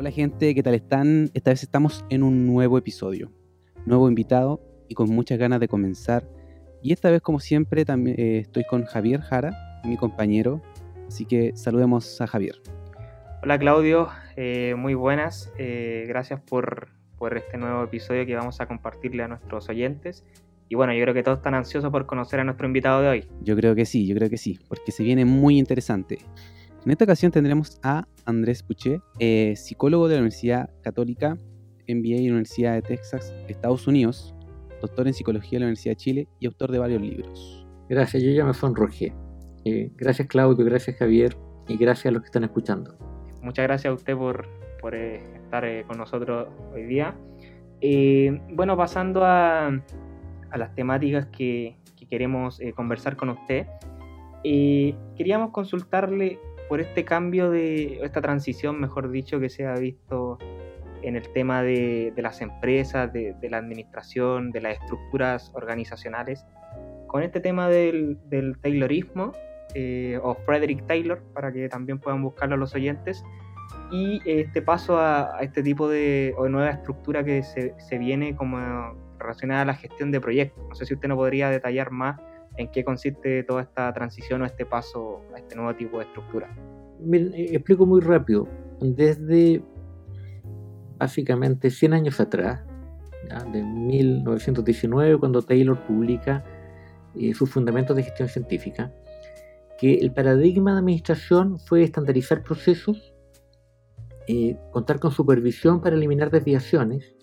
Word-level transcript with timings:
Hola 0.00 0.12
gente, 0.12 0.54
¿qué 0.54 0.62
tal 0.62 0.72
están? 0.72 1.30
Esta 1.34 1.50
vez 1.50 1.62
estamos 1.62 2.06
en 2.08 2.22
un 2.22 2.46
nuevo 2.46 2.78
episodio, 2.78 3.30
nuevo 3.84 4.08
invitado 4.08 4.58
y 4.88 4.94
con 4.94 5.10
muchas 5.10 5.38
ganas 5.38 5.60
de 5.60 5.68
comenzar. 5.68 6.26
Y 6.80 6.94
esta 6.94 7.10
vez, 7.10 7.20
como 7.20 7.38
siempre, 7.38 7.84
también 7.84 8.18
eh, 8.18 8.38
estoy 8.38 8.64
con 8.64 8.86
Javier 8.86 9.20
Jara, 9.20 9.52
mi 9.84 9.98
compañero. 9.98 10.62
Así 11.06 11.26
que 11.26 11.54
saludemos 11.54 12.18
a 12.22 12.26
Javier. 12.26 12.54
Hola 13.42 13.58
Claudio, 13.58 14.08
eh, 14.36 14.74
muy 14.74 14.94
buenas. 14.94 15.52
Eh, 15.58 16.06
gracias 16.08 16.40
por, 16.40 16.88
por 17.18 17.36
este 17.36 17.58
nuevo 17.58 17.84
episodio 17.84 18.24
que 18.24 18.34
vamos 18.34 18.58
a 18.62 18.66
compartirle 18.66 19.24
a 19.24 19.28
nuestros 19.28 19.68
oyentes. 19.68 20.24
Y 20.70 20.76
bueno, 20.76 20.94
yo 20.94 21.02
creo 21.02 21.12
que 21.12 21.22
todos 21.22 21.40
están 21.40 21.52
ansiosos 21.52 21.90
por 21.90 22.06
conocer 22.06 22.40
a 22.40 22.44
nuestro 22.44 22.66
invitado 22.66 23.02
de 23.02 23.08
hoy. 23.08 23.28
Yo 23.42 23.54
creo 23.54 23.74
que 23.74 23.84
sí, 23.84 24.06
yo 24.06 24.14
creo 24.16 24.30
que 24.30 24.38
sí, 24.38 24.60
porque 24.66 24.92
se 24.92 25.02
viene 25.02 25.26
muy 25.26 25.58
interesante. 25.58 26.20
En 26.84 26.90
esta 26.90 27.04
ocasión 27.04 27.30
tendremos 27.30 27.78
a 27.82 28.06
Andrés 28.24 28.62
Puché, 28.62 29.02
eh, 29.18 29.54
psicólogo 29.54 30.08
de 30.08 30.14
la 30.14 30.20
Universidad 30.20 30.70
Católica, 30.82 31.36
MBA 31.86 32.16
en 32.16 32.24
la 32.24 32.32
Universidad 32.32 32.72
de 32.72 32.80
Texas, 32.80 33.34
Estados 33.48 33.86
Unidos, 33.86 34.34
doctor 34.80 35.06
en 35.06 35.12
psicología 35.12 35.58
de 35.58 35.60
la 35.60 35.66
Universidad 35.66 35.92
de 35.92 35.96
Chile 35.96 36.28
y 36.38 36.46
autor 36.46 36.72
de 36.72 36.78
varios 36.78 37.02
libros. 37.02 37.66
Gracias, 37.90 38.22
yo 38.22 38.30
ya 38.30 38.46
me 38.46 38.54
sonrojé. 38.54 39.12
Eh, 39.66 39.90
gracias 39.94 40.26
Claudio, 40.28 40.64
gracias 40.64 40.96
Javier 40.96 41.36
y 41.68 41.76
gracias 41.76 42.06
a 42.06 42.10
los 42.12 42.22
que 42.22 42.26
están 42.26 42.44
escuchando. 42.44 42.96
Muchas 43.42 43.64
gracias 43.64 43.90
a 43.90 43.94
usted 43.94 44.16
por, 44.16 44.48
por 44.80 44.94
eh, 44.94 45.20
estar 45.34 45.66
eh, 45.66 45.84
con 45.86 45.98
nosotros 45.98 46.48
hoy 46.72 46.84
día. 46.84 47.14
bueno, 48.54 48.74
pasando 48.78 49.22
a, 49.22 49.66
a, 49.66 50.58
las 50.58 50.74
temáticas 50.74 51.26
que, 51.26 51.76
que 51.98 52.06
queremos 52.06 52.58
conversar 52.74 53.16
con 53.16 53.28
usted, 53.28 53.66
queríamos 54.42 55.50
consultarle 55.50 56.38
por 56.70 56.80
este 56.80 57.04
cambio 57.04 57.50
de, 57.50 57.98
esta 58.04 58.22
transición, 58.22 58.80
mejor 58.80 59.10
dicho, 59.10 59.40
que 59.40 59.48
se 59.48 59.66
ha 59.66 59.74
visto 59.74 60.38
en 61.02 61.16
el 61.16 61.28
tema 61.32 61.64
de, 61.64 62.12
las 62.16 62.40
empresas, 62.40 63.12
de, 63.12 63.34
la 63.50 63.56
administración, 63.56 64.52
de 64.52 64.60
las 64.60 64.74
estructuras 64.74 65.50
organizacionales, 65.54 66.46
con 67.08 67.24
este 67.24 67.40
tema 67.40 67.68
del, 67.68 68.20
Taylorismo, 68.62 69.32
eh, 69.74 70.20
o 70.22 70.36
Frederick 70.46 70.86
Taylor, 70.86 71.20
para 71.34 71.52
que 71.52 71.68
también 71.68 71.98
puedan 71.98 72.22
buscarlo 72.22 72.56
los 72.56 72.72
oyentes, 72.76 73.24
y 73.90 74.22
este 74.24 74.62
paso 74.62 75.00
a, 75.00 75.38
este 75.40 75.64
tipo 75.64 75.88
de 75.88 76.36
nueva 76.50 76.70
estructura 76.70 77.24
que 77.24 77.42
se, 77.42 77.74
se, 77.80 77.98
viene 77.98 78.36
como 78.36 78.94
relacionada 79.18 79.62
a 79.62 79.64
la 79.64 79.74
gestión 79.74 80.12
de 80.12 80.20
proyectos. 80.20 80.64
No 80.68 80.74
sé 80.76 80.86
si 80.86 80.94
usted 80.94 81.08
nos 81.08 81.16
podría 81.16 81.50
detallar 81.50 81.90
más 81.90 82.20
en 82.60 82.70
qué 82.70 82.84
consiste 82.84 83.42
toda 83.44 83.62
esta 83.62 83.92
transición 83.92 84.42
o 84.42 84.46
este 84.46 84.66
paso 84.66 85.22
a 85.34 85.38
este 85.38 85.56
nuevo 85.56 85.74
tipo 85.74 85.98
de 85.98 86.04
estructura. 86.04 86.54
Eh, 87.12 87.48
explico 87.52 87.86
muy 87.86 88.00
rápido. 88.00 88.46
Desde 88.80 89.62
básicamente 90.98 91.70
100 91.70 91.94
años 91.94 92.20
atrás, 92.20 92.60
de 93.52 93.62
1919, 93.62 95.18
cuando 95.18 95.42
Taylor 95.42 95.78
publica 95.86 96.44
eh, 97.14 97.32
sus 97.32 97.50
fundamentos 97.50 97.96
de 97.96 98.02
gestión 98.02 98.28
científica, 98.28 98.92
que 99.78 99.94
el 99.94 100.12
paradigma 100.12 100.72
de 100.72 100.80
administración 100.80 101.58
fue 101.58 101.82
estandarizar 101.82 102.42
procesos, 102.42 103.14
eh, 104.26 104.56
contar 104.72 104.98
con 104.98 105.12
supervisión 105.12 105.80
para 105.80 105.96
eliminar 105.96 106.30
desviaciones 106.30 107.14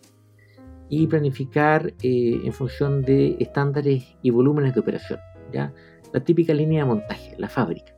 y 0.89 1.07
planificar 1.07 1.93
eh, 2.01 2.41
en 2.43 2.53
función 2.53 3.01
de 3.01 3.37
estándares 3.39 4.15
y 4.21 4.29
volúmenes 4.29 4.73
de 4.73 4.79
operación. 4.79 5.19
¿ya? 5.51 5.73
La 6.13 6.23
típica 6.23 6.53
línea 6.53 6.83
de 6.83 6.89
montaje, 6.89 7.35
la 7.37 7.49
fábrica. 7.49 7.93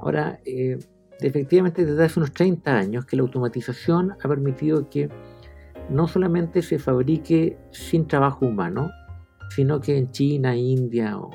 Ahora, 0.00 0.40
eh, 0.44 0.78
efectivamente 1.20 1.84
desde 1.84 2.04
hace 2.04 2.20
unos 2.20 2.32
30 2.32 2.76
años 2.76 3.04
que 3.04 3.16
la 3.16 3.22
automatización 3.22 4.12
ha 4.12 4.28
permitido 4.28 4.88
que 4.88 5.08
no 5.90 6.06
solamente 6.06 6.62
se 6.62 6.78
fabrique 6.78 7.56
sin 7.70 8.06
trabajo 8.06 8.46
humano, 8.46 8.90
sino 9.50 9.80
que 9.80 9.96
en 9.96 10.10
China, 10.10 10.56
India 10.56 11.18
o, 11.18 11.30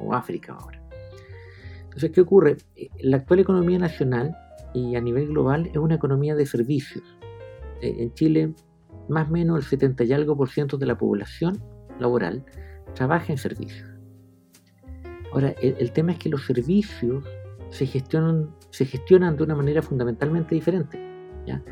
o 0.00 0.14
África 0.14 0.54
ahora. 0.58 0.82
Entonces, 1.84 2.10
¿qué 2.10 2.20
ocurre? 2.20 2.56
Eh, 2.76 2.88
la 3.00 3.18
actual 3.18 3.40
economía 3.40 3.78
nacional 3.78 4.34
y 4.72 4.96
a 4.96 5.00
nivel 5.00 5.28
global 5.28 5.66
es 5.66 5.76
una 5.76 5.96
economía 5.96 6.34
de 6.34 6.46
servicios. 6.46 7.04
En 7.82 8.14
Chile 8.14 8.54
más 9.08 9.28
o 9.28 9.32
menos 9.32 9.58
el 9.58 9.64
70 9.64 10.04
y 10.04 10.12
algo 10.12 10.36
por 10.36 10.48
ciento 10.48 10.78
de 10.78 10.86
la 10.86 10.96
población 10.96 11.62
laboral 11.98 12.44
trabaja 12.94 13.32
en 13.32 13.38
servicios. 13.38 13.88
Ahora, 15.32 15.50
el, 15.62 15.92
tema 15.92 16.12
es 16.12 16.18
que 16.18 16.28
los 16.28 16.44
servicios 16.44 17.24
se 17.70 17.86
gestionan, 17.86 18.54
se 18.70 18.84
gestionan 18.84 19.36
de 19.36 19.44
una 19.44 19.54
manera 19.54 19.80
fundamentalmente 19.80 20.54
diferente. 20.54 21.00
¿ya? 21.46 21.62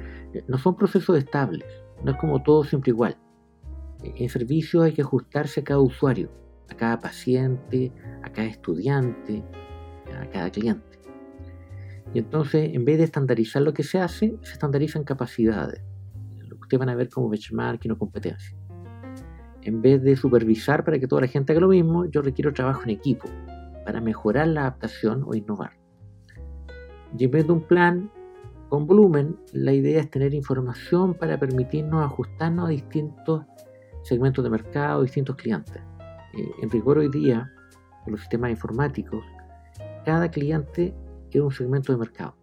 No 0.49 0.57
son 0.57 0.77
procesos 0.77 1.19
estables, 1.19 1.67
no 2.03 2.13
es 2.13 2.17
como 2.17 2.43
todo 2.43 2.65
siempre 2.65 2.91
igual. 2.91 3.19
En 4.03 4.31
servicios 4.31 4.85
hay 4.85 4.93
que 4.93 5.03
ajustarse 5.03 5.61
a 5.61 5.65
cada 5.65 5.81
usuario, 5.81 6.31
a 6.71 6.75
cada 6.75 6.99
paciente, 7.01 7.93
a 8.23 8.33
cada 8.33 8.49
estudiante, 8.49 9.45
a 10.19 10.27
cada 10.31 10.51
cliente. 10.51 10.99
Y 12.15 12.19
entonces, 12.19 12.75
en 12.75 12.87
vez 12.87 12.97
de 12.97 13.05
estandarizar 13.05 13.61
lo 13.61 13.75
que 13.75 13.83
se 13.83 13.99
hace, 13.99 14.39
se 14.41 14.53
estandarizan 14.55 15.05
capacidades 15.05 15.83
van 16.77 16.89
a 16.89 16.95
ver 16.95 17.09
como 17.09 17.29
benchmark 17.29 17.85
y 17.85 17.89
no 17.89 17.99
competencia. 17.99 18.57
En 19.63 19.83
vez 19.83 20.03
de 20.03 20.17
supervisar 20.17 20.85
para 20.85 20.99
que 20.99 21.07
toda 21.07 21.23
la 21.23 21.29
gente 21.29 21.53
haga 21.53 21.61
lo 21.61 21.69
mismo, 21.69 22.07
yo 22.07 22.23
requiero 22.23 22.53
trabajo 22.53 22.83
en 22.85 22.91
equipo 22.91 23.29
para 23.85 24.01
mejorar 24.01 24.49
la 24.49 24.63
adaptación 24.63 25.23
o 25.27 25.35
innovar. 25.35 25.73
Y 27.19 27.25
en 27.25 27.31
vez 27.31 27.47
de 27.47 27.53
un 27.53 27.63
plan 27.63 28.11
con 28.69 28.87
volumen, 28.87 29.37
la 29.53 29.73
idea 29.73 30.01
es 30.01 30.11
tener 30.11 30.33
información 30.33 31.15
para 31.15 31.39
permitirnos 31.39 32.05
ajustarnos 32.05 32.67
a 32.67 32.71
distintos 32.71 33.45
segmentos 34.03 34.45
de 34.45 34.51
mercado, 34.51 35.03
distintos 35.03 35.37
clientes. 35.37 35.83
Eh, 36.35 36.51
en 36.63 36.71
rigor 36.71 36.99
hoy 36.99 37.11
día, 37.11 37.53
con 38.05 38.13
los 38.13 38.21
sistemas 38.21 38.51
informáticos, 38.51 39.25
cada 40.05 40.31
cliente 40.31 40.95
es 41.31 41.41
un 41.41 41.51
segmento 41.51 41.93
de 41.93 41.99
mercado. 41.99 42.37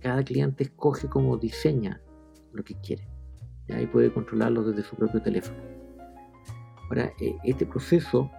Cada 0.00 0.22
cliente 0.22 0.64
escoge 0.64 1.08
cómo 1.08 1.36
diseña 1.36 2.00
lo 2.52 2.64
que 2.64 2.74
quiere. 2.80 3.06
Ahí 3.70 3.86
puede 3.86 4.12
controlarlo 4.12 4.62
desde 4.62 4.82
su 4.82 4.96
propio 4.96 5.20
teléfono. 5.20 5.58
Ahora, 6.88 7.12
e, 7.20 7.36
este 7.44 7.66
proceso, 7.66 8.30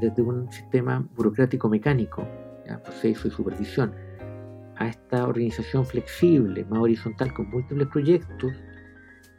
desde 0.00 0.22
un 0.22 0.50
sistema 0.50 1.06
burocrático 1.14 1.68
mecánico, 1.68 2.26
proceso 2.82 3.28
y 3.28 3.30
supervisión, 3.30 3.94
a 4.76 4.88
esta 4.88 5.26
organización 5.26 5.86
flexible, 5.86 6.64
más 6.64 6.80
horizontal, 6.80 7.32
con 7.32 7.48
múltiples 7.50 7.88
proyectos, 7.88 8.52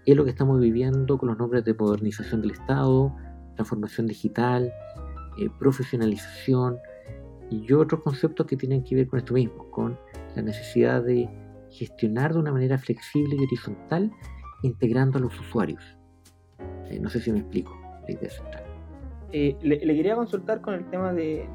es 0.05 0.15
lo 0.15 0.23
que 0.23 0.29
estamos 0.29 0.59
viviendo 0.59 1.17
con 1.17 1.29
los 1.29 1.37
nombres 1.37 1.65
de 1.65 1.73
modernización 1.73 2.41
del 2.41 2.51
Estado, 2.51 3.13
transformación 3.55 4.07
digital, 4.07 4.71
eh, 5.37 5.49
profesionalización 5.59 6.77
y 7.49 7.71
otros 7.73 8.01
conceptos 8.01 8.45
que 8.45 8.55
tienen 8.55 8.83
que 8.83 8.95
ver 8.95 9.07
con 9.07 9.19
esto 9.19 9.33
mismo, 9.33 9.69
con 9.71 9.97
la 10.35 10.41
necesidad 10.41 11.03
de 11.03 11.29
gestionar 11.75 12.33
de 12.33 12.39
una 12.39 12.51
manera 12.51 12.77
flexible 12.77 13.35
y 13.35 13.43
horizontal, 13.43 14.11
integrando 14.63 15.17
a 15.17 15.21
los 15.21 15.39
usuarios. 15.39 15.97
Eh, 16.89 16.99
no 16.99 17.09
sé 17.09 17.19
si 17.19 17.31
me 17.31 17.39
explico 17.39 17.77
la 18.07 18.13
idea 18.13 18.29
central. 18.29 18.63
Eh, 19.31 19.55
le, 19.61 19.79
quería 19.79 20.15
consultar 20.15 20.61
con 20.61 20.73
el 20.75 20.89
tema 20.89 21.11
de, 21.13 21.47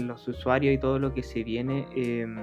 los 0.00 0.26
usuarios 0.26 0.74
y 0.74 0.78
todo 0.78 0.98
lo 0.98 1.14
que 1.14 1.22
se 1.22 1.44
viene. 1.44 1.86
Em, 1.94 2.36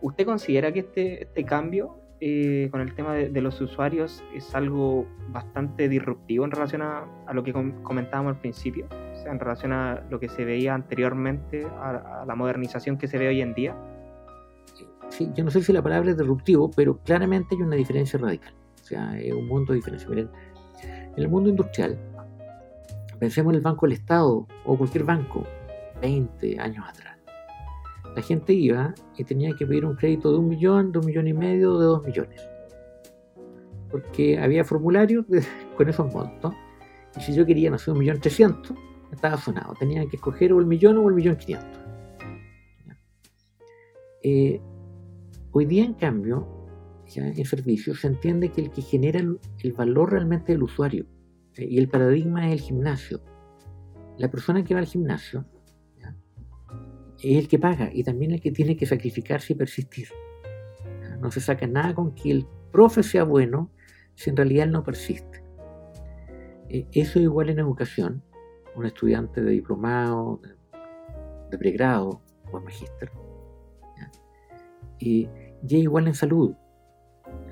¿Usted 0.00 0.24
considera 0.24 0.72
que 0.72 0.80
este, 0.80 1.24
este 1.24 1.44
cambio 1.44 2.00
eh, 2.20 2.68
con 2.70 2.80
el 2.80 2.94
tema 2.94 3.14
de, 3.14 3.40
los 3.40 3.60
usuarios 3.60 4.24
es 4.34 4.54
algo 4.54 5.06
bastante 5.28 5.88
disruptivo 5.88 6.44
en 6.44 6.52
relación 6.52 6.82
a, 6.82 7.06
lo 7.32 7.42
que 7.42 7.52
comentábamos 7.52 8.34
al 8.34 8.40
principio? 8.40 8.86
O 9.12 9.16
sea, 9.16 9.32
en 9.32 9.40
relación 9.40 9.72
a 9.72 10.06
lo 10.08 10.20
que 10.20 10.28
se 10.28 10.44
veía 10.44 10.74
anteriormente, 10.74 11.66
a 11.66 12.24
la 12.26 12.34
modernización 12.34 12.96
que 12.96 13.08
se 13.08 13.18
ve 13.18 13.28
hoy 13.28 13.42
en 13.42 13.54
día 13.54 13.76
yo 15.34 15.44
no 15.44 15.50
sé 15.50 15.62
si 15.62 15.72
la 15.72 15.82
palabra 15.82 16.10
es 16.10 16.16
disruptivo, 16.16 16.70
pero 16.70 16.98
claramente 16.98 17.54
hay 17.54 17.62
una 17.62 17.76
diferencia 17.76 18.18
radical. 18.18 18.54
O 18.80 18.84
sea, 18.84 19.18
es 19.18 19.32
un 19.32 19.46
mundo 19.46 19.72
de 19.72 19.76
diferencia. 19.76 20.08
Miren, 20.08 20.30
en 20.82 21.22
el 21.22 21.28
mundo 21.28 21.50
industrial, 21.50 21.98
pensemos 23.18 23.52
en 23.52 23.56
el 23.56 23.62
Banco 23.62 23.86
del 23.86 23.94
Estado 23.94 24.46
o 24.64 24.78
cualquier 24.78 25.04
banco, 25.04 25.44
20 26.00 26.60
años 26.60 26.84
atrás. 26.88 27.18
La 28.14 28.22
gente 28.22 28.52
iba 28.52 28.94
y 29.16 29.24
tenía 29.24 29.54
que 29.54 29.66
pedir 29.66 29.84
un 29.84 29.94
crédito 29.94 30.32
de 30.32 30.38
un 30.38 30.48
millón, 30.48 30.92
de 30.92 30.98
un 30.98 31.06
millón 31.06 31.28
y 31.28 31.32
medio, 31.32 31.78
de 31.78 31.86
dos 31.86 32.04
millones. 32.04 32.48
Porque 33.90 34.38
había 34.38 34.64
formularios 34.64 35.24
con 35.76 35.88
esos 35.88 36.12
montos. 36.12 36.54
Y 37.16 37.20
si 37.20 37.34
yo 37.34 37.44
quería, 37.46 37.70
no 37.70 37.78
sé, 37.78 37.90
un 37.90 37.98
millón 37.98 38.20
trescientos, 38.20 38.76
estaba 39.12 39.36
sonado. 39.36 39.74
Tenía 39.78 40.06
que 40.06 40.16
escoger 40.16 40.52
o 40.52 40.60
el 40.60 40.66
millón 40.66 40.98
o 40.98 41.08
el 41.08 41.14
millón 41.14 41.36
quinientos. 41.36 41.80
Hoy 45.58 45.66
día, 45.66 45.84
en 45.84 45.94
cambio, 45.94 46.46
en 47.16 47.44
servicios 47.44 48.02
se 48.02 48.06
entiende 48.06 48.52
que 48.52 48.60
el 48.60 48.70
que 48.70 48.80
genera 48.80 49.18
el, 49.18 49.72
valor 49.72 50.12
realmente 50.12 50.52
es 50.52 50.56
el 50.56 50.62
usuario. 50.62 51.04
Y 51.56 51.78
el 51.78 51.88
paradigma 51.88 52.46
es 52.46 52.52
el 52.52 52.60
gimnasio. 52.60 53.20
La 54.18 54.30
persona 54.30 54.62
que 54.62 54.74
va 54.74 54.78
al 54.78 54.86
gimnasio 54.86 55.44
es 57.20 57.36
el 57.36 57.48
que 57.48 57.58
paga 57.58 57.90
y 57.92 58.04
también 58.04 58.30
el 58.30 58.40
que 58.40 58.52
tiene 58.52 58.76
que 58.76 58.86
sacrificarse 58.86 59.52
y 59.52 59.56
persistir. 59.56 60.06
No 61.20 61.32
se 61.32 61.40
saca 61.40 61.66
nada 61.66 61.92
con 61.92 62.14
que 62.14 62.30
el 62.30 62.46
profe 62.70 63.02
sea 63.02 63.24
bueno 63.24 63.72
si 64.14 64.30
en 64.30 64.36
realidad 64.36 64.66
él 64.66 64.70
no 64.70 64.84
persiste. 64.84 65.42
Eh, 66.68 66.86
eso 66.92 67.18
es 67.18 67.24
igual 67.24 67.50
en 67.50 67.58
educación. 67.58 68.22
Un 68.76 68.86
estudiante 68.86 69.40
de 69.40 69.50
diplomado, 69.50 70.40
de, 71.50 71.58
pregrado 71.58 72.22
o 72.52 72.60
magíster. 72.60 73.10
Y, 75.00 75.28
es 75.64 75.72
igual 75.72 76.06
en 76.06 76.14
salud. 76.14 76.54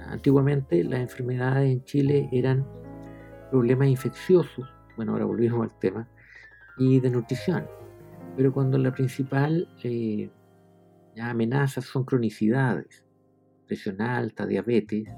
Antiguamente 0.06 0.82
las 0.85 1.00
enfermedades 1.00 1.73
en 1.73 1.85
Chile 1.85 2.29
eran 2.32 2.67
problemas 3.50 3.88
infecciosos, 3.88 4.69
bueno, 4.97 5.12
ahora 5.12 5.25
volvimos 5.25 5.62
al 5.62 5.79
tema, 5.79 6.08
y 6.79 7.00
de 7.00 7.11
nutrición. 7.11 7.67
Pero 8.37 8.53
cuando 8.53 8.79
la 8.79 8.93
principal 8.93 9.69
eh, 9.82 10.31
amenaza 11.20 11.81
son 11.81 12.05
cronicidades, 12.05 13.05
presión 13.67 14.00
alta, 14.00 14.47
diabetes, 14.47 15.09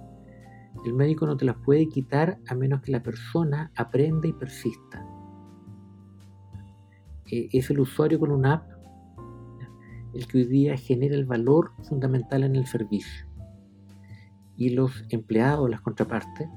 el 0.84 0.94
médico 0.94 1.26
no 1.26 1.36
te 1.36 1.44
las 1.44 1.56
puede 1.56 1.88
quitar 1.88 2.38
a 2.48 2.54
menos 2.54 2.80
que 2.82 2.92
la 2.92 3.02
persona 3.02 3.72
aprenda 3.76 4.28
y 4.28 4.32
persista. 4.32 5.04
Eh, 7.30 7.48
es 7.52 7.70
el 7.70 7.80
usuario 7.80 8.18
con 8.18 8.30
una 8.30 8.54
app 8.54 8.77
el 10.14 10.26
que 10.26 10.38
hoy 10.38 10.44
día 10.44 10.76
genera 10.76 11.14
el 11.14 11.26
valor 11.26 11.72
fundamental 11.84 12.44
en 12.44 12.56
el 12.56 12.66
servicio. 12.66 13.26
Y 14.56 14.70
los 14.70 15.04
empleados, 15.10 15.70
las 15.70 15.80
contrapartes, 15.80 16.48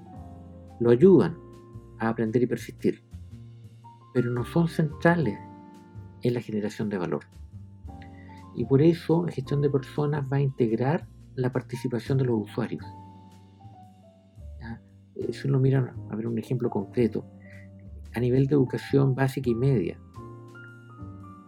lo 0.79 0.89
ayudan 0.89 1.37
a 1.99 2.09
aprender 2.09 2.41
y 2.41 2.47
persistir, 2.47 3.03
pero 4.13 4.31
no 4.31 4.43
son 4.45 4.67
centrales 4.67 5.37
en 6.23 6.33
la 6.33 6.41
generación 6.41 6.89
de 6.89 6.97
valor. 6.97 7.25
Y 8.55 8.65
por 8.65 8.81
eso 8.81 9.25
la 9.25 9.31
gestión 9.31 9.61
de 9.61 9.69
personas 9.69 10.25
va 10.31 10.37
a 10.37 10.41
integrar 10.41 11.07
la 11.35 11.51
participación 11.51 12.17
de 12.17 12.25
los 12.25 12.41
usuarios. 12.41 12.85
Eso 15.15 15.47
lo 15.47 15.59
miran, 15.59 15.91
a 16.09 16.15
ver 16.15 16.27
un 16.27 16.37
ejemplo 16.37 16.69
concreto, 16.69 17.25
a 18.13 18.19
nivel 18.19 18.47
de 18.47 18.55
educación 18.55 19.13
básica 19.15 19.49
y 19.49 19.55
media. 19.55 19.99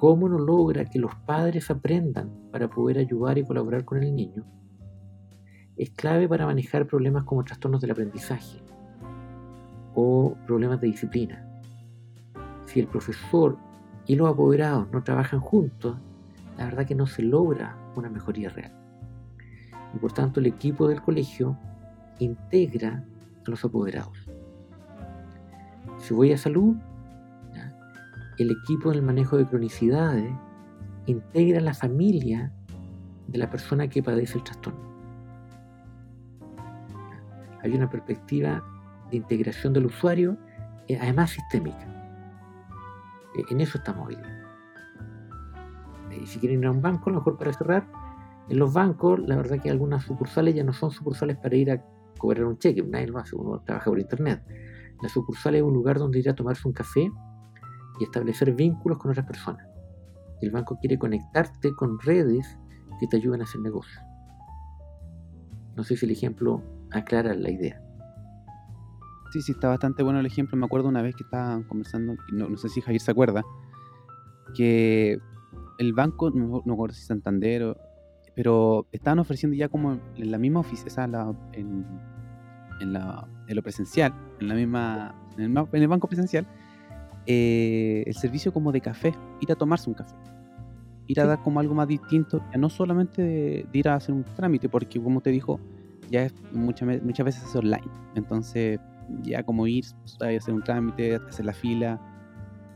¿Cómo 0.04 0.26
uno 0.26 0.38
logra 0.38 0.84
que 0.84 1.00
los 1.00 1.16
padres 1.16 1.72
aprendan 1.72 2.30
para 2.52 2.70
poder 2.70 2.98
ayudar 2.98 3.38
y 3.38 3.46
colaborar 3.46 3.86
con 3.86 4.04
el 4.04 4.14
niño? 4.14 4.44
Es 5.78 5.92
clave 5.92 6.28
para 6.28 6.46
manejar 6.46 6.88
problemas 6.88 7.24
como 7.24 7.46
trastornos 7.46 7.80
del 7.80 7.92
aprendizaje 7.92 8.62
o 9.96 10.36
problemas 10.46 10.82
de 10.82 10.88
disciplina. 10.88 11.48
Si 12.66 12.82
el 12.82 12.88
profesor 12.88 13.58
y 14.06 14.18
los 14.18 14.30
apoderados 14.30 14.92
no 14.92 15.02
trabajan 15.04 15.40
juntos, 15.40 15.96
la 16.58 16.66
verdad 16.66 16.86
que 16.86 16.96
no 16.96 17.08
se 17.08 17.22
logra 17.22 17.78
una 17.96 18.10
mejoría 18.10 18.50
real. 18.50 18.74
Y 19.96 20.00
por 20.00 20.12
tanto 20.12 20.42
el 20.42 20.48
equipo 20.48 20.90
del 20.90 21.02
colegio 21.02 21.58
integra 22.20 23.06
a 23.48 23.50
los 23.50 23.64
apoderados. 23.64 24.18
Si 26.00 26.14
voy 26.14 26.34
a 26.34 26.38
salud, 26.38 26.76
el 28.38 28.52
equipo 28.52 28.92
del 28.92 29.02
manejo 29.02 29.38
de 29.38 29.46
cronicidades 29.46 30.32
integra 31.06 31.60
la 31.60 31.74
familia 31.74 32.52
de 33.28 33.38
la 33.38 33.50
persona 33.50 33.88
que 33.88 34.02
padece 34.02 34.38
el 34.38 34.44
trastorno. 34.44 34.94
Hay 37.62 37.74
una 37.74 37.90
perspectiva 37.90 38.64
de 39.10 39.18
integración 39.18 39.74
del 39.74 39.86
usuario, 39.86 40.38
eh, 40.88 40.98
además 41.00 41.32
sistémica. 41.32 41.88
Eh, 43.36 43.44
en 43.50 43.62
eso 43.62 43.78
estamos 43.78 44.08
hoy 44.08 44.18
Y 46.22 46.26
si 46.26 46.40
quieren 46.40 46.60
ir 46.60 46.66
a 46.66 46.72
un 46.72 46.82
banco, 46.82 47.10
a 47.10 47.14
lo 47.14 47.20
mejor 47.20 47.38
para 47.38 47.54
cerrar, 47.54 47.88
en 48.50 48.60
los 48.60 48.74
bancos, 48.74 49.20
la 49.20 49.38
verdad 49.38 49.62
que 49.62 49.70
algunas 49.70 50.04
sucursales 50.04 50.54
ya 50.54 50.64
no 50.64 50.74
son 50.74 50.92
sucursales 50.92 51.38
para 51.38 51.56
ir 51.56 51.72
a 51.72 51.82
cobrar 52.18 52.46
un 52.46 52.58
cheque, 52.58 52.84
nadie 52.84 53.08
lo 53.08 53.18
hace, 53.20 53.36
uno 53.36 53.62
trabaja 53.62 53.90
por 53.90 54.00
internet. 54.00 54.44
La 55.02 55.10
sucursal 55.10 55.56
es 55.56 55.62
un 55.62 55.74
lugar 55.74 55.98
donde 55.98 56.20
ir 56.20 56.30
a 56.30 56.36
tomarse 56.36 56.68
un 56.68 56.74
café 56.74 57.10
establecer 58.04 58.54
vínculos 58.54 58.98
con 58.98 59.12
otras 59.12 59.26
personas. 59.26 59.68
El 60.42 60.52
banco 60.52 60.78
quiere 60.80 60.98
conectarte 60.98 61.74
con 61.74 62.00
redes 62.00 62.58
que 63.00 63.08
te 63.08 63.18
ayuden 63.18 63.42
a 63.42 63.44
hacer 63.46 63.62
negocio. 63.62 64.02
No 65.76 65.84
sé 65.84 65.98
si 65.98 66.06
el 66.06 66.12
ejemplo 66.12 66.62
aclara 66.92 67.34
la 67.34 67.50
idea. 67.50 67.82
Sí, 69.32 69.42
sí, 69.42 69.54
está 69.54 69.68
bastante 69.68 70.04
bueno 70.04 70.20
el 70.20 70.26
ejemplo. 70.26 70.58
Me 70.58 70.66
acuerdo 70.66 70.90
una 70.90 71.02
vez 71.02 71.16
que 71.16 71.24
estaban 71.24 71.64
conversando, 71.64 72.16
no, 72.32 72.56
sé 72.58 72.70
si 72.70 72.82
Javier 72.82 73.02
se 73.02 73.12
acuerda, 73.12 73.44
que 74.56 75.18
el 75.80 75.94
banco, 75.94 76.30
no, 76.30 76.62
no 76.66 76.74
acuerdo 76.74 76.94
si 76.94 77.04
Santander, 77.04 77.76
pero 78.36 78.88
estaban 78.92 79.20
ofreciendo 79.20 79.56
ya 79.56 79.70
como 79.70 80.00
en 80.16 80.32
la 80.32 80.38
misma 80.38 80.60
oficina, 80.62 81.34
en, 81.54 82.94
la, 82.94 83.28
lo 83.48 83.64
presencial, 83.64 84.14
en 84.40 84.48
la 84.48 84.56
misma, 84.56 85.16
en 85.38 85.58
el 85.74 85.88
banco 85.88 86.08
presencial, 86.08 86.48
eh, 87.26 88.04
el 88.06 88.14
servicio 88.16 88.52
como 88.52 88.72
de 88.72 88.82
café, 88.82 89.14
ir 89.42 89.52
a 89.52 89.56
tomarse 89.56 89.90
un 89.90 89.96
café, 89.96 90.16
ir 91.08 91.20
a 91.20 91.26
dar 91.26 91.42
como 91.42 91.60
algo 91.60 91.74
más 91.74 91.88
distinto, 91.88 92.44
no 92.58 92.70
solamente 92.70 93.22
de, 93.22 93.68
ir 93.74 93.90
a 93.90 93.96
hacer 93.96 94.14
un 94.14 94.24
trámite, 94.24 94.70
porque 94.70 95.02
como 95.02 95.22
te 95.22 95.30
dijo, 95.30 95.60
ya 96.10 96.24
es 96.24 96.34
muchas, 96.52 97.02
muchas 97.02 97.26
veces 97.26 97.44
es 97.44 97.56
online, 97.56 97.88
entonces 98.16 98.80
ya 99.22 99.44
como 99.44 99.68
ir 99.68 99.86
a 100.22 100.28
hacer 100.28 100.54
un 100.54 100.64
trámite, 100.64 101.16
hacer 101.16 101.46
la 101.46 101.54
fila, 101.54 102.00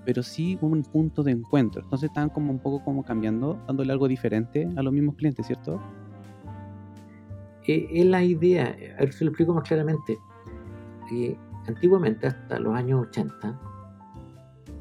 pero 0.07 0.23
sí 0.23 0.57
un 0.61 0.83
punto 0.83 1.21
de 1.21 1.31
encuentro. 1.31 1.81
Entonces 1.83 2.09
están 2.09 2.29
como 2.29 2.51
un 2.51 2.59
poco 2.59 2.81
como 2.81 3.03
cambiando, 3.03 3.59
dándole 3.67 3.91
algo 3.91 4.07
diferente 4.07 4.69
a 4.77 4.81
los 4.81 4.93
mismos 4.93 5.15
clientes, 5.15 5.45
¿cierto? 5.45 5.81
Eh, 7.67 7.89
es 7.91 8.05
la 8.05 8.23
idea, 8.23 8.73
a 8.97 9.01
ver 9.01 9.11
si 9.11 9.25
lo 9.25 9.31
explico 9.31 9.53
más 9.53 9.67
claramente. 9.67 10.17
Eh, 11.11 11.35
antiguamente, 11.67 12.27
hasta 12.27 12.57
los 12.57 12.73
años 12.73 13.05
80, 13.09 13.59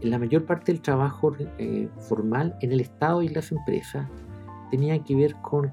la 0.02 0.18
mayor 0.18 0.44
parte 0.44 0.72
del 0.72 0.82
trabajo 0.82 1.34
eh, 1.58 1.88
formal 2.00 2.56
en 2.60 2.72
el 2.72 2.80
Estado 2.80 3.22
y 3.22 3.28
las 3.28 3.50
empresas 3.52 4.06
tenía 4.70 5.02
que 5.02 5.14
ver 5.14 5.34
con 5.36 5.72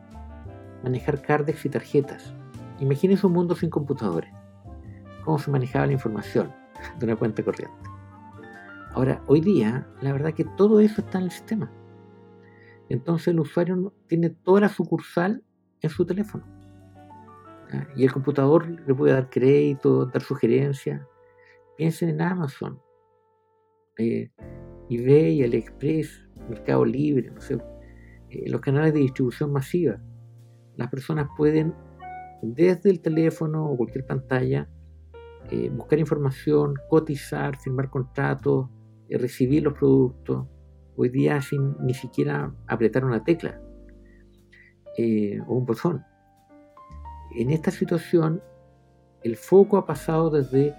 manejar 0.84 1.22
cardex 1.22 1.66
y 1.66 1.70
tarjetas. 1.70 2.34
Imagínense 2.80 3.28
un 3.28 3.34
mundo 3.34 3.56
sin 3.56 3.70
computadores 3.70 4.34
cómo 5.24 5.40
se 5.40 5.52
manejaba 5.52 5.88
la 5.88 5.94
información 5.94 6.54
de 7.00 7.06
una 7.06 7.16
cuenta 7.16 7.44
corriente. 7.44 7.76
Ahora, 8.94 9.22
hoy 9.28 9.42
día, 9.42 9.88
la 10.02 10.12
verdad 10.12 10.34
que 10.34 10.44
todo 10.44 10.80
eso 10.80 11.02
está 11.02 11.18
en 11.18 11.26
el 11.26 11.32
sistema. 11.32 11.72
Entonces 12.90 13.30
el 13.30 13.40
usuario 13.40 13.92
tiene 14.08 14.30
toda 14.30 14.62
la 14.62 14.70
sucursal 14.70 15.44
en 15.82 15.90
su 15.90 16.06
teléfono. 16.06 16.44
Y 17.96 18.04
el 18.04 18.14
computador 18.14 18.70
le 18.70 18.94
puede 18.94 19.14
dar 19.14 19.32
crédito, 19.32 20.06
dar 20.06 20.22
sugerencias. 20.22 21.02
Piensen 21.76 22.10
en 22.10 22.22
Amazon, 22.22 22.80
eh, 23.98 24.32
eBay, 24.90 25.44
AliExpress, 25.44 26.28
Mercado 26.50 26.86
Libre, 26.86 27.32
no 27.32 27.42
sé, 27.42 27.58
eh, 28.30 28.50
los 28.50 28.62
canales 28.62 28.94
de 28.94 29.00
distribución 29.00 29.52
masiva. 29.52 30.02
Las 30.76 30.90
personas 30.90 31.28
pueden, 31.38 31.74
desde 32.42 32.90
el 32.90 33.00
teléfono 33.00 33.66
o 33.66 33.78
cualquier 33.78 34.06
pantalla, 34.06 34.70
eh, 35.52 35.70
buscar 35.70 36.00
información, 36.00 36.74
cotizar, 36.90 37.58
firmar 37.58 37.90
contratos, 37.90 38.70
eh, 39.10 39.18
recibir 39.18 39.64
los 39.64 39.74
productos, 39.74 40.48
hoy 40.96 41.10
día 41.10 41.42
sin 41.42 41.76
ni 41.82 41.94
siquiera 41.94 42.54
apretar 42.68 43.06
una 43.06 43.24
tecla 43.24 43.60
o 45.48 45.56
un 45.56 45.66
botón. 45.66 46.04
En 47.36 47.50
esta 47.50 47.72
situación, 47.72 48.44
el 49.24 49.38
foco 49.38 49.78
ha 49.78 49.88
pasado 49.88 50.30
desde 50.30 50.76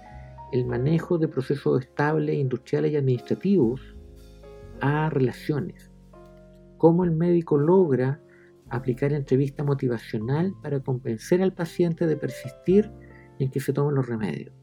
el 0.55 0.65
manejo 0.65 1.17
de 1.17 1.27
procesos 1.27 1.81
estables, 1.81 2.37
industriales 2.37 2.93
y 2.93 2.95
administrativos 2.95 3.81
a 4.79 5.09
relaciones. 5.09 5.91
Cómo 6.77 7.03
el 7.03 7.11
médico 7.11 7.57
logra 7.57 8.21
aplicar 8.69 9.11
entrevista 9.11 9.65
motivacional 9.65 10.53
para 10.63 10.79
convencer 10.79 11.41
al 11.41 11.53
paciente 11.53 12.07
de 12.07 12.15
persistir 12.15 12.89
en 13.37 13.51
que 13.51 13.59
se 13.59 13.73
tomen 13.73 13.95
los 13.95 14.07
remedios. 14.07 14.55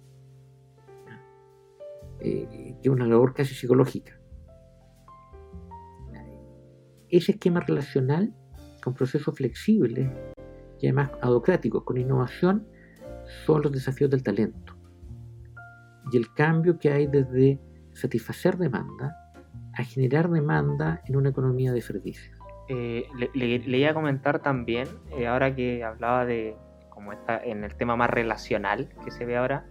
Eh, 2.21 2.75
es 2.83 2.89
una 2.89 3.07
labor 3.07 3.35
casi 3.35 3.55
psicológica. 3.55 4.19
Ese 7.11 7.33
esquema 7.33 7.61
relacional 7.61 8.35
con 8.83 8.95
procesos 8.95 9.37
flexibles 9.37 10.11
y 10.81 10.87
además 10.87 11.11
adocráticos, 11.21 11.85
con 11.85 11.99
innovación, 11.99 12.67
son 13.45 13.61
los 13.61 13.73
desafíos 13.73 14.11
del 14.11 14.23
talento. 14.23 14.82
Y 16.13 16.19
el 16.19 16.33
cambio 16.35 16.79
que 16.79 16.93
hay 16.93 17.07
desde 17.07 17.59
satisfacer 17.95 18.59
demanda 18.59 19.17
a 19.75 19.83
generar 19.83 20.29
demanda 20.31 21.01
en 21.07 21.17
una 21.17 21.31
economía 21.31 21.73
de 21.73 21.81
servicios. 21.81 22.37
Eh, 22.69 23.07
le, 23.35 23.79
iba 23.79 23.91
a 23.91 23.95
comentar 23.95 24.41
también, 24.41 24.87
eh, 25.17 25.27
ahora 25.27 25.55
que 25.55 25.83
hablaba 25.83 26.25
de 26.25 26.57
como 26.91 27.13
está 27.13 27.43
en 27.43 27.65
el 27.65 27.75
tema 27.75 27.97
más 27.97 28.11
relacional 28.11 28.91
que 29.05 29.11
se 29.11 29.25
ve 29.25 29.37
ahora, 29.37 29.67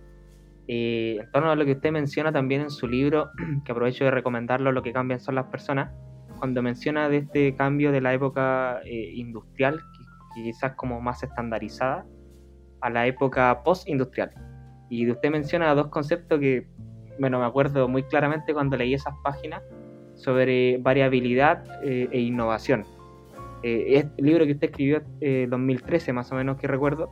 eh, 0.68 1.18
en 1.22 1.32
torno 1.32 1.52
a 1.52 1.56
lo 1.56 1.66
que 1.66 1.74
usted 1.74 1.92
menciona 1.92 2.32
también 2.32 2.62
en 2.62 2.70
su 2.72 2.88
libro, 2.88 3.30
que 3.66 3.72
aprovecho 3.72 4.04
de 4.04 4.12
recomendarlo, 4.12 4.72
Lo 4.72 4.84
que 4.84 4.92
cambian 4.92 5.20
son 5.20 5.36
las 5.36 5.46
personas, 5.46 5.92
cuando 6.40 6.62
menciona 6.64 7.08
de 7.08 7.18
este 7.18 7.56
cambio 7.56 7.92
de 7.92 8.02
la 8.02 8.14
época 8.14 8.82
industrial, 8.84 9.80
quizás 10.34 10.74
como 10.74 11.00
más 11.00 11.22
estandarizada, 11.22 12.06
a 12.82 12.90
la 12.90 13.06
época 13.06 13.62
post-industrial. 13.64 14.32
Y 14.92 15.10
usted 15.10 15.32
menciona 15.32 15.74
dos 15.74 15.88
conceptos 15.88 16.38
que, 16.38 16.68
bueno, 17.18 17.40
me 17.40 17.46
acuerdo 17.46 17.88
muy 17.88 18.04
claramente 18.04 18.54
cuando 18.54 18.76
leí 18.76 18.94
esas 18.94 19.14
páginas 19.24 19.64
sobre 20.16 20.80
variabilidad 20.80 21.64
eh, 21.82 22.10
e 22.12 22.20
innovación. 22.20 22.84
Eh, 23.64 23.86
es 23.96 24.08
el 24.18 24.26
libro 24.26 24.46
que 24.46 24.52
usted 24.52 24.68
escribió 24.70 25.02
en 25.22 25.50
2013, 25.50 26.12
más 26.12 26.30
o 26.34 26.36
menos 26.36 26.58
que 26.58 26.68
recuerdo, 26.68 27.10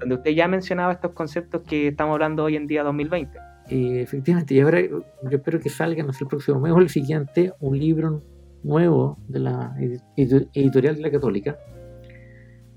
donde 0.00 0.16
usted 0.16 0.32
ya 0.32 0.46
mencionaba 0.48 0.92
estos 0.92 1.12
conceptos 1.12 1.62
que 1.62 1.88
estamos 1.88 2.12
hablando 2.12 2.44
hoy 2.44 2.56
en 2.56 2.66
día 2.66 2.82
2020. 2.82 3.38
efectivamente, 3.70 4.52
y 4.52 4.60
ahora 4.60 4.82
yo 4.82 5.02
espero 5.30 5.58
que 5.60 5.70
salga, 5.70 6.02
no 6.02 6.12
sé, 6.12 6.24
el 6.24 6.28
próximo 6.28 6.60
mes 6.60 6.72
o 6.72 6.78
el 6.78 6.90
siguiente, 6.90 7.54
un 7.58 7.78
libro 7.78 8.22
nuevo 8.62 9.16
de 9.28 9.38
la 9.38 9.74
editorial 10.18 10.96
de 10.96 11.00
la 11.00 11.10
Católica, 11.10 11.56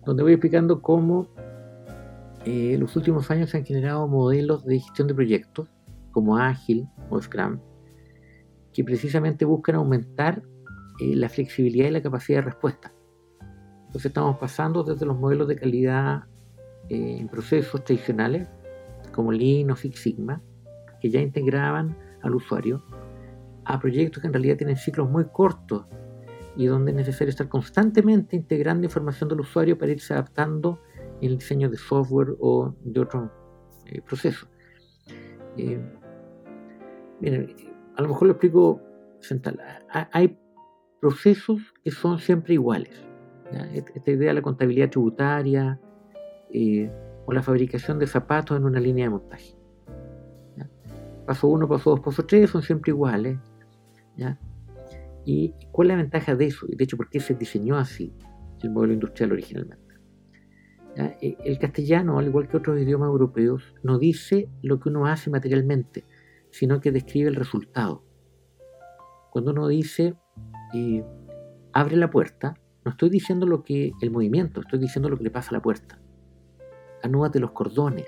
donde 0.06 0.24
voy 0.24 0.32
explicando 0.32 0.82
cómo 0.82 1.28
en 2.46 2.76
eh, 2.76 2.78
los 2.78 2.96
últimos 2.96 3.30
años 3.32 3.50
se 3.50 3.58
han 3.58 3.66
generado 3.66 4.08
modelos 4.08 4.66
de 4.66 4.80
gestión 4.80 5.08
de 5.08 5.16
proyectos, 5.16 5.70
como 6.12 6.38
Ágil 6.38 6.88
o 7.10 7.22
Scrum, 7.22 7.60
que 8.74 8.84
precisamente 8.84 9.46
buscan 9.46 9.76
aumentar 9.76 10.44
eh, 11.00 11.16
la 11.16 11.30
flexibilidad 11.30 11.88
y 11.88 11.92
la 11.92 12.02
capacidad 12.02 12.40
de 12.40 12.46
respuesta. 12.46 12.94
Entonces 13.88 14.06
estamos 14.06 14.38
pasando 14.38 14.84
desde 14.84 15.06
los 15.06 15.18
modelos 15.18 15.48
de 15.48 15.56
calidad 15.56 16.24
eh, 16.90 17.18
en 17.20 17.28
procesos 17.28 17.84
tradicionales, 17.84 18.48
como 19.14 19.32
Lean 19.32 19.72
o 19.72 19.76
Six 19.76 20.00
Sigma, 20.00 20.42
que 21.02 21.10
ya 21.10 21.22
integraban 21.22 21.98
al 22.22 22.36
usuario, 22.36 22.84
a 23.66 23.80
proyectos 23.80 24.22
que 24.22 24.28
en 24.28 24.34
realidad 24.34 24.58
tienen 24.58 24.78
ciclos 24.78 25.10
muy 25.10 25.26
cortos 25.26 25.86
y 26.56 26.66
donde 26.66 26.92
es 26.92 26.98
necesario 26.98 27.30
estar 27.30 27.48
constantemente 27.50 28.36
integrando 28.36 28.86
información 28.86 29.30
del 29.30 29.42
usuario 29.42 29.78
para 29.78 29.92
irse 29.92 30.14
adaptando 30.14 30.80
en 31.22 31.32
el 31.32 31.38
diseño 31.38 31.70
de 31.70 31.78
software 31.78 32.36
o 32.40 32.76
de 32.84 33.00
otros 33.00 33.30
eh, 33.86 34.02
procesos. 34.02 34.50
Eh, 35.58 35.82
miren, 37.20 37.56
a 37.96 38.02
lo 38.02 38.10
mejor 38.10 38.28
lo 38.28 38.34
explico 38.34 38.82
central. 39.20 39.60
Hay 39.90 40.38
procesos 41.00 41.60
que 41.84 41.92
son 41.92 42.20
siempre 42.20 42.54
iguales. 42.54 43.04
Esta 43.74 44.12
idea 44.12 44.30
de 44.30 44.34
la 44.34 44.42
contabilidad 44.42 44.90
tributaria 44.90 45.80
eh, 46.52 46.92
o 47.26 47.32
la 47.32 47.42
fabricación 47.42 47.98
de 47.98 48.08
zapatos 48.08 48.58
en 48.58 48.66
una 48.66 48.80
línea 48.80 49.06
de 49.06 49.10
montaje. 49.12 49.56
Paso 51.26 51.48
1, 51.48 51.68
paso 51.68 51.90
2, 51.92 52.00
paso 52.00 52.26
3 52.26 52.50
son 52.50 52.62
siempre 52.62 52.92
iguales. 52.92 53.38
¿Y 55.26 55.54
cuál 55.72 55.88
es 55.92 55.98
la 55.98 56.02
ventaja 56.04 56.36
de 56.36 56.46
eso? 56.46 56.66
De 56.70 56.84
hecho, 56.84 56.96
¿por 56.96 57.10
qué 57.10 57.20
se 57.20 57.34
diseñó 57.34 57.78
así 57.78 58.14
el 58.64 58.70
modelo 58.70 58.94
industrial 58.94 59.34
originalmente? 59.34 59.87
E, 60.98 61.38
el 61.46 61.60
castellano, 61.60 62.20
al 62.20 62.28
igual 62.28 62.48
que 62.48 62.58
otros 62.58 62.80
idiomas 62.80 63.08
europeos, 63.08 63.76
no 63.84 64.00
dice 64.00 64.50
lo 64.62 64.80
que 64.80 64.90
uno 64.90 65.06
hace 65.06 65.30
materialmente, 65.30 66.06
sino 66.50 66.80
que 66.80 66.92
describe 66.92 67.30
el 67.30 67.36
resultado. 67.36 68.04
Cuando 69.32 69.52
uno 69.52 69.68
dice 69.68 70.16
eh, 70.74 71.06
abre 71.74 71.96
la 71.98 72.10
puerta, 72.10 72.56
no 72.84 72.92
estoy 72.92 73.10
diciendo 73.10 73.46
lo 73.46 73.64
que 73.64 73.92
el 74.02 74.12
movimiento, 74.12 74.62
estoy 74.62 74.80
diciendo 74.80 75.10
lo 75.10 75.18
que 75.18 75.26
le 75.26 75.32
pasa 75.32 75.50
a 75.52 75.54
la 75.54 75.62
puerta. 75.62 76.00
Anúdate 77.04 77.40
los 77.40 77.52
cordones. 77.52 78.08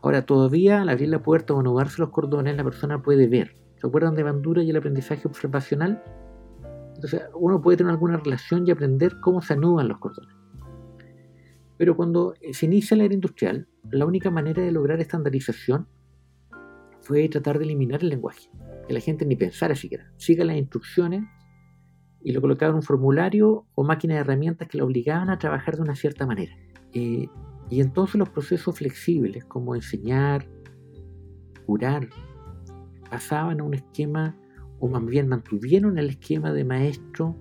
Ahora, 0.00 0.26
todavía 0.26 0.82
al 0.82 0.88
abrir 0.88 1.08
la 1.08 1.22
puerta 1.22 1.54
o 1.54 1.60
anudarse 1.60 2.00
los 2.02 2.10
cordones, 2.10 2.56
la 2.56 2.64
persona 2.64 3.02
puede 3.02 3.28
ver 3.28 3.62
¿Se 3.82 3.88
acuerdan 3.88 4.14
de 4.14 4.22
Bandura 4.22 4.62
y 4.62 4.70
el 4.70 4.76
aprendizaje 4.76 5.26
observacional? 5.26 6.00
Entonces, 6.94 7.22
uno 7.34 7.60
puede 7.60 7.78
tener 7.78 7.90
alguna 7.90 8.16
relación 8.16 8.64
y 8.64 8.70
aprender 8.70 9.18
cómo 9.18 9.42
se 9.42 9.54
anudan 9.54 9.88
los 9.88 9.98
cordones. 9.98 10.36
Pero 11.78 11.96
cuando 11.96 12.34
se 12.52 12.66
inicia 12.66 12.96
la 12.96 13.04
era 13.04 13.14
industrial, 13.14 13.68
la 13.90 14.06
única 14.06 14.30
manera 14.30 14.62
de 14.62 14.72
lograr 14.72 15.00
estandarización 15.00 15.88
fue 17.00 17.28
tratar 17.28 17.58
de 17.58 17.64
eliminar 17.64 18.02
el 18.02 18.10
lenguaje, 18.10 18.48
que 18.86 18.94
la 18.94 19.00
gente 19.00 19.26
ni 19.26 19.36
pensara 19.36 19.74
siquiera. 19.74 20.12
Siga 20.16 20.44
las 20.44 20.56
instrucciones 20.56 21.24
y 22.22 22.32
lo 22.32 22.40
colocaba 22.40 22.70
en 22.70 22.76
un 22.76 22.82
formulario 22.82 23.66
o 23.74 23.84
máquina 23.84 24.14
de 24.14 24.20
herramientas 24.20 24.68
que 24.68 24.78
lo 24.78 24.84
obligaban 24.84 25.30
a 25.30 25.38
trabajar 25.38 25.76
de 25.76 25.82
una 25.82 25.96
cierta 25.96 26.26
manera. 26.26 26.56
Eh, 26.92 27.26
y 27.70 27.80
entonces 27.80 28.16
los 28.16 28.28
procesos 28.28 28.78
flexibles 28.78 29.44
como 29.44 29.74
enseñar, 29.74 30.46
curar, 31.66 32.08
pasaban 33.10 33.60
a 33.60 33.64
un 33.64 33.74
esquema, 33.74 34.36
o 34.78 34.88
más 34.88 35.04
bien 35.04 35.28
mantuvieron 35.28 35.98
el 35.98 36.10
esquema 36.10 36.52
de 36.52 36.64
maestro 36.64 37.36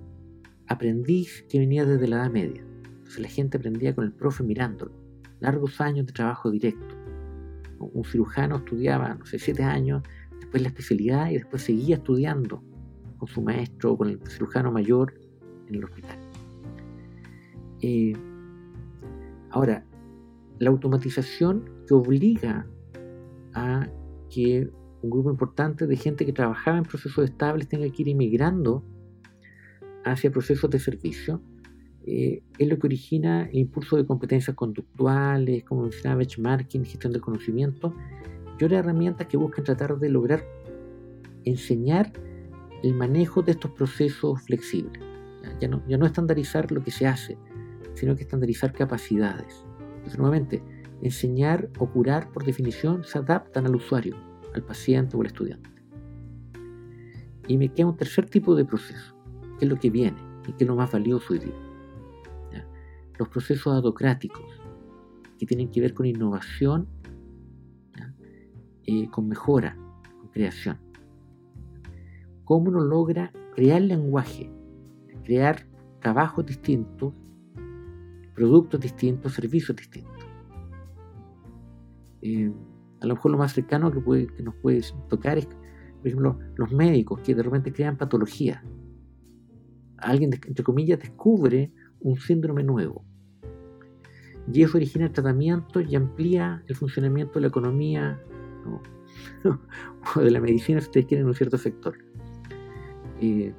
aprendiz 0.67 1.45
que 1.49 1.59
venía 1.59 1.85
desde 1.85 2.07
la 2.07 2.17
Edad 2.17 2.31
Media. 2.31 2.65
Entonces 3.11 3.29
la 3.29 3.35
gente 3.35 3.57
aprendía 3.57 3.93
con 3.93 4.05
el 4.05 4.13
profe 4.13 4.41
mirándolo. 4.41 4.93
Largos 5.41 5.81
años 5.81 6.05
de 6.05 6.13
trabajo 6.13 6.49
directo. 6.49 6.95
Un 7.77 8.05
cirujano 8.05 8.55
estudiaba, 8.55 9.15
no 9.15 9.25
sé, 9.25 9.37
siete 9.37 9.63
años, 9.63 10.01
después 10.39 10.63
la 10.63 10.69
especialidad 10.69 11.29
y 11.29 11.33
después 11.33 11.61
seguía 11.61 11.97
estudiando 11.97 12.63
con 13.17 13.27
su 13.27 13.41
maestro 13.41 13.91
o 13.91 13.97
con 13.97 14.07
el 14.07 14.21
cirujano 14.29 14.71
mayor 14.71 15.13
en 15.67 15.75
el 15.75 15.83
hospital. 15.83 16.17
Eh, 17.81 18.13
ahora, 19.49 19.83
la 20.59 20.69
automatización 20.69 21.69
que 21.85 21.93
obliga 21.93 22.65
a 23.53 23.89
que 24.29 24.69
un 25.01 25.09
grupo 25.09 25.31
importante 25.31 25.85
de 25.85 25.97
gente 25.97 26.25
que 26.25 26.31
trabajaba 26.31 26.77
en 26.77 26.85
procesos 26.85 27.25
estables 27.25 27.67
tenga 27.67 27.89
que 27.89 28.03
ir 28.03 28.07
inmigrando 28.07 28.85
hacia 30.05 30.31
procesos 30.31 30.69
de 30.69 30.79
servicio, 30.79 31.41
eh, 32.05 32.41
es 32.57 32.67
lo 32.67 32.77
que 32.79 32.87
origina 32.87 33.47
el 33.49 33.59
impulso 33.59 33.97
de 33.97 34.05
competencias 34.05 34.55
conductuales, 34.55 35.63
como 35.63 35.83
mencionaba 35.83 36.19
benchmarking, 36.19 36.85
gestión 36.85 37.13
del 37.13 37.21
conocimiento, 37.21 37.93
y 38.59 38.63
otras 38.63 38.79
herramientas 38.79 39.27
que 39.27 39.37
buscan 39.37 39.63
tratar 39.63 39.97
de 39.97 40.09
lograr 40.09 40.43
enseñar 41.45 42.11
el 42.83 42.93
manejo 42.93 43.41
de 43.41 43.51
estos 43.51 43.71
procesos 43.71 44.41
flexibles. 44.43 45.01
Ya 45.59 45.67
no, 45.67 45.83
ya 45.87 45.97
no 45.97 46.05
estandarizar 46.05 46.71
lo 46.71 46.83
que 46.83 46.91
se 46.91 47.07
hace, 47.07 47.37
sino 47.95 48.15
que 48.15 48.23
estandarizar 48.23 48.73
capacidades. 48.73 49.65
Entonces, 49.97 50.19
nuevamente, 50.19 50.63
enseñar 51.01 51.69
o 51.79 51.89
curar, 51.89 52.31
por 52.31 52.45
definición, 52.45 53.03
se 53.03 53.17
adaptan 53.17 53.65
al 53.65 53.75
usuario 53.75 54.15
al 54.53 54.63
paciente 54.63 55.15
o 55.15 55.21
al 55.21 55.27
estudiante. 55.27 55.69
Y 57.47 57.57
me 57.57 57.69
queda 57.69 57.87
un 57.87 57.97
tercer 57.97 58.29
tipo 58.29 58.55
de 58.55 58.65
proceso, 58.65 59.15
que 59.59 59.65
es 59.65 59.69
lo 59.69 59.77
que 59.77 59.89
viene 59.89 60.17
y 60.47 60.53
que 60.53 60.63
es 60.63 60.67
lo 60.67 60.75
más 60.75 60.91
valioso 60.91 61.33
hoy 61.33 61.39
día. 61.39 61.70
Los 63.21 63.29
procesos 63.29 63.71
autocráticos, 63.75 64.41
que 65.37 65.45
tienen 65.45 65.69
que 65.69 65.79
ver 65.79 65.93
con 65.93 66.07
innovación, 66.07 66.87
eh, 68.83 69.07
con 69.11 69.27
mejora, 69.27 69.77
con 70.19 70.29
creación. 70.31 70.79
¿Cómo 72.45 72.69
uno 72.69 72.79
logra 72.79 73.31
crear 73.53 73.79
lenguaje, 73.79 74.51
crear 75.23 75.67
trabajos 75.99 76.47
distintos, 76.47 77.13
productos 78.33 78.79
distintos, 78.79 79.33
servicios 79.33 79.77
distintos? 79.77 80.25
Eh, 82.23 82.51
a 83.01 83.05
lo 83.05 83.13
mejor 83.13 83.33
lo 83.33 83.37
más 83.37 83.53
cercano 83.53 83.91
que, 83.91 83.99
puede, 83.99 84.25
que 84.33 84.41
nos 84.41 84.55
puede 84.55 84.81
tocar 85.09 85.37
es, 85.37 85.45
por 85.45 86.07
ejemplo, 86.07 86.39
los 86.55 86.71
médicos 86.71 87.21
que 87.21 87.35
de 87.35 87.43
repente 87.43 87.71
crean 87.71 87.97
patología. 87.97 88.63
Alguien, 89.97 90.31
entre 90.33 90.63
comillas, 90.63 90.97
descubre 90.97 91.71
un 91.99 92.17
síndrome 92.17 92.63
nuevo. 92.63 93.10
Y 94.51 94.63
eso 94.63 94.77
origina 94.77 95.05
el 95.05 95.11
tratamiento 95.11 95.81
y 95.81 95.95
amplía 95.95 96.63
el 96.67 96.75
funcionamiento 96.75 97.33
de 97.35 97.41
la 97.41 97.47
economía 97.47 98.19
o 100.15 100.19
de 100.19 100.31
la 100.31 100.39
medicina, 100.39 100.79
si 100.79 100.87
ustedes 100.87 101.05
quieren, 101.05 101.23
en 101.23 101.29
un 101.29 101.35
cierto 101.35 101.57
sector. 101.57 101.97
Eh, 103.19 103.53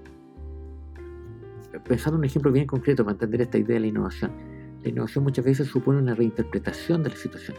pensando 1.85 2.17
en 2.17 2.21
un 2.21 2.25
ejemplo 2.25 2.53
bien 2.53 2.67
concreto 2.67 3.05
para 3.05 3.15
entender 3.15 3.43
esta 3.43 3.59
idea 3.59 3.75
de 3.75 3.81
la 3.81 3.87
innovación. 3.87 4.33
La 4.83 4.89
innovación 4.89 5.25
muchas 5.25 5.45
veces 5.45 5.69
supone 5.69 5.99
una 5.99 6.15
reinterpretación 6.15 7.03
de 7.03 7.11
la 7.11 7.17
situación. 7.17 7.57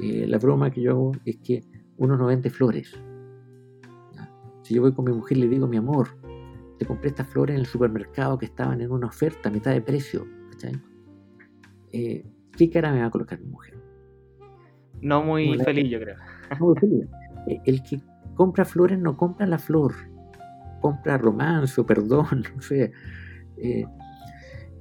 Eh, 0.00 0.26
la 0.26 0.38
broma 0.38 0.70
que 0.70 0.80
yo 0.80 0.92
hago 0.92 1.12
es 1.24 1.36
que 1.38 1.64
uno 1.98 2.16
no 2.16 2.26
vende 2.26 2.50
flores. 2.50 2.96
Si 4.62 4.74
yo 4.74 4.82
voy 4.82 4.92
con 4.92 5.04
mi 5.04 5.12
mujer 5.12 5.36
y 5.36 5.40
le 5.42 5.48
digo, 5.48 5.66
mi 5.66 5.76
amor, 5.76 6.08
te 6.78 6.86
compré 6.86 7.08
estas 7.08 7.26
flores 7.26 7.54
en 7.54 7.60
el 7.60 7.66
supermercado 7.66 8.38
que 8.38 8.46
estaban 8.46 8.80
en 8.80 8.92
una 8.92 9.08
oferta 9.08 9.48
a 9.48 9.52
mitad 9.52 9.72
de 9.72 9.80
precio, 9.80 10.26
eh, 11.92 12.24
¿Qué 12.56 12.70
cara 12.70 12.92
me 12.92 13.00
va 13.00 13.06
a 13.06 13.10
colocar 13.10 13.38
mi 13.40 13.46
mujer? 13.46 13.78
No 15.02 15.22
muy 15.22 15.58
feliz, 15.60 15.90
yo 15.90 15.98
creo. 15.98 16.16
Eh, 17.46 17.58
el 17.64 17.82
que 17.82 18.02
compra 18.34 18.66
flores 18.66 18.98
no 18.98 19.16
compra 19.16 19.46
la 19.46 19.58
flor, 19.58 19.94
compra 20.82 21.16
romance 21.16 21.80
o 21.80 21.86
perdón, 21.86 22.44
no 22.54 22.60
sé. 22.60 22.92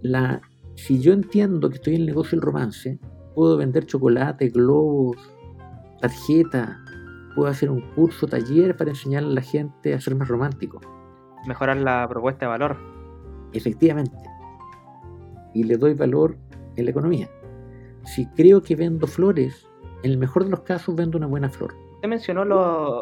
la, 0.01 0.41
si 0.75 0.99
yo 0.99 1.13
entiendo 1.13 1.69
que 1.69 1.75
estoy 1.75 1.95
en 1.95 2.01
el 2.01 2.07
negocio 2.07 2.37
del 2.37 2.41
romance, 2.41 2.99
puedo 3.33 3.55
vender 3.55 3.85
chocolate, 3.85 4.49
globos, 4.49 5.15
tarjeta, 6.01 6.83
puedo 7.33 7.49
hacer 7.49 7.69
un 7.69 7.81
curso, 7.95 8.27
taller 8.27 8.75
para 8.75 8.89
enseñarle 8.89 9.31
a 9.31 9.35
la 9.35 9.41
gente 9.41 9.93
a 9.93 10.01
ser 10.01 10.15
más 10.15 10.27
romántico. 10.27 10.81
Mejorar 11.47 11.77
la 11.77 12.05
propuesta 12.09 12.45
de 12.45 12.49
valor. 12.49 12.77
Efectivamente. 13.53 14.17
y 15.53 15.63
le 15.63 15.77
doy 15.77 15.95
valor 15.95 16.37
en 16.79 16.85
la 16.85 16.91
economía. 16.91 17.29
Si 18.05 18.25
creo 18.27 18.61
que 18.61 18.75
vendo 18.75 19.07
flores, 19.07 19.67
en 20.03 20.11
el 20.11 20.17
mejor 20.17 20.45
de 20.45 20.51
los 20.51 20.61
casos 20.61 20.95
vendo 20.95 21.17
una 21.17 21.27
buena 21.27 21.49
flor. 21.49 21.75
Usted 21.95 22.09
mencionó 22.09 22.45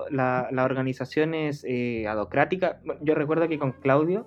las 0.10 0.66
organizaciones 0.66 1.64
eh, 1.68 2.08
adocráticas. 2.08 2.78
Yo 3.02 3.14
recuerdo 3.14 3.48
que 3.48 3.60
con 3.60 3.74
Claudio 3.74 4.26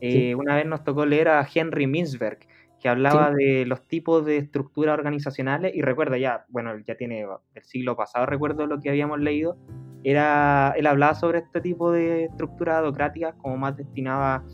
eh, 0.00 0.34
una 0.34 0.56
vez 0.56 0.66
nos 0.66 0.84
tocó 0.84 1.06
leer 1.06 1.28
a 1.28 1.46
Henry 1.52 1.86
Mintzberg, 1.86 2.38
que 2.80 2.88
hablaba 2.88 3.30
de 3.30 3.64
los 3.66 3.86
tipos 3.88 4.24
de 4.26 4.36
estructuras 4.36 4.98
organizacionales 4.98 5.74
y 5.74 5.80
recuerda 5.80 6.18
ya, 6.18 6.44
bueno, 6.48 6.78
ya 6.86 6.96
tiene 6.96 7.26
el 7.54 7.62
siglo 7.62 7.96
pasado, 7.96 8.26
recuerdo 8.26 8.66
lo 8.66 8.80
que 8.80 8.90
habíamos 8.90 9.18
leído, 9.20 9.56
era, 10.04 10.74
él 10.76 10.86
hablaba 10.86 11.14
sobre 11.14 11.38
este 11.38 11.60
tipo 11.60 11.90
de 11.90 12.24
estructuras 12.24 12.76
adocráticas 12.76 13.34
como 13.36 13.56
más 13.56 13.76
destinada 13.76 14.44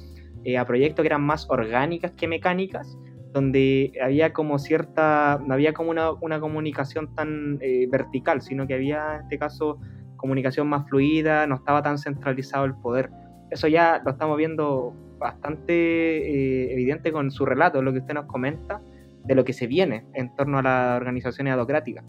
eh, 0.44 0.56
a 0.56 0.64
proyectos 0.64 1.02
que 1.02 1.08
eran 1.08 1.22
más 1.22 1.50
orgánicas 1.50 2.12
que 2.12 2.28
mecánicas, 2.28 2.96
donde 3.33 3.93
había 4.03 4.33
como 4.33 4.59
cierta, 4.59 5.41
no 5.47 5.55
había 5.55 5.73
como 5.73 5.91
una, 5.91 6.12
una 6.12 6.41
comunicación 6.41 7.15
tan 7.15 7.59
eh, 7.61 7.87
vertical, 7.91 8.43
sino 8.43 8.67
que 8.67 8.75
había 8.75 9.17
en 9.17 9.23
este 9.23 9.39
caso 9.39 9.79
comunicación 10.17 10.69
más 10.69 10.89
fluida, 10.89 11.47
no 11.47 11.57
estaba 11.57 11.83
tan 11.83 11.99
centralizado 11.99 12.65
el 12.65 12.75
poder. 12.75 13.11
Eso 13.51 13.69
ya 13.69 14.01
lo 14.05 14.12
estamos 14.12 14.37
viendo 14.37 14.95
bastante 15.19 15.73
eh, 15.73 16.73
evidente 16.73 17.12
con 17.12 17.31
su 17.31 17.45
relato, 17.47 17.83
lo 17.83 17.93
que 17.93 17.99
usted 17.99 18.15
nos 18.15 18.27
comenta, 18.27 18.81
de 19.25 19.35
lo 19.35 19.45
que 19.45 19.53
se 19.53 19.67
viene 19.67 20.07
en 20.15 20.35
torno 20.37 20.59
a 20.59 20.62
las 20.62 20.97
organizaciones 20.97 21.55
adocráticas. 21.55 22.05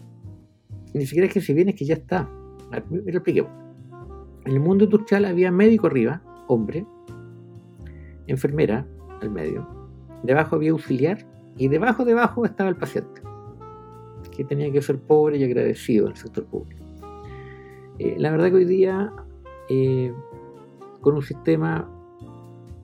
Ni 0.94 1.06
siquiera 1.06 1.26
es 1.26 1.34
que 1.34 1.40
se 1.40 1.54
viene, 1.54 1.72
es 1.72 1.76
que 1.76 1.84
ya 1.84 1.94
está. 1.94 2.28
Lo 2.70 3.02
expliquemos. 3.06 3.50
En 4.44 4.52
el 4.52 4.60
mundo 4.60 4.84
industrial 4.84 5.24
había 5.24 5.50
médico 5.50 5.86
arriba, 5.86 6.22
hombre, 6.48 6.86
enfermera 8.26 8.86
al 9.20 9.30
medio, 9.30 9.66
debajo 10.24 10.56
había 10.56 10.72
auxiliar 10.72 11.24
y 11.56 11.68
debajo, 11.68 12.04
debajo 12.04 12.44
estaba 12.44 12.70
el 12.70 12.76
paciente, 12.76 13.22
que 14.34 14.44
tenía 14.44 14.72
que 14.72 14.82
ser 14.82 14.98
pobre 14.98 15.38
y 15.38 15.44
agradecido 15.44 16.08
el 16.08 16.16
sector 16.16 16.44
público. 16.46 16.82
Eh, 17.98 18.16
la 18.18 18.32
verdad 18.32 18.48
que 18.48 18.56
hoy 18.56 18.64
día, 18.64 19.12
eh, 19.68 20.12
con 21.00 21.14
un 21.14 21.22
sistema 21.22 21.88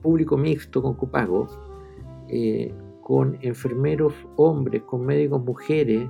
público 0.01 0.37
mixto 0.37 0.81
con 0.81 0.93
copago, 0.93 1.47
eh, 2.29 2.73
con 3.01 3.37
enfermeros 3.41 4.13
hombres, 4.37 4.83
con 4.83 5.05
médicos 5.05 5.43
mujeres, 5.43 6.09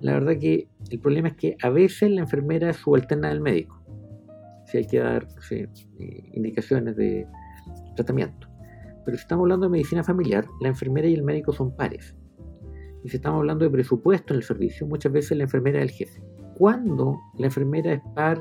la 0.00 0.12
verdad 0.14 0.38
que 0.38 0.68
el 0.90 0.98
problema 0.98 1.28
es 1.28 1.36
que 1.36 1.56
a 1.62 1.70
veces 1.70 2.10
la 2.10 2.22
enfermera 2.22 2.70
es 2.70 2.76
subalterna 2.76 3.28
del 3.28 3.40
médico. 3.40 3.80
Si 4.66 4.78
hay 4.78 4.86
que 4.86 4.98
dar 4.98 5.26
indicaciones 6.32 6.96
de 6.96 7.26
tratamiento. 7.96 8.49
Pero 9.10 9.18
si 9.18 9.22
estamos 9.22 9.42
hablando 9.42 9.66
de 9.66 9.72
medicina 9.72 10.04
familiar, 10.04 10.46
la 10.60 10.68
enfermera 10.68 11.08
y 11.08 11.14
el 11.14 11.24
médico 11.24 11.52
son 11.52 11.74
pares. 11.74 12.14
Y 13.02 13.08
si 13.08 13.16
estamos 13.16 13.38
hablando 13.38 13.64
de 13.64 13.70
presupuesto 13.72 14.32
en 14.32 14.36
el 14.36 14.44
servicio, 14.44 14.86
muchas 14.86 15.10
veces 15.10 15.36
la 15.36 15.42
enfermera 15.42 15.80
es 15.80 15.90
el 15.90 15.90
jefe. 15.90 16.22
Cuando 16.54 17.18
la 17.36 17.46
enfermera 17.46 17.92
es 17.92 18.00
par, 18.14 18.40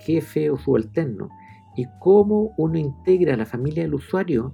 jefe 0.00 0.50
o 0.50 0.58
subalterno, 0.58 1.30
y 1.76 1.86
cómo 1.98 2.52
uno 2.58 2.76
integra 2.76 3.32
a 3.32 3.36
la 3.38 3.46
familia 3.46 3.84
del 3.84 3.94
usuario 3.94 4.52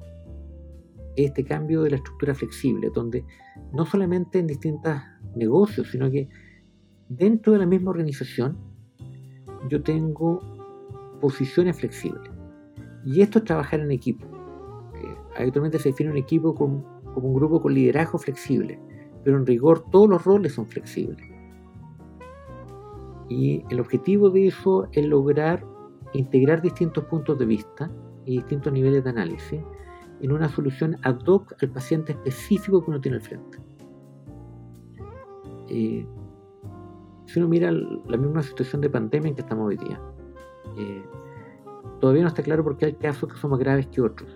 este 1.17 1.43
cambio 1.43 1.83
de 1.83 1.91
la 1.91 1.97
estructura 1.97 2.33
flexible, 2.33 2.93
donde 2.95 3.25
no 3.73 3.85
solamente 3.85 4.39
en 4.39 4.47
distintos 4.47 4.95
negocios, 5.35 5.89
sino 5.91 6.09
que 6.09 6.29
dentro 7.09 7.53
de 7.53 7.59
la 7.59 7.67
misma 7.67 7.91
organización 7.91 8.57
yo 9.69 9.83
tengo 9.83 10.39
posiciones 11.21 11.77
flexibles. 11.81 12.31
Y 13.05 13.23
esto 13.23 13.41
es 13.41 13.45
trabajar 13.45 13.81
en 13.81 13.91
equipo. 13.91 14.36
Habitualmente 15.39 15.79
se 15.79 15.91
define 15.91 16.11
un 16.11 16.17
equipo 16.17 16.55
como, 16.55 16.85
un 17.17 17.35
grupo 17.35 17.61
con 17.61 17.75
liderazgo 17.75 18.19
flexible, 18.19 18.79
pero 19.25 19.39
en 19.39 19.47
rigor 19.47 19.85
todos 19.91 20.09
los 20.09 20.25
roles 20.25 20.55
son 20.55 20.67
flexibles. 20.67 21.27
Y 23.29 23.65
el 23.71 23.81
objetivo 23.81 24.31
de 24.31 24.49
eso 24.49 24.89
es 24.93 25.05
lograr 25.07 25.65
integrar 26.13 26.63
distintos 26.63 27.05
puntos 27.05 27.39
de 27.39 27.45
vista 27.45 27.91
y 28.25 28.37
distintos 28.37 28.73
niveles 28.73 29.05
de 29.05 29.11
análisis 29.11 29.61
en 30.21 30.33
una 30.33 30.49
solución 30.49 30.97
ad 31.03 31.19
hoc 31.27 31.55
al 31.61 31.71
paciente 31.71 32.13
específico 32.13 32.83
que 32.83 32.91
uno 32.91 33.01
tiene 33.01 33.17
al 33.17 33.23
frente. 33.23 33.59
Eh, 35.69 36.07
si 37.27 37.39
uno 37.39 37.49
mira 37.49 37.71
la 37.73 38.17
misma 38.17 38.43
situación 38.43 38.81
de 38.81 38.89
pandemia 38.89 39.31
en 39.31 39.35
que 39.35 39.43
estamos 39.43 39.67
hoy 39.67 39.77
día, 39.77 40.01
eh, 40.79 41.05
Todavía 42.01 42.23
no 42.23 42.29
está 42.29 42.43
claro 42.43 42.63
por 42.63 42.77
qué 42.77 42.87
hay 42.87 42.95
casos 42.95 43.33
que 43.33 43.39
son 43.39 43.51
más 43.51 43.61
graves 43.61 43.87
que 43.87 44.01
otros. 44.01 44.31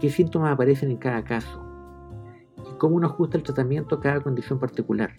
¿Qué 0.00 0.10
síntomas 0.10 0.52
aparecen 0.52 0.90
en 0.90 0.98
cada 0.98 1.24
caso? 1.24 1.62
¿Y 2.70 2.76
cómo 2.78 2.96
uno 2.96 3.06
ajusta 3.06 3.38
el 3.38 3.42
tratamiento 3.42 3.94
a 3.94 4.00
cada 4.00 4.20
condición 4.20 4.58
particular? 4.58 5.10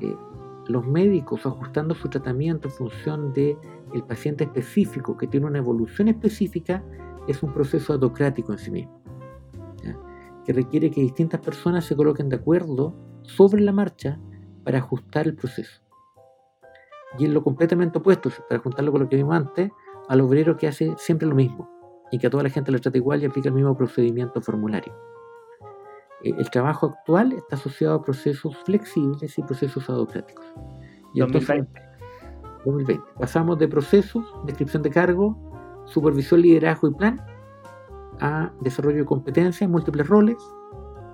Eh, 0.00 0.16
los 0.66 0.84
médicos 0.86 1.46
ajustando 1.46 1.94
su 1.94 2.08
tratamiento 2.08 2.68
en 2.68 2.74
función 2.74 3.32
del 3.32 3.56
el 3.92 4.02
paciente 4.02 4.44
específico 4.44 5.16
que 5.16 5.28
tiene 5.28 5.46
una 5.46 5.58
evolución 5.58 6.08
específica 6.08 6.82
es 7.28 7.42
un 7.42 7.52
proceso 7.52 7.92
autocrático 7.92 8.52
en 8.52 8.58
sí 8.58 8.70
mismo, 8.70 9.00
que 10.44 10.52
requiere 10.52 10.90
que 10.90 11.00
distintas 11.00 11.40
personas 11.40 11.84
se 11.84 11.94
coloquen 11.94 12.28
de 12.28 12.36
acuerdo 12.36 12.94
sobre 13.22 13.62
la 13.62 13.70
marcha 13.70 14.18
para 14.64 14.78
ajustar 14.78 15.26
el 15.26 15.36
proceso 15.36 15.82
y 17.18 17.26
es 17.26 17.30
lo 17.30 17.44
completamente 17.44 17.98
opuesto, 17.98 18.30
para 18.48 18.60
juntarlo 18.60 18.90
con 18.90 19.02
lo 19.02 19.08
que 19.08 19.16
vimos 19.16 19.36
antes, 19.36 19.70
al 20.08 20.20
obrero 20.20 20.56
que 20.56 20.66
hace 20.66 20.94
siempre 20.96 21.28
lo 21.28 21.34
mismo 21.34 21.81
y 22.12 22.18
que 22.18 22.28
a 22.28 22.30
toda 22.30 22.44
la 22.44 22.50
gente 22.50 22.70
le 22.70 22.78
trata 22.78 22.96
igual 22.98 23.22
y 23.22 23.26
aplica 23.26 23.48
el 23.48 23.54
mismo 23.54 23.76
procedimiento 23.76 24.40
formulario. 24.40 24.94
Eh, 26.22 26.32
el 26.38 26.48
trabajo 26.50 26.86
actual 26.86 27.32
está 27.32 27.56
asociado 27.56 27.94
a 27.94 28.02
procesos 28.04 28.56
flexibles 28.64 29.36
y 29.36 29.42
procesos 29.42 29.88
adocráticos. 29.90 30.44
Y 31.14 31.20
2020. 31.20 31.82
2020. 32.64 33.04
Pasamos 33.18 33.58
de 33.58 33.66
procesos, 33.66 34.24
descripción 34.46 34.82
de 34.82 34.90
cargo, 34.90 35.36
supervisión, 35.86 36.42
liderazgo 36.42 36.88
y 36.88 36.94
plan, 36.94 37.20
a 38.20 38.52
desarrollo 38.60 38.98
de 38.98 39.04
competencias, 39.04 39.68
múltiples 39.68 40.06
roles, 40.06 40.36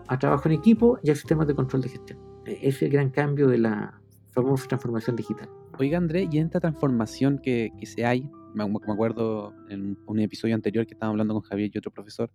a 0.09 0.19
trabajo 0.19 0.49
en 0.49 0.53
equipo 0.53 0.99
y 1.03 1.11
a 1.11 1.15
sistemas 1.15 1.47
de 1.47 1.55
control 1.55 1.83
de 1.83 1.89
gestión. 1.89 2.19
E, 2.45 2.59
es 2.63 2.83
el 2.83 2.91
gran 2.91 3.11
cambio 3.11 3.49
de 3.49 3.59
la 3.59 4.01
famosa 4.33 4.67
transformación 4.67 5.17
digital. 5.17 5.49
Oiga, 5.79 5.97
André, 5.97 6.29
y 6.31 6.39
en 6.39 6.47
esta 6.47 6.61
transformación 6.61 7.39
que, 7.39 7.73
se 7.85 8.05
hay, 8.05 8.29
me, 8.55 8.65
acuerdo 8.65 9.55
en 9.69 9.99
un 10.07 10.21
episodio 10.21 10.55
anterior 10.55 10.87
que 10.87 10.95
estábamos 10.95 11.15
hablando 11.15 11.35
con 11.35 11.43
Javier 11.43 11.71
y 11.73 11.79
otro 11.79 11.91
profesor, 11.91 12.31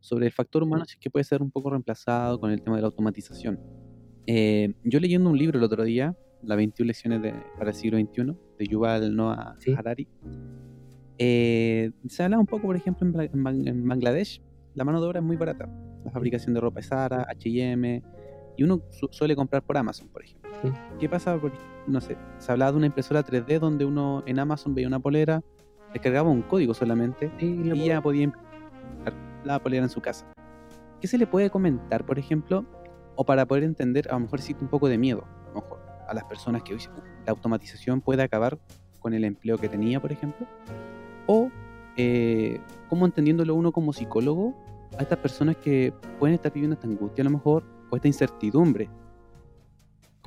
sobre 0.00 0.26
el 0.26 0.32
factor 0.32 0.62
humano, 0.62 0.84
que 1.00 1.10
puede 1.10 1.24
ser 1.24 1.42
un 1.42 1.50
poco 1.50 1.70
reemplazado 1.70 2.40
con 2.40 2.50
el 2.50 2.62
tema 2.62 2.76
de 2.76 2.82
la 2.82 2.88
automatización. 2.88 3.60
Eh, 4.26 4.74
yo 4.84 5.00
leyendo 5.00 5.30
un 5.30 5.38
libro 5.38 5.58
el 5.58 5.64
otro 5.64 5.84
día, 5.84 6.16
Las 6.42 6.56
21 6.56 6.86
lecciones 6.86 7.22
de, 7.22 7.34
para 7.58 7.70
el 7.70 7.76
siglo 7.76 7.98
XXI, 7.98 8.34
de 8.58 8.66
Yuval 8.66 9.14
Noah 9.14 9.56
Harari, 9.76 10.06
eh, 11.18 11.90
se 12.08 12.22
habla 12.22 12.38
un 12.38 12.46
poco, 12.46 12.68
por 12.68 12.76
ejemplo, 12.76 13.06
en, 13.06 13.88
Bangladesh, 13.88 14.40
la 14.74 14.84
mano 14.84 15.00
de 15.00 15.06
obra 15.08 15.18
es 15.18 15.24
muy 15.24 15.36
barata. 15.36 15.68
La 16.04 16.10
fabricación 16.12 16.54
de 16.54 16.60
ropa 16.60 16.80
es 16.80 16.86
Zara, 16.86 17.26
H&M, 17.28 18.02
y 18.56 18.62
uno 18.62 18.82
suele 19.10 19.34
comprar 19.34 19.62
por 19.62 19.76
Amazon, 19.76 20.08
por 20.08 20.22
ejemplo. 20.22 20.47
¿Qué 20.98 21.08
pasa? 21.08 21.38
no 21.86 22.00
sé, 22.00 22.16
se 22.38 22.52
hablaba 22.52 22.72
de 22.72 22.76
una 22.78 22.86
impresora 22.86 23.24
3D 23.24 23.58
donde 23.58 23.84
uno 23.84 24.22
en 24.26 24.38
Amazon 24.38 24.74
veía 24.74 24.88
una 24.88 24.98
polera, 24.98 25.42
descargaba 25.92 26.28
un 26.28 26.42
código 26.42 26.74
solamente 26.74 27.30
y 27.38 27.86
ya 27.86 28.02
podía 28.02 28.24
imprimir 28.24 28.48
la 29.44 29.58
polera 29.58 29.84
en 29.84 29.90
su 29.90 30.00
casa. 30.00 30.26
¿Qué 31.00 31.06
se 31.06 31.16
le 31.16 31.26
puede 31.26 31.48
comentar, 31.50 32.04
por 32.04 32.18
ejemplo? 32.18 32.66
O 33.16 33.24
para 33.24 33.46
poder 33.46 33.64
entender, 33.64 34.08
a 34.08 34.14
lo 34.14 34.20
mejor 34.20 34.40
existe 34.40 34.62
un 34.62 34.70
poco 34.70 34.88
de 34.88 34.98
miedo, 34.98 35.24
a 35.46 35.48
lo 35.48 35.54
mejor, 35.62 35.80
a 36.08 36.14
las 36.14 36.24
personas 36.24 36.62
que 36.62 36.74
dicen, 36.74 36.92
la 37.24 37.32
automatización 37.32 38.00
puede 38.00 38.22
acabar 38.22 38.58
con 38.98 39.14
el 39.14 39.24
empleo 39.24 39.58
que 39.58 39.68
tenía, 39.68 40.00
por 40.00 40.12
ejemplo. 40.12 40.46
O, 41.26 41.50
eh, 41.96 42.60
como 42.88 43.06
entendiéndolo 43.06 43.54
uno 43.54 43.72
como 43.72 43.92
psicólogo, 43.92 44.54
a 44.98 45.02
estas 45.02 45.18
personas 45.18 45.56
que 45.56 45.92
pueden 46.18 46.34
estar 46.34 46.52
viviendo 46.52 46.74
esta 46.74 46.86
angustia 46.86 47.22
a 47.22 47.26
lo 47.26 47.30
mejor, 47.30 47.64
o 47.90 47.96
esta 47.96 48.08
incertidumbre 48.08 48.90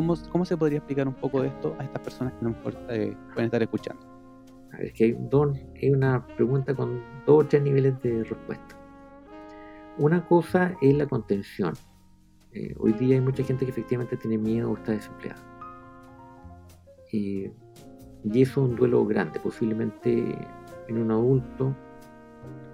¿Cómo, 0.02 0.16
¿Cómo, 0.32 0.46
se 0.46 0.58
podría 0.58 0.80
explicar 0.80 1.08
un 1.08 1.14
poco 1.14 1.44
de 1.44 1.50
esto 1.50 1.76
a 1.78 1.84
estas 1.84 2.02
personas 2.02 2.34
que 2.34 2.44
no 2.44 2.56
eh, 2.90 3.16
pueden 3.36 3.46
estar 3.46 3.62
escuchando? 3.62 4.02
Es 4.80 4.94
que 4.94 5.04
hay, 5.04 5.18
dos, 5.30 5.56
hay 5.80 5.92
una 5.92 6.26
pregunta 6.26 6.74
con 6.74 7.04
dos 7.28 7.44
o 7.44 7.48
tres 7.48 7.62
niveles 7.62 8.02
de 8.02 8.24
respuesta. 8.24 8.76
Una 10.00 10.26
cosa 10.26 10.76
es 10.82 10.98
la 10.98 11.06
contención. 11.06 11.76
Eh, 12.52 12.74
hoy 12.80 12.94
día 12.94 13.14
hay 13.14 13.22
mucha 13.22 13.44
gente 13.44 13.64
que 13.64 13.70
efectivamente 13.70 14.18
tiene 14.18 14.40
miedo 14.40 14.72
o 14.72 14.76
está 14.76 14.94
desempleada. 14.94 15.40
y 17.12 17.52
eso 18.26 18.42
es 18.42 18.58
un 18.58 18.76
duelo 18.76 19.06
grande, 19.06 19.40
posiblemente 19.40 20.36
en 20.88 20.98
un 20.98 21.12
adulto, 21.12 21.76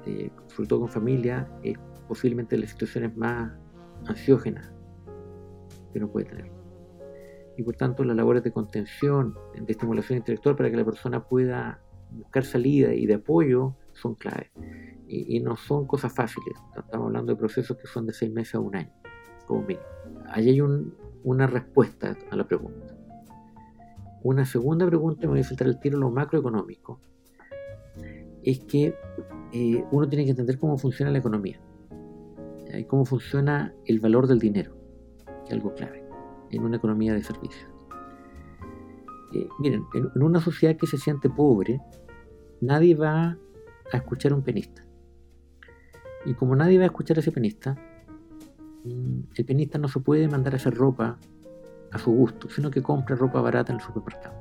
eh, 0.06 0.32
sobre 0.46 0.70
todo 0.70 0.80
con 0.80 0.90
familia, 0.90 1.46
es 1.62 1.78
posiblemente 2.08 2.56
las 2.58 2.70
situaciones 2.70 3.18
más 3.18 3.52
ansiógenas 4.06 4.72
que 5.92 6.00
uno 6.00 6.08
puede 6.08 6.28
tener 6.28 6.57
y 7.58 7.63
por 7.63 7.76
tanto 7.76 8.04
las 8.04 8.15
labores 8.15 8.43
de 8.43 8.52
contención, 8.52 9.36
de 9.60 9.72
estimulación 9.72 10.17
intelectual 10.17 10.56
para 10.56 10.70
que 10.70 10.78
la 10.78 10.86
persona 10.86 11.28
pueda 11.28 11.82
buscar 12.12 12.46
salida 12.46 12.93
y 12.93 13.08
de 13.08 13.15
apoyo 13.15 13.76
son 13.93 14.13
claves. 14.13 14.52
y, 15.08 15.39
no 15.39 15.56
son 15.56 15.88
cosas 15.88 16.13
fáciles. 16.13 16.54
Estamos 16.78 17.08
hablando 17.08 17.34
de 17.34 17.39
procesos 17.39 17.78
que 17.78 17.88
son 17.88 18.06
de 18.06 18.13
seis 18.13 18.32
meses 18.32 18.56
a 18.56 18.60
un 18.60 18.76
año, 18.76 18.91
como 19.48 19.62
mínimo. 19.62 19.86
Ahí 20.28 20.50
hay 20.50 20.62
una 20.62 21.48
respuesta 21.48 22.15
a 22.30 22.36
la 22.36 22.46
pregunta. 22.46 22.96
Una 24.22 24.46
segunda 24.46 24.86
pregunta, 24.86 25.22
me 25.22 25.28
voy 25.28 25.39
a 25.39 25.43
saltar 25.43 25.67
el 25.67 25.80
tiro 25.80 25.98
lo 25.98 26.12
macroeconómico, 26.12 27.00
es 28.43 28.60
que 28.60 28.93
eh, 29.54 29.84
uno 29.91 30.08
tiene 30.08 30.26
que 30.26 30.32
entender 30.32 30.60
cómo 30.60 30.78
funciona 30.78 31.12
la 31.12 31.20
economía 31.20 31.60
y 32.78 32.84
cómo 32.84 33.06
funciona 33.06 33.74
el 33.86 34.00
valor 34.00 34.28
del 34.28 34.39
dinero, 34.39 34.76
que 35.26 35.48
es 35.48 35.52
algo 35.54 35.74
clave 35.74 36.07
en 36.52 36.64
una 36.64 36.78
economía 36.78 37.14
de 37.14 37.24
servicios. 37.24 37.70
Eh, 39.34 39.48
miren, 39.60 39.86
en, 39.94 40.24
una 40.24 40.40
sociedad 40.40 40.78
que 40.78 40.88
se 40.88 40.98
siente 40.98 41.30
pobre, 41.30 41.82
nadie 42.62 42.96
va 42.96 43.38
a 43.92 43.98
escuchar 43.98 44.32
a 44.32 44.36
un 44.36 44.42
penista. 44.42 44.84
Y 46.26 46.34
como 46.34 46.56
nadie 46.56 46.78
va 46.78 46.84
a 46.84 46.88
escuchar 46.88 47.18
a 47.18 47.20
ese 47.20 47.32
penista, 47.32 47.76
mm, 48.84 49.20
el 49.36 49.46
penista 49.46 49.78
no 49.78 49.88
se 49.88 50.00
puede 50.00 50.28
mandar 50.28 50.54
a 50.54 50.58
hacer 50.58 50.74
ropa 50.74 51.18
a 51.92 51.98
su 51.98 52.12
gusto, 52.12 52.50
sino 52.50 52.72
que 52.72 52.82
compra 52.82 53.16
ropa 53.16 53.42
barata 53.42 53.72
en 53.72 53.80
el 53.80 53.86
supermercado. 53.86 54.36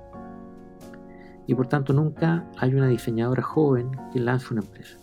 Y 1.47 1.55
por 1.55 1.69
tanto 1.69 1.93
nunca 1.93 2.49
hay 2.59 2.75
una 2.75 2.89
diseñadora 2.89 3.43
joven 3.43 3.91
que 4.13 4.21
lance 4.21 4.53
una 4.53 4.63
empresa. 4.63 4.99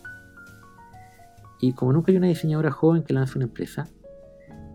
Y 1.60 1.72
como 1.72 1.92
nunca 1.92 2.12
hay 2.12 2.18
una 2.18 2.26
diseñadora 2.26 2.70
joven 2.70 3.02
que 3.02 3.14
lance 3.14 3.38
una 3.38 3.46
empresa, 3.46 3.86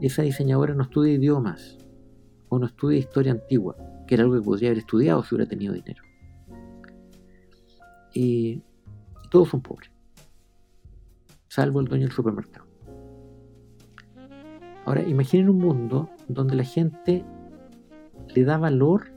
esa 0.01 0.23
diseñadora 0.23 0.73
no 0.73 0.83
estudia 0.83 1.13
idiomas 1.13 1.78
o 2.49 2.59
no 2.59 2.65
estudia 2.65 2.97
historia 2.97 3.31
antigua, 3.31 3.75
que 4.07 4.15
era 4.15 4.23
algo 4.23 4.35
que 4.35 4.41
podría 4.41 4.69
haber 4.69 4.79
estudiado 4.79 5.23
si 5.23 5.35
hubiera 5.35 5.49
tenido 5.49 5.73
dinero. 5.73 6.03
Y 8.13 8.63
todos 9.29 9.49
son 9.49 9.61
pobres, 9.61 9.91
salvo 11.47 11.79
el 11.79 11.87
dueño 11.87 12.05
del 12.05 12.13
supermercado. 12.13 12.67
Ahora, 14.85 15.03
imaginen 15.03 15.49
un 15.49 15.59
mundo 15.59 16.09
donde 16.27 16.55
la 16.55 16.63
gente 16.63 17.23
le 18.33 18.43
da 18.43 18.57
valor 18.57 19.11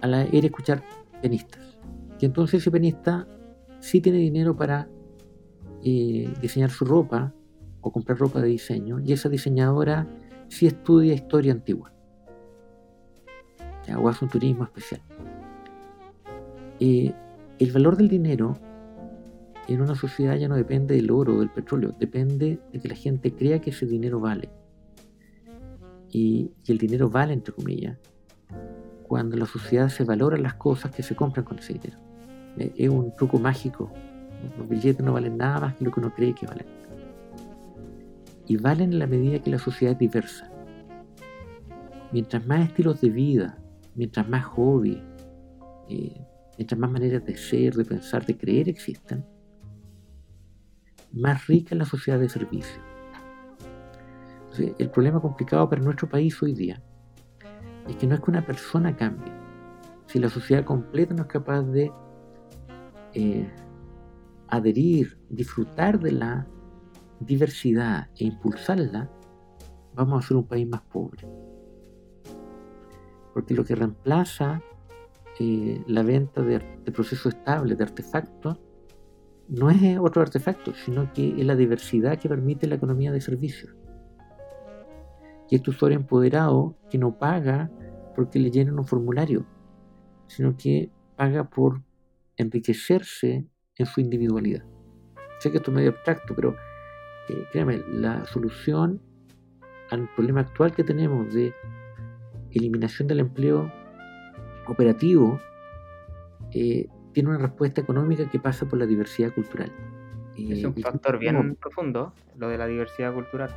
a 0.00 0.06
la, 0.06 0.24
ir 0.34 0.44
a 0.44 0.46
escuchar 0.46 0.82
penistas. 1.20 1.78
Y 2.18 2.24
entonces 2.24 2.60
ese 2.60 2.70
penista 2.70 3.26
sí 3.80 4.00
tiene 4.00 4.18
dinero 4.18 4.56
para 4.56 4.88
eh, 5.84 6.32
diseñar 6.40 6.70
su 6.70 6.84
ropa 6.84 7.34
o 7.80 7.92
comprar 7.92 8.18
ropa 8.18 8.40
de 8.40 8.48
diseño, 8.48 9.00
y 9.00 9.12
esa 9.12 9.28
diseñadora 9.28 10.06
sí 10.52 10.66
estudia 10.66 11.14
historia 11.14 11.52
antigua. 11.52 11.92
O 13.98 14.08
hace 14.08 14.24
un 14.24 14.30
turismo 14.30 14.64
especial. 14.64 15.00
El 16.78 17.72
valor 17.72 17.96
del 17.96 18.08
dinero 18.08 18.56
en 19.68 19.80
una 19.80 19.94
sociedad 19.94 20.36
ya 20.36 20.48
no 20.48 20.56
depende 20.56 20.94
del 20.96 21.10
oro 21.10 21.36
o 21.36 21.40
del 21.40 21.50
petróleo, 21.50 21.94
depende 21.98 22.58
de 22.72 22.80
que 22.80 22.88
la 22.88 22.94
gente 22.94 23.32
crea 23.32 23.60
que 23.60 23.70
ese 23.70 23.86
dinero 23.86 24.18
vale 24.18 24.50
y, 26.12 26.50
el 26.66 26.78
dinero 26.78 27.08
vale, 27.08 27.32
entre 27.32 27.54
comillas, 27.54 27.98
cuando 29.02 29.36
la 29.36 29.46
sociedad 29.46 29.88
se 29.88 30.04
valoran 30.04 30.42
las 30.42 30.54
cosas 30.54 30.94
que 30.94 31.02
se 31.02 31.16
compran 31.16 31.44
con 31.44 31.58
ese 31.58 31.74
dinero. 31.74 31.98
Eh, 32.58 32.72
es 32.76 32.88
un 32.90 33.14
truco 33.16 33.38
mágico. 33.38 33.90
Los 34.58 34.68
billetes 34.68 35.04
no 35.04 35.14
valen 35.14 35.38
nada 35.38 35.60
más 35.60 35.74
que 35.76 35.84
lo 35.84 35.90
que 35.90 36.00
uno 36.00 36.12
cree 36.14 36.34
que 36.34 36.46
valen. 36.46 36.66
Y 38.46 38.56
valen 38.56 38.92
en 38.92 38.98
la 38.98 39.06
medida 39.06 39.40
que 39.40 39.50
la 39.50 39.58
sociedad 39.58 39.92
es 39.92 39.98
diversa. 39.98 40.50
Mientras 42.12 42.46
más 42.46 42.68
estilos 42.68 43.00
de 43.00 43.10
vida, 43.10 43.58
mientras 43.94 44.28
más 44.28 44.44
hobbies, 44.44 44.98
eh, 45.88 46.20
mientras 46.58 46.78
más 46.78 46.90
maneras 46.90 47.24
de 47.24 47.36
ser, 47.36 47.74
de 47.74 47.84
pensar, 47.84 48.26
de 48.26 48.36
creer 48.36 48.68
existen, 48.68 49.24
más 51.12 51.46
rica 51.46 51.74
es 51.74 51.78
la 51.78 51.84
sociedad 51.84 52.18
de 52.18 52.28
servicio 52.28 52.92
el 54.58 54.90
problema 54.90 55.20
complicado 55.20 55.68
para 55.68 55.82
nuestro 55.82 56.08
país 56.08 56.40
hoy 56.42 56.52
día 56.52 56.82
es 57.88 57.96
que 57.96 58.06
no 58.06 58.14
es 58.14 58.20
que 58.20 58.30
una 58.30 58.46
persona 58.46 58.96
cambie. 58.96 59.32
Si 60.06 60.18
la 60.18 60.28
sociedad 60.28 60.64
completa 60.64 61.14
no 61.14 61.22
es 61.22 61.28
capaz 61.28 61.62
de 61.62 61.90
eh, 63.14 63.50
adherir, 64.48 65.18
disfrutar 65.30 65.98
de 65.98 66.12
la 66.12 66.46
diversidad 67.24 68.08
e 68.16 68.24
impulsarla, 68.24 69.10
vamos 69.94 70.24
a 70.24 70.28
ser 70.28 70.36
un 70.36 70.46
país 70.46 70.68
más 70.68 70.82
pobre. 70.82 71.26
Porque 73.34 73.54
lo 73.54 73.64
que 73.64 73.74
reemplaza 73.74 74.62
eh, 75.38 75.82
la 75.86 76.02
venta 76.02 76.42
de, 76.42 76.58
de 76.58 76.92
procesos 76.92 77.34
estables, 77.34 77.78
de 77.78 77.84
artefactos, 77.84 78.58
no 79.48 79.70
es 79.70 79.98
otro 79.98 80.22
artefacto, 80.22 80.72
sino 80.74 81.12
que 81.12 81.40
es 81.40 81.44
la 81.44 81.56
diversidad 81.56 82.18
que 82.18 82.28
permite 82.28 82.66
la 82.66 82.76
economía 82.76 83.12
de 83.12 83.20
servicios 83.20 83.74
y 85.52 85.56
este 85.56 85.68
usuario 85.68 85.98
empoderado 85.98 86.78
que 86.88 86.96
no 86.96 87.18
paga 87.18 87.70
porque 88.16 88.38
le 88.38 88.50
llenan 88.50 88.78
un 88.78 88.86
formulario, 88.86 89.44
sino 90.26 90.56
que 90.56 90.90
paga 91.14 91.44
por 91.44 91.82
enriquecerse 92.38 93.46
en 93.76 93.86
su 93.86 94.00
individualidad. 94.00 94.64
Sé 95.40 95.50
que 95.50 95.58
esto 95.58 95.70
es 95.70 95.74
medio 95.74 95.90
abstracto, 95.90 96.34
pero 96.34 96.56
eh, 97.32 97.46
créame, 97.52 97.82
la 97.88 98.24
solución 98.26 99.00
al 99.90 100.08
problema 100.14 100.40
actual 100.40 100.72
que 100.72 100.84
tenemos 100.84 101.32
de 101.32 101.52
eliminación 102.50 103.08
del 103.08 103.20
empleo 103.20 103.70
operativo 104.66 105.40
eh, 106.52 106.86
tiene 107.12 107.30
una 107.30 107.38
respuesta 107.38 107.80
económica 107.80 108.28
que 108.30 108.38
pasa 108.38 108.68
por 108.68 108.78
la 108.78 108.86
diversidad 108.86 109.32
cultural. 109.34 109.72
es 110.36 110.64
un 110.64 110.74
factor 110.74 111.18
bien 111.18 111.56
profundo, 111.56 112.14
lo 112.36 112.48
de 112.48 112.58
la 112.58 112.66
diversidad 112.66 113.12
cultural 113.12 113.54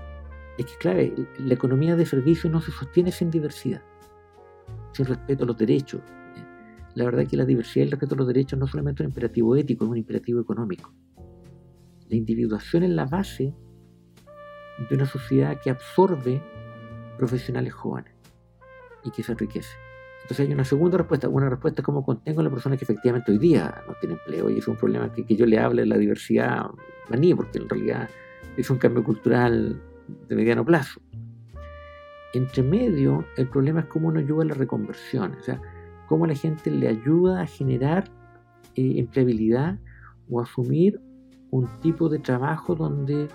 es 0.58 0.66
que, 0.66 0.78
claro, 0.78 1.02
la 1.40 1.54
economía 1.54 1.96
de 1.96 2.06
servicio 2.06 2.50
no 2.50 2.62
se 2.62 2.72
sostiene 2.72 3.12
sin 3.12 3.30
diversidad, 3.30 3.82
sin 4.94 5.06
respeto 5.06 5.44
a 5.44 5.48
los 5.48 5.58
derechos. 5.58 6.02
La 6.94 7.04
verdad 7.04 7.24
es 7.24 7.30
que 7.30 7.38
la 7.38 7.46
diversidad 7.46 7.84
y 7.84 7.88
el 7.88 7.92
respeto 7.92 8.16
a 8.16 8.20
los 8.20 8.28
derechos 8.28 8.58
no 8.58 8.68
solamente 8.68 9.04
es 9.04 9.08
un 9.08 9.12
imperativo 9.12 9.56
ético, 9.56 9.84
es 9.84 9.92
un 9.92 9.98
imperativo 9.98 10.40
económico. 10.40 10.94
La 12.08 12.16
individuación 12.16 12.84
es 12.84 12.92
la 12.92 13.06
base 13.06 13.54
de 14.78 14.96
una 14.96 15.06
sociedad 15.06 15.60
que 15.62 15.70
absorbe 15.70 16.42
profesionales 17.18 17.74
jóvenes 17.74 18.14
y 19.04 19.12
que 19.12 19.24
se 19.24 19.32
enriquece. 19.32 19.76
Entonces 20.24 20.48
hay 20.48 20.54
una 20.54 20.66
segunda 20.66 20.98
respuesta, 20.98 21.30
una 21.30 21.50
respuesta 21.50 21.82
es 21.82 21.86
cómo 21.86 22.04
contengo 22.04 22.42
a 22.42 22.44
la 22.44 22.50
persona 22.50 22.76
que 22.78 22.84
efectivamente 22.84 23.32
hoy 23.32 23.38
día 23.38 23.84
no 23.88 23.94
tiene 24.00 24.16
empleo 24.16 24.50
y 24.50 24.58
es 24.58 24.68
un 24.68 24.76
problema 24.76 25.12
que, 25.14 25.24
que 25.24 25.36
yo 25.36 25.46
le 25.46 25.60
hable 25.60 25.84
de 25.84 25.88
la 25.88 25.98
diversidad 25.98 26.66
maní, 27.10 27.36
porque 27.36 27.60
en 27.60 27.70
realidad 27.70 28.10
es 28.58 28.70
un 28.70 28.78
cambio 28.78 29.04
cultural 29.04 29.80
de 30.28 30.36
mediano 30.36 30.66
plazo. 30.66 31.00
Entre 32.34 32.64
medio, 32.64 33.26
el 33.38 33.48
problema 33.48 33.82
es 33.82 33.86
cómo 33.86 34.08
uno 34.08 34.20
ayuda 34.20 34.44
a 34.44 34.48
la 34.48 34.54
reconversión, 34.56 35.36
o 35.40 35.44
sea, 35.44 35.62
cómo 36.08 36.26
la 36.26 36.36
gente 36.36 36.72
le 36.72 36.88
ayuda 36.88 37.42
a 37.42 37.46
generar 37.46 38.06
eh, 38.76 38.96
empleabilidad 38.98 39.78
o 40.30 40.42
asumir 40.42 41.00
un 41.52 41.68
tipo 41.82 42.10
de 42.10 42.20
trabajo 42.20 42.76
donde 42.76 43.28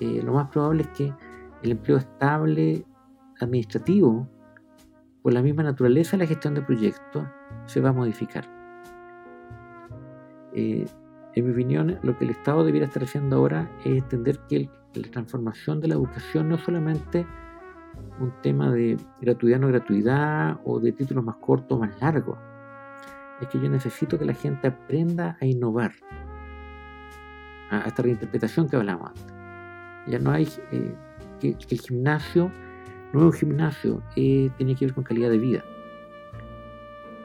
eh, 0.00 0.22
lo 0.22 0.32
más 0.32 0.48
probable 0.48 0.82
es 0.82 0.88
que 0.88 1.12
el 1.62 1.70
empleo 1.72 1.98
estable 1.98 2.84
administrativo, 3.40 4.28
por 5.22 5.32
la 5.32 5.42
misma 5.42 5.62
naturaleza 5.62 6.12
de 6.12 6.24
la 6.24 6.26
gestión 6.26 6.54
de 6.54 6.62
proyectos, 6.62 7.26
se 7.66 7.80
va 7.80 7.90
a 7.90 7.92
modificar. 7.92 8.48
Eh, 10.52 10.86
en 11.34 11.44
mi 11.44 11.52
opinión, 11.52 11.98
lo 12.02 12.16
que 12.16 12.24
el 12.24 12.30
Estado 12.30 12.64
debiera 12.64 12.86
estar 12.86 13.02
haciendo 13.02 13.36
ahora 13.36 13.70
es 13.84 13.98
entender 13.98 14.38
que 14.48 14.70
la 14.94 15.10
transformación 15.10 15.80
de 15.80 15.88
la 15.88 15.94
educación 15.94 16.48
no 16.48 16.54
es 16.54 16.62
solamente 16.62 17.26
un 18.20 18.32
tema 18.42 18.70
de 18.70 18.96
gratuidad 19.20 19.58
no 19.58 19.68
gratuidad 19.68 20.60
o 20.64 20.80
de 20.80 20.92
títulos 20.92 21.24
más 21.24 21.36
cortos 21.36 21.76
o 21.76 21.80
más 21.80 22.00
largos. 22.00 22.38
Es 23.40 23.48
que 23.48 23.60
yo 23.60 23.68
necesito 23.68 24.18
que 24.18 24.24
la 24.24 24.34
gente 24.34 24.68
aprenda 24.68 25.36
a 25.40 25.44
innovar. 25.44 25.92
A 27.68 27.80
esta 27.80 28.02
reinterpretación 28.02 28.68
que 28.68 28.76
hablamos 28.76 29.08
antes. 29.08 29.35
Ya 30.06 30.18
no 30.18 30.30
hay 30.30 30.48
eh, 30.72 30.94
que, 31.40 31.56
el 31.68 31.80
gimnasio, 31.80 32.52
nuevo 33.12 33.32
gimnasio, 33.32 34.02
eh, 34.16 34.50
tiene 34.56 34.74
que 34.74 34.86
ver 34.86 34.94
con 34.94 35.04
calidad 35.04 35.30
de 35.30 35.38
vida. 35.38 35.64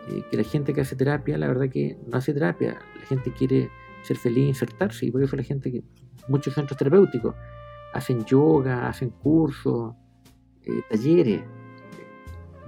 Eh, 0.09 0.23
que 0.29 0.37
la 0.37 0.43
gente 0.43 0.73
que 0.73 0.81
hace 0.81 0.95
terapia, 0.95 1.37
la 1.37 1.47
verdad 1.47 1.69
que 1.69 1.97
no 2.07 2.17
hace 2.17 2.33
terapia. 2.33 2.79
La 2.99 3.05
gente 3.05 3.31
quiere 3.31 3.69
ser 4.03 4.17
feliz, 4.17 4.47
insertarse, 4.47 5.05
y 5.05 5.11
por 5.11 5.21
eso 5.21 5.35
la 5.35 5.43
gente 5.43 5.71
que 5.71 5.83
muchos 6.27 6.53
centros 6.53 6.77
terapéuticos 6.77 7.35
hacen 7.93 8.25
yoga, 8.25 8.87
hacen 8.87 9.09
cursos, 9.09 9.93
eh, 10.63 10.81
talleres, 10.89 11.43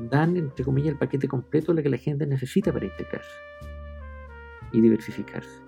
dan, 0.10 0.38
entre 0.38 0.66
comillas, 0.66 0.94
el 0.94 0.98
paquete 0.98 1.28
completo 1.28 1.74
lo 1.74 1.82
que 1.82 1.90
la 1.90 1.98
gente 1.98 2.26
necesita 2.26 2.72
para 2.72 2.86
integrarse 2.86 3.32
y 4.72 4.82
diversificarse. 4.82 5.62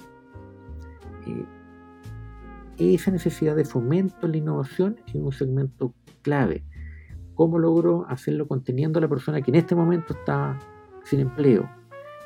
Esa 2.78 3.12
necesidad 3.12 3.56
de 3.56 3.66
fomento 3.66 4.26
en 4.26 4.32
la 4.32 4.38
innovación 4.38 4.98
es 5.08 5.16
un 5.16 5.32
segmento 5.32 5.94
clave. 6.22 6.64
¿Cómo 7.34 7.60
logro 7.60 8.06
hacerlo 8.08 8.48
conteniendo 8.48 9.00
a 9.00 9.02
la 9.02 9.10
persona 9.10 9.42
que 9.42 9.52
en 9.52 9.56
este 9.56 9.76
momento 9.76 10.14
está 10.14 10.58
sin 11.04 11.20
empleo 11.20 11.70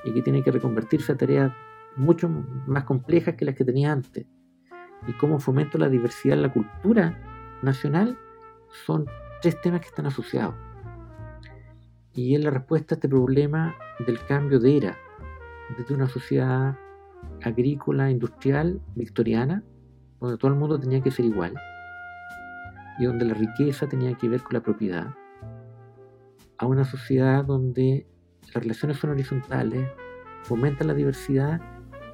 y 0.03 0.13
que 0.13 0.21
tiene 0.21 0.43
que 0.43 0.51
reconvertirse 0.51 1.11
a 1.11 1.17
tareas 1.17 1.51
mucho 1.95 2.29
más 2.67 2.83
complejas 2.83 3.35
que 3.35 3.45
las 3.45 3.55
que 3.55 3.65
tenía 3.65 3.91
antes? 3.91 4.25
y 5.07 5.13
cómo 5.13 5.39
fomento 5.39 5.77
la 5.77 5.89
diversidad 5.89 6.37
en 6.37 6.43
la 6.43 6.53
cultura 6.53 7.17
nacional 7.61 8.17
son 8.85 9.05
tres 9.41 9.59
temas 9.61 9.81
que 9.81 9.87
están 9.87 10.05
asociados. 10.05 10.55
Y 12.13 12.35
es 12.35 12.43
la 12.43 12.49
respuesta 12.49 12.95
a 12.95 12.97
este 12.97 13.09
problema 13.09 13.75
del 14.05 14.19
cambio 14.25 14.59
de 14.59 14.77
era, 14.77 14.97
desde 15.77 15.93
una 15.93 16.07
sociedad 16.07 16.77
agrícola, 17.43 18.11
industrial, 18.11 18.81
victoriana, 18.95 19.63
donde 20.19 20.37
todo 20.37 20.51
el 20.51 20.57
mundo 20.57 20.79
tenía 20.79 21.01
que 21.01 21.11
ser 21.11 21.25
igual, 21.25 21.53
y 22.99 23.05
donde 23.05 23.25
la 23.25 23.33
riqueza 23.33 23.87
tenía 23.87 24.13
que 24.15 24.27
ver 24.27 24.41
con 24.41 24.53
la 24.53 24.61
propiedad, 24.61 25.07
a 26.57 26.65
una 26.65 26.83
sociedad 26.83 27.45
donde 27.45 28.05
las 28.53 28.63
relaciones 28.63 28.97
son 28.97 29.11
horizontales, 29.11 29.87
fomentan 30.43 30.87
la 30.87 30.93
diversidad 30.93 31.61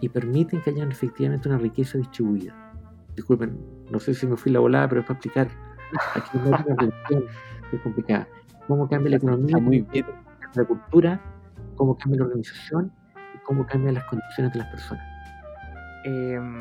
y 0.01 0.09
permiten 0.09 0.61
que 0.61 0.69
haya 0.69 0.83
efectivamente 0.85 1.49
una 1.49 1.57
riqueza 1.57 1.97
distribuida. 1.97 2.53
Disculpen, 3.15 3.57
no 3.89 3.99
sé 3.99 4.13
si 4.13 4.27
me 4.27 4.37
fui 4.37 4.51
la 4.51 4.59
volada, 4.59 4.87
pero 4.87 5.01
es 5.01 5.07
para 5.07 5.17
explicar. 5.17 5.47
Aquí 6.15 6.37
no 6.37 6.55
hay 6.55 6.63
una 6.67 6.93
es 7.71 7.81
complicada. 7.81 8.27
Cómo 8.67 8.87
cambia 8.89 9.11
la 9.11 9.17
economía, 9.17 9.57
muy 9.57 9.81
bien. 9.81 10.05
la 10.53 10.65
cultura, 10.65 11.21
cómo 11.75 11.97
cambia 11.97 12.19
la 12.19 12.25
organización 12.25 12.91
y 13.33 13.37
cómo 13.39 13.65
cambian 13.65 13.95
las 13.95 14.05
condiciones 14.05 14.53
de 14.53 14.59
las 14.59 14.67
personas. 14.69 15.05
Em, 16.03 16.59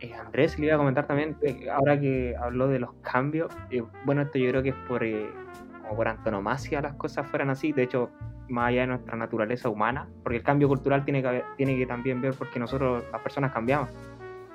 eh, 0.00 0.14
Andrés, 0.14 0.58
le 0.58 0.66
iba 0.66 0.74
a 0.74 0.78
comentar 0.78 1.06
también, 1.06 1.36
eh, 1.42 1.68
ahora 1.70 1.98
que 1.98 2.34
habló 2.36 2.68
de 2.68 2.78
los 2.78 2.92
cambios, 3.02 3.52
eh, 3.70 3.82
bueno, 4.04 4.22
esto 4.22 4.38
yo 4.38 4.50
creo 4.50 4.62
que 4.62 4.70
es 4.70 4.74
por, 4.88 5.02
como 5.82 5.96
por 5.96 6.08
antonomasia 6.08 6.80
las 6.80 6.94
cosas 6.94 7.26
fueran 7.26 7.50
así, 7.50 7.72
de 7.72 7.84
hecho, 7.84 8.10
más 8.48 8.68
allá 8.68 8.82
de 8.82 8.86
nuestra 8.88 9.16
naturaleza 9.16 9.68
humana, 9.68 10.08
porque 10.22 10.36
el 10.38 10.42
cambio 10.42 10.68
cultural 10.68 11.04
tiene 11.04 11.22
que, 11.22 11.86
también 11.86 12.20
ver 12.20 12.34
porque 12.34 12.58
nosotros, 12.58 13.04
las 13.10 13.20
personas, 13.22 13.52
cambiamos. 13.52 13.88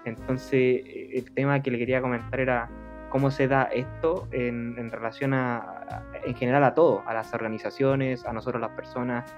Entonces, 0.05 0.81
el 1.13 1.31
tema 1.33 1.61
que 1.61 1.71
le 1.71 1.77
quería 1.77 2.01
comentar 2.01 2.39
era 2.39 2.69
cómo 3.09 3.29
se 3.29 3.47
da 3.47 3.63
esto 3.63 4.27
en, 4.31 4.89
relación 4.89 5.33
a, 5.33 6.03
en 6.23 6.33
general 6.35 6.63
a 6.63 6.73
todo, 6.73 7.03
a 7.05 7.13
las 7.13 7.33
organizaciones, 7.33 8.25
a 8.25 8.33
nosotros 8.33 8.61
las 8.61 8.71
personas, 8.71 9.31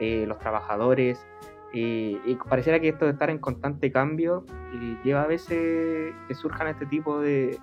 los 0.00 0.38
trabajadores. 0.38 1.24
Y 1.72 2.36
pareciera 2.48 2.78
que 2.80 2.88
esto 2.88 3.06
de 3.06 3.12
estar 3.12 3.30
en 3.30 3.38
constante 3.38 3.90
cambio 3.90 4.44
lleva 5.02 5.22
a 5.22 5.26
veces 5.26 6.14
que 6.28 6.34
surjan 6.34 6.68
este 6.68 6.86
tipo 6.86 7.20
de, 7.20 7.58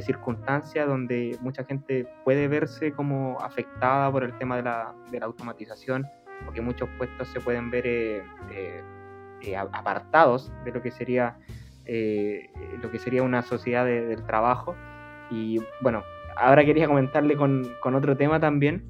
circunstancias 0.00 0.86
donde 0.86 1.36
mucha 1.40 1.64
gente 1.64 2.06
puede 2.24 2.46
verse 2.46 2.92
como 2.92 3.36
afectada 3.40 4.12
por 4.12 4.22
el 4.22 4.32
tema 4.38 4.56
de 4.56 4.62
la, 4.62 4.94
automatización, 5.22 6.06
porque 6.44 6.60
muchos 6.60 6.88
puestos 6.98 7.26
se 7.28 7.40
pueden 7.40 7.68
ver 7.68 7.84
eh, 7.84 8.22
eh, 8.52 8.84
eh, 9.42 9.56
apartados 9.56 10.52
de 10.64 10.70
lo 10.70 10.82
que 10.82 10.92
sería 10.92 11.36
lo 12.82 12.90
que 12.90 12.98
sería 12.98 13.22
una 13.22 13.40
sociedad 13.40 13.84
de- 13.86 14.06
del 14.06 14.22
trabajo. 14.24 14.76
Y 15.30 15.58
bueno, 15.80 16.04
ahora 16.36 16.62
quería 16.62 16.86
comentarle 16.86 17.34
con, 17.34 17.66
con 17.80 17.94
otro 17.94 18.14
tema 18.14 18.38
también, 18.38 18.84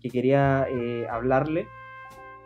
que 0.00 0.08
quería 0.08 0.66
hablarle. 1.10 1.68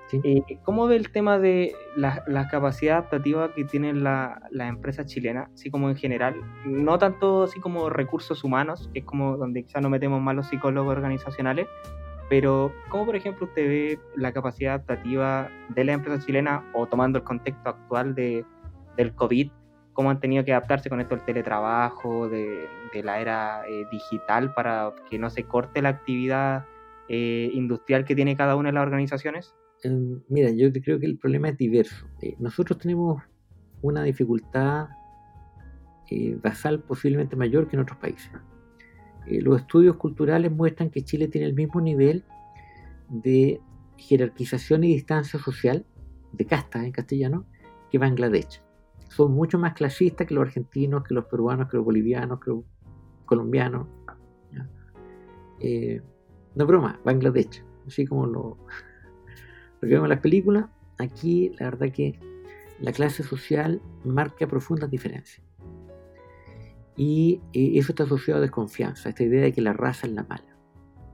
Sí. 0.09 0.21
Eh, 0.23 0.43
¿Cómo 0.63 0.87
ve 0.87 0.97
el 0.97 1.11
tema 1.11 1.39
de 1.39 1.75
la, 1.97 2.23
la 2.29 2.47
capacidad 2.49 2.99
adaptativa 2.99 3.53
que 3.55 3.65
tienen 3.65 4.05
la- 4.05 4.41
las 4.51 4.69
empresas 4.69 5.07
chilenas, 5.07 5.51
así 5.53 5.69
como 5.71 5.91
en 5.91 5.97
general? 5.97 6.37
No 6.65 6.97
tanto 6.99 7.43
así 7.43 7.59
como 7.59 7.91
recursos 7.91 8.45
humanos, 8.45 8.89
que 8.93 9.01
es 9.01 9.05
como 9.05 9.37
donde 9.37 9.65
quizás 9.65 9.83
nos 9.83 9.91
metemos 9.91 10.21
más 10.23 10.37
los 10.37 10.47
psicólogos 10.47 10.97
organizacionales, 10.97 11.67
pero 12.29 12.73
¿cómo 12.89 13.05
por 13.07 13.17
ejemplo 13.17 13.47
usted 13.47 13.67
ve 13.69 13.99
la 14.17 14.33
capacidad 14.33 14.75
adaptativa 14.75 15.49
de 15.71 15.85
las 15.85 15.95
empresas 15.97 16.25
chilenas 16.25 16.63
o 16.73 16.87
tomando 16.87 17.19
el 17.19 17.25
contexto 17.25 17.71
actual 17.71 18.15
de, 18.15 18.45
del 18.97 19.13
COVID? 19.15 19.51
¿Cómo 19.93 20.11
han 20.11 20.21
tenido 20.21 20.45
que 20.45 20.53
adaptarse 20.53 20.89
con 20.91 21.01
esto 21.01 21.17
del 21.17 21.25
teletrabajo, 21.25 22.29
de, 22.29 22.69
de 22.93 23.03
la 23.03 23.19
era 23.21 23.63
eh, 23.69 23.87
digital 23.91 24.53
para 24.55 24.93
que 25.09 25.19
no 25.19 25.31
se 25.31 25.45
corte 25.45 25.81
la 25.83 25.89
actividad 25.89 26.65
eh, 27.09 27.51
industrial 27.55 28.05
que 28.05 28.15
tiene 28.15 28.37
cada 28.37 28.57
una 28.57 28.69
de 28.69 28.75
las 28.75 28.83
organizaciones? 28.83 29.55
Eh, 29.83 30.21
mira, 30.29 30.51
yo 30.51 30.73
creo 30.73 30.99
que 30.99 31.07
el 31.07 31.19
problema 31.19 31.51
es 31.51 31.59
diverso. 31.59 32.07
Eh, 32.23 32.37
nosotros 32.39 32.79
tenemos 32.79 33.23
una 33.83 34.03
dificultad 34.03 34.89
eh, 36.11 36.39
basal 36.43 36.81
posiblemente 36.81 37.37
mayor 37.37 37.69
que 37.69 37.77
en 37.77 37.83
otros 37.83 37.99
países. 37.99 38.31
Eh, 39.27 39.41
los 39.41 39.61
estudios 39.61 39.97
culturales 39.97 40.53
muestran 40.53 40.91
que 40.91 41.03
Chile 41.03 41.29
tiene 41.29 41.47
el 41.47 41.55
mismo 41.55 41.81
nivel 41.81 42.25
de 43.09 43.61
jerarquización 43.97 44.85
y 44.85 44.89
distancia 44.89 45.39
social, 45.41 45.85
de 46.33 46.45
casta 46.45 46.85
en 46.85 46.93
castellano, 46.93 47.47
que 47.91 47.99
Bangladesh. 47.99 48.63
Son 49.09 49.33
mucho 49.33 49.59
más 49.59 49.75
clasistas 49.75 50.27
que 50.27 50.35
los 50.35 50.43
argentinos, 50.43 51.05
que 51.05 51.15
los 51.15 51.27
peruanos, 51.27 51.69
que 51.69 51.77
los 51.77 51.87
bolivianos, 51.87 52.41
que 52.41 52.51
los 52.51 52.65
colombianos. 53.25 53.87
no 55.59 55.61
es 55.61 56.67
broma, 56.67 57.01
Bangladesh, 57.05 57.65
así 57.87 58.07
como 58.07 58.27
lo, 58.27 58.59
vemos 59.87 60.07
en 60.07 60.11
las 60.11 60.21
películas, 60.21 60.67
aquí 60.99 61.53
la 61.59 61.71
verdad 61.71 61.91
que 61.93 62.19
la 62.81 62.93
clase 62.93 63.23
social 63.23 63.81
marca 64.05 64.47
profundas 64.47 64.91
diferencias. 64.91 65.45
Y 66.97 67.41
eh, 67.53 67.73
eso 67.75 67.93
está 67.93 68.05
asociado 68.05 68.39
a 68.39 68.43
desconfianza, 68.43 69.09
esta 69.09 69.23
idea 69.23 69.43
de 69.43 69.53
que 69.53 69.61
la 69.61 69.73
raza 69.73 70.07
es 70.07 70.13
la 70.13 70.25
mala, 70.25 70.57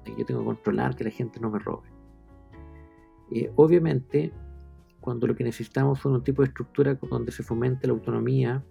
de 0.05 0.13
que 0.13 0.21
yo 0.21 0.27
tengo 0.27 0.41
que 0.41 0.47
controlar 0.47 0.97
que 0.97 1.05
la 1.05 1.11
gente 1.11 1.41
no 1.41 1.51
me 1.51 1.59
robe. 1.59 1.89
Eh, 3.31 3.51
obviamente, 3.57 4.33
cuando 5.01 5.27
lo 5.27 5.35
que 5.35 5.43
necesitamos 5.43 5.99
son 5.99 6.13
un 6.13 6.23
tipo 6.23 6.43
de 6.43 6.49
estructura 6.49 6.95
donde 6.95 7.33
se 7.33 7.43
fomente 7.43 7.87
la 7.87 7.95
autonomía, 7.95 8.65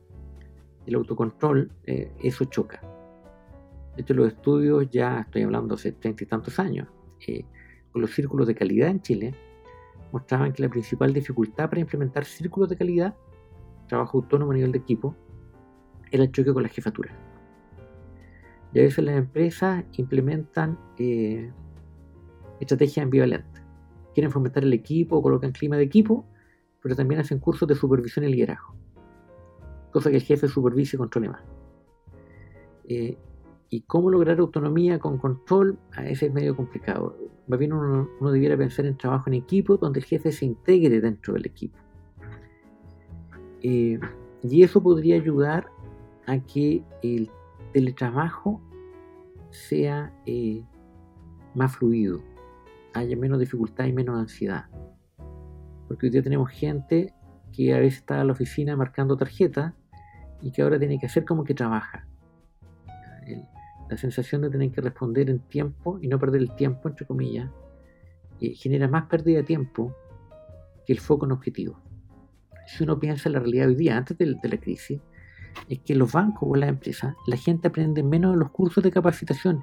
el 0.85 0.95
autocontrol, 0.95 1.71
eh, 1.85 2.11
eso 2.21 2.45
choca. 2.45 2.81
De 3.95 4.03
hecho, 4.03 4.13
los 4.13 4.27
estudios 4.27 4.89
ya, 4.89 5.21
estoy 5.21 5.43
hablando 5.43 5.75
hace 5.75 5.91
treinta 5.91 6.23
y 6.23 6.27
tantos 6.27 6.59
años, 6.59 6.87
eh, 7.27 7.45
con 7.91 8.01
los 8.01 8.11
círculos 8.11 8.47
de 8.47 8.55
calidad 8.55 8.89
en 8.89 9.01
Chile, 9.01 9.35
mostraban 10.11 10.53
que 10.53 10.61
la 10.61 10.69
principal 10.69 11.13
dificultad 11.13 11.69
para 11.69 11.81
implementar 11.81 12.25
círculos 12.25 12.69
de 12.69 12.77
calidad, 12.77 13.15
trabajo 13.87 14.19
autónomo 14.19 14.51
a 14.51 14.55
nivel 14.55 14.71
de 14.71 14.79
equipo, 14.79 15.15
era 16.11 16.23
el 16.23 16.31
choque 16.31 16.53
con 16.53 16.63
la 16.63 16.69
jefatura. 16.69 17.15
Y 18.73 18.79
a 18.79 18.83
veces 18.83 19.03
las 19.03 19.17
empresas 19.17 19.83
implementan 19.93 20.77
eh, 20.97 21.51
estrategias 22.59 23.03
ambivalentes. 23.03 23.61
Quieren 24.13 24.31
fomentar 24.31 24.63
el 24.63 24.73
equipo, 24.73 25.21
colocan 25.21 25.51
clima 25.51 25.77
de 25.77 25.83
equipo, 25.83 26.25
pero 26.81 26.95
también 26.95 27.21
hacen 27.21 27.39
cursos 27.39 27.67
de 27.67 27.75
supervisión 27.75 28.25
y 28.25 28.29
liderazgo. 28.29 28.75
Cosa 29.91 30.09
que 30.09 30.17
el 30.17 30.23
jefe 30.23 30.47
supervise 30.47 30.95
y 30.95 30.99
controle 30.99 31.29
más. 31.29 31.41
Eh, 32.85 33.17
y 33.73 33.81
cómo 33.83 34.09
lograr 34.09 34.37
autonomía 34.39 34.99
con 34.99 35.17
control, 35.17 35.79
a 35.93 36.01
veces 36.01 36.23
es 36.23 36.33
medio 36.33 36.57
complicado. 36.57 37.17
Más 37.47 37.57
bien 37.57 37.71
uno, 37.71 38.09
debiera 38.19 38.57
pensar 38.57 38.85
en 38.85 38.97
trabajo 38.97 39.29
en 39.29 39.35
equipo, 39.35 39.77
donde 39.77 40.01
el 40.01 40.05
jefe 40.05 40.33
se 40.33 40.45
integre 40.45 40.99
dentro 40.99 41.33
del 41.33 41.45
equipo. 41.45 41.77
Eh, 43.61 43.97
y 44.43 44.63
eso 44.63 44.83
podría 44.83 45.15
ayudar 45.15 45.67
a 46.27 46.37
que 46.39 46.83
el 47.01 47.31
teletrabajo 47.71 48.61
sea 49.51 50.13
eh, 50.25 50.65
más 51.55 51.77
fluido, 51.77 52.19
haya 52.93 53.15
menos 53.15 53.39
dificultad 53.39 53.85
y 53.85 53.93
menos 53.93 54.19
ansiedad. 54.19 54.65
Porque 55.87 56.07
hoy 56.07 56.09
día 56.09 56.21
tenemos 56.21 56.49
gente 56.51 57.13
que 57.53 57.73
a 57.73 57.79
veces 57.79 57.99
está 57.99 58.19
en 58.19 58.27
la 58.27 58.33
oficina 58.33 58.75
marcando 58.75 59.15
tarjetas 59.15 59.73
y 60.41 60.51
que 60.51 60.61
ahora 60.61 60.77
tiene 60.77 60.99
que 60.99 61.05
hacer 61.05 61.23
como 61.23 61.45
que 61.45 61.53
trabaja. 61.53 62.10
La 63.91 63.97
sensación 63.97 64.41
de 64.41 64.49
tener 64.49 64.71
que 64.71 64.79
responder 64.79 65.29
en 65.29 65.39
tiempo 65.39 65.99
y 66.01 66.07
no 66.07 66.17
perder 66.17 66.41
el 66.41 66.55
tiempo, 66.55 66.87
entre 66.87 67.05
comillas, 67.05 67.51
eh, 68.39 68.55
genera 68.55 68.87
más 68.87 69.07
pérdida 69.07 69.39
de 69.39 69.43
tiempo 69.43 69.93
que 70.85 70.93
el 70.93 70.99
foco 70.99 71.25
en 71.25 71.33
objetivo. 71.33 71.77
Si 72.65 72.85
uno 72.85 72.97
piensa 72.97 73.27
en 73.27 73.33
la 73.33 73.39
realidad 73.39 73.67
hoy 73.67 73.75
día, 73.75 73.97
antes 73.97 74.17
de, 74.17 74.35
de 74.41 74.49
la 74.49 74.57
crisis, 74.57 75.01
es 75.67 75.79
que 75.79 75.93
los 75.93 76.13
bancos 76.13 76.47
o 76.49 76.55
las 76.55 76.69
empresas, 76.69 77.15
la 77.27 77.35
gente 77.35 77.67
aprende 77.67 78.01
menos 78.01 78.33
en 78.33 78.39
los 78.39 78.51
cursos 78.51 78.81
de 78.81 78.91
capacitación 78.91 79.61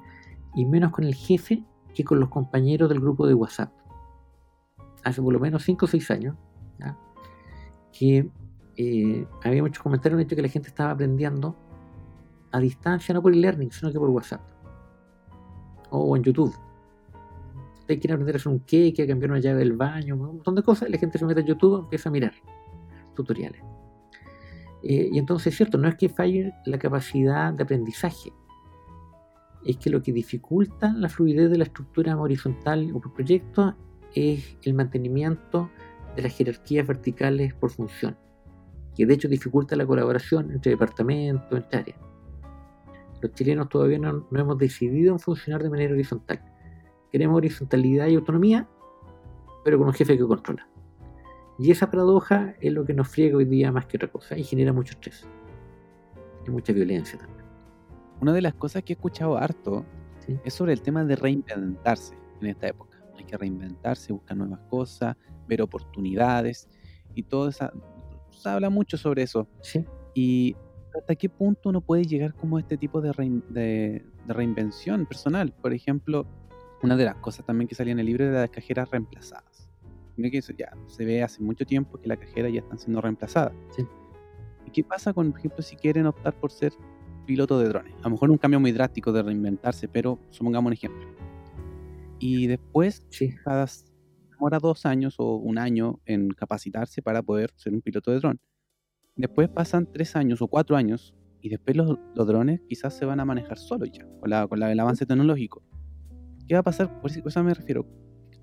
y 0.55 0.67
menos 0.67 0.93
con 0.93 1.05
el 1.05 1.14
jefe 1.14 1.64
que 1.95 2.05
con 2.05 2.21
los 2.21 2.29
compañeros 2.29 2.91
del 2.91 3.01
grupo 3.01 3.27
de 3.27 3.33
WhatsApp. 3.33 3.73
Hace 5.05 5.23
por 5.23 5.33
lo 5.33 5.41
menos 5.41 5.62
5 5.62 5.87
o 5.87 5.88
6 5.88 6.11
años, 6.11 6.37
¿ya? 6.79 6.99
que 7.99 8.31
eh, 8.77 9.27
había 9.43 9.62
muchos 9.62 9.83
comentarios 9.83 10.19
de 10.19 10.25
hecho 10.25 10.37
que 10.37 10.43
la 10.43 10.49
gente 10.49 10.69
estaba 10.69 10.91
aprendiendo 10.91 11.57
a 12.53 12.61
distancia, 12.61 13.15
no 13.15 13.23
por 13.23 13.33
e-learning, 13.33 13.71
sino 13.71 13.93
que 13.93 13.99
por 13.99 14.11
WhatsApp 14.11 14.41
o 15.91 16.17
en 16.17 16.23
YouTube. 16.23 16.55
Ustedes 17.81 18.01
quieren 18.01 18.15
aprender 18.17 18.37
a 18.37 18.39
hacer 18.39 18.53
un 18.53 18.59
cake, 18.61 19.01
a 19.01 19.07
cambiar 19.07 19.31
una 19.31 19.41
llave 19.41 19.61
del 19.61 19.73
baño, 19.73 20.15
un 20.15 20.21
montón 20.21 20.55
de 20.55 20.63
cosas, 20.63 20.91
la 20.91 20.99
gente 20.99 21.19
se 21.19 21.25
mete 21.25 21.41
a 21.41 21.45
YouTube 21.45 21.81
empieza 21.81 22.09
a 22.09 22.13
mirar 22.13 22.35
tutoriales. 23.15 23.63
Eh, 24.83 25.09
y 25.11 25.19
entonces 25.19 25.49
es 25.49 25.57
cierto, 25.57 25.79
no 25.79 25.89
es 25.89 25.97
que 25.97 26.09
falle 26.09 26.53
la 26.67 26.79
capacidad 26.79 27.53
de 27.53 27.63
aprendizaje, 27.63 28.33
es 29.65 29.77
que 29.77 29.91
lo 29.91 30.03
que 30.03 30.13
dificulta 30.13 30.93
la 30.93 31.09
fluidez 31.09 31.51
de 31.51 31.59
la 31.59 31.65
estructura 31.65 32.17
horizontal 32.17 32.91
o 32.95 33.01
por 33.01 33.13
proyecto 33.13 33.75
es 34.15 34.57
el 34.63 34.75
mantenimiento 34.75 35.71
de 36.15 36.23
las 36.23 36.37
jerarquías 36.37 36.87
verticales 36.87 37.55
por 37.55 37.71
función. 37.71 38.17
que 38.95 39.07
de 39.07 39.15
hecho 39.15 39.29
dificulta 39.29 39.77
la 39.77 39.87
colaboración 39.87 40.51
entre 40.51 40.73
departamentos, 40.73 41.57
entre 41.57 41.79
áreas. 41.79 42.08
Los 43.20 43.33
chilenos 43.33 43.68
todavía 43.68 43.98
no, 43.98 44.26
no 44.31 44.40
hemos 44.40 44.59
decidido 44.59 45.12
en 45.12 45.18
funcionar 45.18 45.62
de 45.62 45.70
manera 45.70 45.92
horizontal. 45.92 46.42
Queremos 47.11 47.37
horizontalidad 47.37 48.07
y 48.09 48.14
autonomía, 48.14 48.68
pero 49.64 49.78
con 49.78 49.88
un 49.88 49.94
jefe 49.94 50.16
que 50.16 50.24
controla. 50.24 50.68
Y 51.59 51.70
esa 51.72 51.90
paradoja 51.90 52.54
es 52.61 52.72
lo 52.72 52.85
que 52.85 52.94
nos 52.94 53.09
friega 53.09 53.37
hoy 53.37 53.44
día 53.44 53.72
más 53.72 53.87
que 53.87 53.96
otra 53.96 54.09
cosa 54.09 54.38
y 54.38 54.44
genera 54.44 54.72
mucho 54.72 54.92
estrés 54.92 55.26
y 56.46 56.50
mucha 56.50 56.72
violencia 56.72 57.18
también. 57.18 57.44
Una 58.20 58.33
de 58.33 58.42
las 58.42 58.54
cosas 58.54 58.83
que 58.83 58.92
he 58.92 58.96
escuchado 58.96 59.37
harto 59.37 59.85
Sí. 60.20 60.38
es 60.44 60.54
sobre 60.54 60.72
el 60.72 60.83
tema 60.83 61.04
de 61.04 61.16
reinventarse 61.16 62.14
en 62.40 62.48
esta 62.48 62.68
época. 62.68 62.98
Hay 63.16 63.24
que 63.24 63.37
reinventarse, 63.37 64.12
buscar 64.12 64.37
nuevas 64.37 64.61
cosas, 64.68 65.16
ver 65.48 65.62
oportunidades 65.62 66.68
y 67.14 67.22
todo 67.24 67.48
esa... 67.48 67.72
Se 68.31 68.48
habla 68.48 68.70
mucho 68.70 68.96
sobre 68.96 69.22
eso. 69.22 69.48
Sí, 69.62 69.85
Y 70.14 70.54
hasta 70.96 71.14
qué 71.16 71.29
punto 71.29 71.68
uno 71.68 71.81
puede 71.81 72.05
llegar 72.05 72.35
como 72.35 72.57
a 72.57 72.61
este 72.61 72.77
tipo 72.77 73.01
de, 73.01 73.12
rein- 73.12 73.42
de- 73.48 74.05
de 74.27 74.33
reinvención 74.33 75.07
personal. 75.07 75.53
Por 75.53 75.72
ejemplo, 75.72 76.27
una 76.83 76.96
de 76.96 77.05
las 77.05 77.16
cosas 77.16 77.44
también 77.44 77.68
que 77.68 77.74
salía 77.74 77.92
en 77.92 77.98
el 77.98 78.07
libro 78.07 78.24
era 78.24 78.40
las 78.40 78.51
cajeras 78.51 78.90
reemplazadas. 78.90 79.68
Que 80.16 80.38
eso 80.38 80.53
ya 80.53 80.77
se 80.88 81.05
ve 81.05 81.22
hace 81.22 81.40
mucho 81.40 81.64
tiempo 81.64 81.96
que 82.01 82.09
las 82.09 82.18
cajeras 82.18 82.53
ya 82.53 82.59
están 82.59 82.79
siendo 82.79 83.01
reemplazadas. 83.01 83.53
Sí. 83.70 83.87
¿Y 84.66 84.70
qué 84.72 84.83
pasa 84.83 85.12
con, 85.12 85.31
por 85.31 85.38
ejemplo, 85.38 85.62
si 85.62 85.77
quieren 85.77 86.07
optar 86.07 86.35
por 86.35 86.51
ser 86.51 86.72
piloto 87.24 87.61
de 87.61 87.68
drones? 87.68 87.94
A 88.01 88.05
lo 88.05 88.11
mejor 88.11 88.31
un 88.31 88.38
cambio 88.38 88.59
muy 88.59 88.72
drástico 88.72 89.12
de 89.12 89.22
reinventarse, 89.22 89.87
pero 89.87 90.18
supongamos 90.31 90.70
un 90.70 90.72
ejemplo. 90.72 91.07
Y 92.18 92.48
después, 92.48 93.07
sí, 93.11 93.33
cada 93.44 93.66
demora 94.31 94.59
dos 94.59 94.87
años 94.87 95.14
o 95.18 95.37
un 95.37 95.57
año 95.57 96.01
en 96.05 96.31
capacitarse 96.31 97.01
para 97.01 97.22
poder 97.22 97.53
ser 97.55 97.72
un 97.72 97.81
piloto 97.81 98.11
de 98.11 98.18
dron. 98.18 98.40
Después 99.18 99.48
pasan 99.48 99.87
tres 99.92 100.16
años 100.16 100.40
o 100.40 100.48
cuatro 100.48 100.76
años 100.76 101.14
y 101.42 101.50
después 101.50 101.76
los, 101.76 101.98
los 102.14 102.26
drones 102.26 102.61
quizás 102.68 102.94
se 102.96 103.04
van 103.04 103.20
a 103.20 103.24
manejar 103.24 103.59
solos 103.59 103.90
ya, 103.92 104.07
con, 104.20 104.31
la, 104.31 104.46
con 104.46 104.59
la- 104.59 104.72
el 104.72 104.81
avance 104.81 105.04
tecnológico. 105.04 105.62
¿Qué 106.46 106.54
va 106.54 106.61
a 106.61 106.62
pasar? 106.62 107.00
Por 107.02 107.11
eso 107.11 107.44
me 107.44 107.52
refiero 107.52 107.87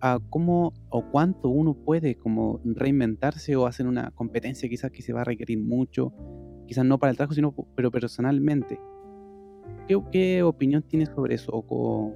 a 0.02 0.20
cómo 0.30 0.74
o 0.90 1.10
cuánto 1.10 1.50
uno 1.50 1.74
puede 1.74 2.16
como 2.16 2.62
reinventarse 2.64 3.56
o 3.56 3.66
hacer 3.66 3.88
una 3.88 4.12
competencia 4.12 4.70
quizás 4.70 4.92
que 4.92 5.02
se 5.02 5.14
va 5.14 5.22
a 5.22 5.24
requerir 5.24 5.58
mucho, 5.60 6.14
quizás 6.68 6.86
no 6.86 7.00
para 7.00 7.12
el 7.12 7.18
trabajo, 7.18 7.34
sino 7.34 7.56
pero 7.76 7.90
personalmente. 7.90 8.80
¿Qué, 9.88 10.00
qué 10.12 10.44
opinión 10.44 10.84
tienes 10.84 11.10
sobre 11.10 11.36
eso 11.36 11.52
o, 11.54 12.14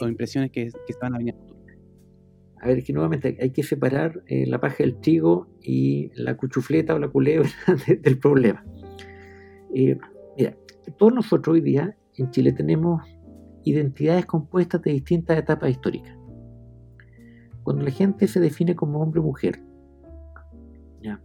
o 0.00 0.08
impresiones 0.08 0.50
que, 0.50 0.70
que 0.86 0.92
se 0.92 0.98
van 1.00 1.14
a 1.14 1.18
venir 1.18 1.34
a 2.60 2.66
ver, 2.66 2.82
que 2.82 2.92
nuevamente 2.92 3.36
hay 3.40 3.50
que 3.50 3.62
separar 3.62 4.22
eh, 4.26 4.46
la 4.46 4.60
paja 4.60 4.78
del 4.84 4.98
trigo 5.00 5.48
y 5.60 6.10
la 6.14 6.36
cuchufleta 6.36 6.94
o 6.94 6.98
la 6.98 7.08
culebra 7.08 7.48
de- 7.86 7.96
del 7.96 8.18
problema. 8.18 8.64
Eh, 9.74 9.96
mira, 10.36 10.56
todos 10.98 11.12
nosotros 11.14 11.54
hoy 11.54 11.60
día 11.60 11.96
en 12.16 12.30
Chile 12.30 12.52
tenemos 12.52 13.02
identidades 13.64 14.26
compuestas 14.26 14.82
de 14.82 14.92
distintas 14.92 15.38
etapas 15.38 15.70
históricas. 15.70 16.16
Cuando 17.62 17.84
la 17.84 17.90
gente 17.90 18.26
se 18.28 18.40
define 18.40 18.74
como 18.74 19.00
hombre 19.00 19.20
o 19.20 19.24
mujer, 19.24 19.60
¿ya? 21.02 21.20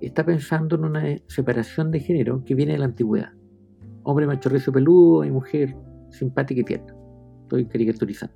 está 0.00 0.24
pensando 0.26 0.76
en 0.76 0.84
una 0.84 1.04
separación 1.28 1.90
de 1.90 2.00
género 2.00 2.42
que 2.44 2.54
viene 2.54 2.72
de 2.72 2.78
la 2.78 2.86
antigüedad. 2.86 3.32
Hombre 4.02 4.26
macho 4.26 4.48
recio 4.48 4.72
peludo 4.72 5.24
y 5.24 5.30
mujer 5.30 5.76
simpática 6.10 6.60
y 6.60 6.64
tierna. 6.64 6.94
Estoy 7.42 7.66
caricaturizando. 7.66 8.34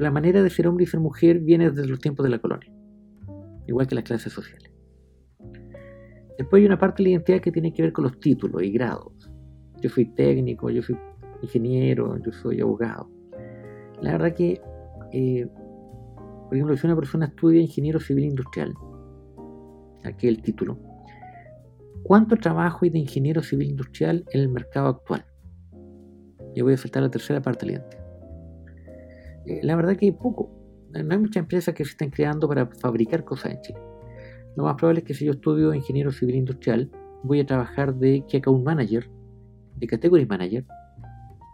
La 0.00 0.10
manera 0.10 0.42
de 0.42 0.48
ser 0.48 0.66
hombre 0.66 0.84
y 0.84 0.86
ser 0.86 0.98
mujer 0.98 1.40
viene 1.40 1.70
desde 1.70 1.86
los 1.86 1.98
tiempos 1.98 2.24
de 2.24 2.30
la 2.30 2.38
colonia, 2.38 2.72
igual 3.66 3.86
que 3.86 3.94
las 3.94 4.04
clases 4.04 4.32
sociales. 4.32 4.72
Después 6.38 6.60
hay 6.60 6.66
una 6.66 6.78
parte 6.78 7.02
de 7.02 7.10
la 7.10 7.12
identidad 7.16 7.40
que 7.42 7.52
tiene 7.52 7.74
que 7.74 7.82
ver 7.82 7.92
con 7.92 8.04
los 8.04 8.18
títulos 8.18 8.62
y 8.62 8.72
grados. 8.72 9.30
Yo 9.82 9.90
soy 9.90 10.06
técnico, 10.06 10.70
yo 10.70 10.80
soy 10.80 10.96
ingeniero, 11.42 12.16
yo 12.16 12.32
soy 12.32 12.62
abogado. 12.62 13.10
La 14.00 14.12
verdad 14.12 14.34
que, 14.34 14.62
eh, 15.12 15.46
por 16.46 16.54
ejemplo, 16.54 16.78
si 16.78 16.86
una 16.86 16.96
persona 16.96 17.26
estudia 17.26 17.60
ingeniero 17.60 18.00
civil 18.00 18.24
industrial, 18.24 18.72
aquí 20.04 20.28
el 20.28 20.40
título, 20.40 20.78
¿cuánto 22.04 22.36
trabajo 22.36 22.86
hay 22.86 22.90
de 22.90 23.00
ingeniero 23.00 23.42
civil 23.42 23.68
industrial 23.68 24.24
en 24.32 24.40
el 24.40 24.48
mercado 24.48 24.88
actual? 24.88 25.26
Yo 26.54 26.64
voy 26.64 26.72
a 26.72 26.78
saltar 26.78 27.02
la 27.02 27.10
tercera 27.10 27.42
parte 27.42 27.66
de 27.66 27.72
la 27.72 27.78
identidad. 27.80 27.99
Eh, 29.46 29.60
la 29.62 29.76
verdad 29.76 29.96
que 29.96 30.06
hay 30.06 30.12
poco. 30.12 30.50
No 30.92 31.12
hay 31.12 31.18
muchas 31.18 31.42
empresas 31.42 31.74
que 31.74 31.84
se 31.84 31.92
están 31.92 32.10
creando 32.10 32.48
para 32.48 32.66
fabricar 32.66 33.24
cosas 33.24 33.52
en 33.52 33.60
Chile. 33.62 33.78
Lo 34.56 34.64
más 34.64 34.74
probable 34.74 35.00
es 35.00 35.06
que 35.06 35.14
si 35.14 35.24
yo 35.24 35.32
estudio 35.32 35.72
ingeniero 35.72 36.10
civil 36.10 36.34
industrial, 36.34 36.90
voy 37.22 37.40
a 37.40 37.46
trabajar 37.46 37.94
de 37.94 38.24
Key 38.28 38.38
Account 38.38 38.64
Manager, 38.64 39.08
de 39.76 39.86
Category 39.86 40.26
Manager, 40.26 40.66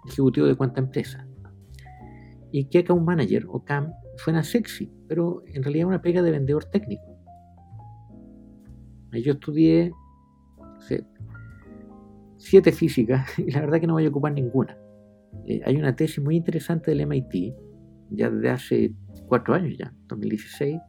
ejecutivo 0.09 0.47
de 0.47 0.55
cuánta 0.55 0.81
empresa. 0.81 1.27
Y 2.51 2.65
Key 2.67 2.81
Account 2.81 3.03
Manager 3.03 3.45
o 3.49 3.63
CAM 3.63 3.93
suena 4.17 4.43
sexy, 4.43 4.91
pero 5.09 5.43
en 5.47 5.63
realidad 5.63 5.83
es 5.83 5.89
una 5.89 6.03
pega 6.03 6.23
de 6.23 6.31
vendedor 6.31 6.65
técnico. 6.65 7.05
Yo 9.13 9.33
estudié 9.33 9.91
no 9.91 11.07
siete 12.37 12.73
físicas 12.73 13.27
y 13.39 13.51
la 13.51 13.61
verdad 13.61 13.81
que 13.81 13.87
no 13.87 13.95
voy 13.95 14.07
a 14.07 14.09
ocupar 14.09 14.33
ninguna. 14.33 14.77
Eh, 15.47 15.61
hay 15.65 15.77
una 15.77 15.95
tesis 15.95 16.23
muy 16.23 16.37
interesante 16.37 16.91
del 16.91 17.07
MIT, 17.07 17.55
ya 18.11 18.31
desde 18.31 18.51
hace 18.51 18.95
cuatro 19.27 19.55
años 19.55 19.77
ya, 19.79 19.93
2016, 20.09 20.81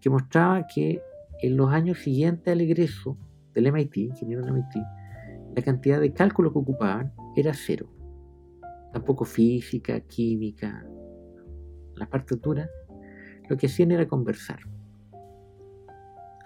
que 0.00 0.10
mostraba 0.10 0.66
que 0.66 1.00
en 1.42 1.56
los 1.56 1.70
años 1.72 1.98
siguientes 1.98 2.52
al 2.52 2.60
egreso 2.60 3.18
del 3.54 3.72
MIT, 3.72 3.96
ingeniero 3.96 4.42
del 4.42 4.54
MIT, 4.54 4.76
la 5.54 5.62
cantidad 5.62 6.00
de 6.00 6.12
cálculo 6.12 6.52
que 6.52 6.58
ocupaban 6.58 7.12
era 7.36 7.52
cero. 7.54 7.92
Tampoco 8.92 9.24
física, 9.24 10.00
química, 10.00 10.86
las 11.96 12.08
partes 12.08 12.40
duras. 12.40 12.68
Lo 13.48 13.56
que 13.56 13.66
hacían 13.66 13.90
era 13.90 14.06
conversar. 14.06 14.60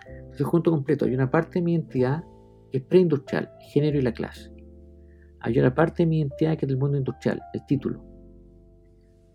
Entonces, 0.07 0.47
junto 0.47 0.71
completo, 0.71 1.05
hay 1.05 1.15
una 1.15 1.31
parte 1.31 1.59
de 1.59 1.63
mi 1.63 1.75
entidad 1.75 2.25
que 2.71 2.79
es 2.79 2.85
preindustrial, 2.85 3.51
el 3.61 3.67
género 3.69 3.99
y 3.99 4.03
la 4.03 4.13
clase. 4.13 4.53
Hay 5.41 5.59
una 5.59 5.75
parte 5.75 6.03
de 6.03 6.07
mi 6.07 6.19
identidad 6.19 6.57
que 6.57 6.67
es 6.67 6.69
del 6.69 6.79
mundo 6.79 6.97
industrial, 6.97 7.41
el 7.53 7.65
título. 7.67 8.05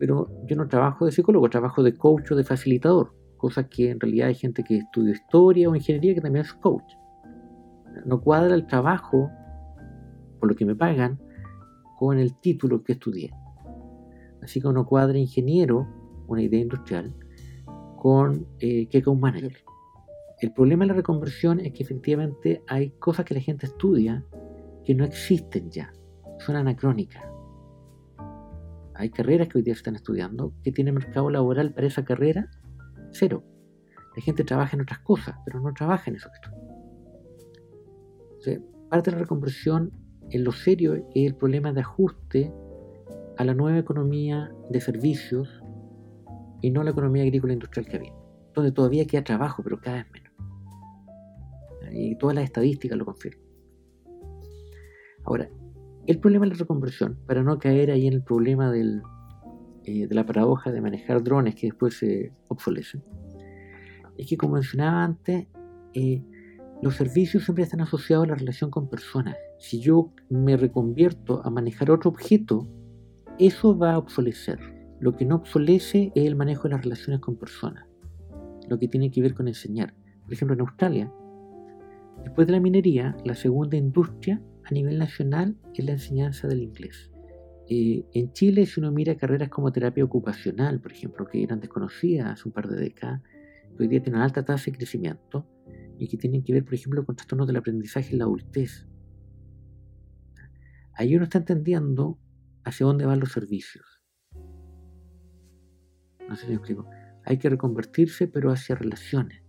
Pero 0.02 0.32
yo 0.48 0.56
no 0.56 0.68
trabajo 0.68 1.06
de 1.06 1.12
psicólogo, 1.12 1.48
trabajo 1.48 1.84
de 1.84 1.94
coach 1.94 2.32
o 2.32 2.36
de 2.36 2.44
facilitador, 2.44 3.14
cosas 3.38 3.68
que 3.68 3.92
en 3.92 4.00
realidad 4.00 4.30
hay 4.30 4.34
gente 4.34 4.64
que 4.64 4.78
estudia 4.78 5.12
historia 5.12 5.70
o 5.70 5.76
ingeniería 5.76 6.16
que 6.16 6.22
también 6.22 6.44
es 6.44 6.54
coach. 6.56 6.96
No 8.06 8.20
cuadra 8.20 8.56
el 8.56 8.66
trabajo, 8.66 9.30
por 10.40 10.50
lo 10.50 10.56
que 10.56 10.66
me 10.66 10.76
pagan, 10.76 11.20
con 12.00 12.18
el 12.18 12.36
título 12.40 12.84
que 12.84 12.94
estudié. 12.94 13.30
Así 14.42 14.60
como 14.60 14.74
no 14.74 14.88
cuadra 14.88 15.20
ingeniero, 15.20 15.88
una 16.28 16.42
idea 16.42 16.62
industrial, 16.62 17.14
con 17.96 18.48
eh, 18.58 18.88
que 18.88 19.04
con 19.04 19.20
manager. 19.20 19.56
El 20.40 20.52
problema 20.52 20.84
de 20.84 20.88
la 20.88 20.96
reconversión 20.96 21.60
es 21.60 21.74
que 21.74 21.84
efectivamente 21.84 22.64
hay 22.68 22.90
cosas 22.98 23.24
que 23.24 23.36
la 23.36 23.42
gente 23.42 23.68
estudia 23.68 24.26
que 24.84 24.96
no 24.96 25.06
existen 25.06 25.70
ya, 25.70 25.94
son 26.40 26.56
anacrónicas. 26.56 27.31
Hay 28.95 29.10
carreras 29.10 29.47
que 29.47 29.58
hoy 29.58 29.63
día 29.63 29.73
se 29.73 29.80
están 29.80 29.95
estudiando 29.95 30.54
que 30.63 30.71
tienen 30.71 30.95
mercado 30.95 31.30
laboral 31.30 31.73
para 31.73 31.88
esa 31.88 32.04
carrera 32.04 32.49
cero. 33.12 33.43
La 34.15 34.21
gente 34.21 34.43
trabaja 34.43 34.75
en 34.75 34.82
otras 34.82 34.99
cosas, 34.99 35.36
pero 35.45 35.60
no 35.60 35.73
trabaja 35.73 36.10
en 36.10 36.17
eso 36.17 36.30
que 36.30 36.47
estudia. 36.47 36.71
O 38.38 38.41
sea, 38.41 38.60
parte 38.89 39.12
de 39.12 39.17
la 39.17 39.21
reconversión 39.21 39.91
en 40.30 40.43
lo 40.43 40.51
serio 40.51 40.95
es 40.95 41.27
el 41.27 41.36
problema 41.36 41.73
de 41.73 41.82
ajuste 41.82 42.54
a 43.38 43.43
la 43.45 43.54
nueva 43.54 43.77
economía 43.77 44.51
de 44.69 44.82
servicios 44.82 45.63
y 46.62 46.71
no 46.71 46.84
la 46.84 46.91
economía 46.91 47.23
agrícola 47.23 47.54
industrial 47.54 47.88
que 47.88 47.97
había, 47.97 48.13
donde 48.53 48.72
todavía 48.72 49.05
queda 49.05 49.24
trabajo, 49.24 49.63
pero 49.63 49.80
cada 49.80 49.97
vez 49.97 50.11
menos. 50.11 50.32
Y 51.93 52.16
todas 52.16 52.36
las 52.36 52.45
estadísticas 52.45 52.97
lo 52.97 53.05
confirman. 53.05 53.43
Ahora, 55.24 55.49
el 56.08 56.20
problema 56.20 56.45
de 56.45 56.52
la 56.52 56.58
reconversión, 56.58 57.18
para 57.28 57.43
no 57.43 57.60
caer 57.60 57.91
ahí 57.91 58.08
en 58.08 58.14
el 58.14 58.24
problema 58.24 58.72
eh, 58.76 60.08
de 60.08 60.16
la 60.16 60.26
paradoja 60.26 60.72
de 60.72 60.82
manejar 60.82 61.24
drones 61.24 61.56
que 61.56 61.68
después 61.68 61.97
se 61.97 62.34
obsolecen, 62.47 63.04
es 64.18 64.28
que 64.28 64.38
como 64.38 64.54
mencionaba 64.54 65.04
antes, 65.04 65.47
eh, 65.93 66.24
los 66.82 66.95
servicios 66.95 67.43
siempre 67.43 67.64
están 67.64 67.82
asociados 67.82 68.26
a 68.26 68.30
la 68.30 68.36
relación 68.36 68.72
con 68.72 68.89
personas. 68.89 69.36
Si 69.60 69.80
yo 69.80 70.12
me 70.30 70.58
reconvierto 70.58 71.41
a 71.45 71.49
manejar 71.49 71.91
otro 71.91 72.10
objeto, 72.10 72.68
eso 73.38 73.78
va 73.78 73.93
a 73.93 73.97
obsolecer. 73.97 74.60
Lo 74.99 75.16
que 75.16 75.26
no 75.26 75.36
obsolece 75.36 76.12
es 76.16 76.26
el 76.26 76.36
manejo 76.36 76.64
de 76.64 76.70
las 76.70 76.84
relaciones 76.84 77.22
con 77.22 77.36
personas, 77.36 77.88
lo 78.68 78.80
que 78.80 78.88
tiene 78.88 79.12
que 79.12 79.22
ver 79.22 79.34
con 79.34 79.47
enseñar. 79.47 79.93
Por 80.24 80.34
ejemplo, 80.34 80.56
en 80.56 80.62
Australia, 80.62 81.12
después 82.24 82.47
de 82.47 82.54
la 82.54 82.60
minería, 82.60 83.16
la 83.26 83.36
segunda 83.36 83.78
industria 83.78 84.41
a 84.72 84.74
nivel 84.74 84.97
nacional 84.97 85.57
es 85.76 85.86
la 85.86 85.91
enseñanza 85.91 86.47
del 86.47 86.63
inglés. 86.63 87.11
Eh, 87.69 88.05
en 88.13 88.34
Chile, 88.34 88.65
si 88.65 88.80
uno 88.80 88.91
mira 88.91 89.15
carreras 89.15 89.49
como 89.49 89.72
terapia 89.72 90.03
ocupacional, 90.03 90.82
por 90.82 90.91
ejemplo, 90.91 91.28
que 91.28 91.43
eran 91.43 91.59
desconocidas 91.59 92.32
hace 92.32 92.47
un 92.47 92.53
par 92.53 92.67
de 92.67 92.78
décadas, 92.78 93.22
hoy 93.80 93.88
día 93.88 94.01
tienen 94.01 94.22
alta 94.22 94.43
tasa 94.43 94.65
de 94.65 94.78
crecimiento, 94.78 95.45
y 95.97 96.07
que 96.07 96.17
tienen 96.17 96.43
que 96.43 96.53
ver, 96.53 96.65
por 96.65 96.74
ejemplo, 96.74 97.05
con 97.05 97.15
trastornos 97.15 97.45
del 97.47 97.57
aprendizaje 97.57 98.13
en 98.13 98.19
la 98.19 98.26
adultez. 98.26 98.88
Ahí 100.93 101.15
uno 101.15 101.26
está 101.26 101.38
entendiendo 101.38 102.17
hacia 102.63 102.88
dónde 102.88 103.05
van 103.05 103.19
los 103.19 103.32
servicios. 103.32 104.01
No 106.28 106.36
sé 106.36 106.43
si 106.43 106.47
me 106.47 106.55
explico. 106.55 106.89
Hay 107.24 107.38
que 107.38 107.49
reconvertirse, 107.49 108.28
pero 108.28 108.51
hacia 108.51 108.76
relaciones. 108.76 109.43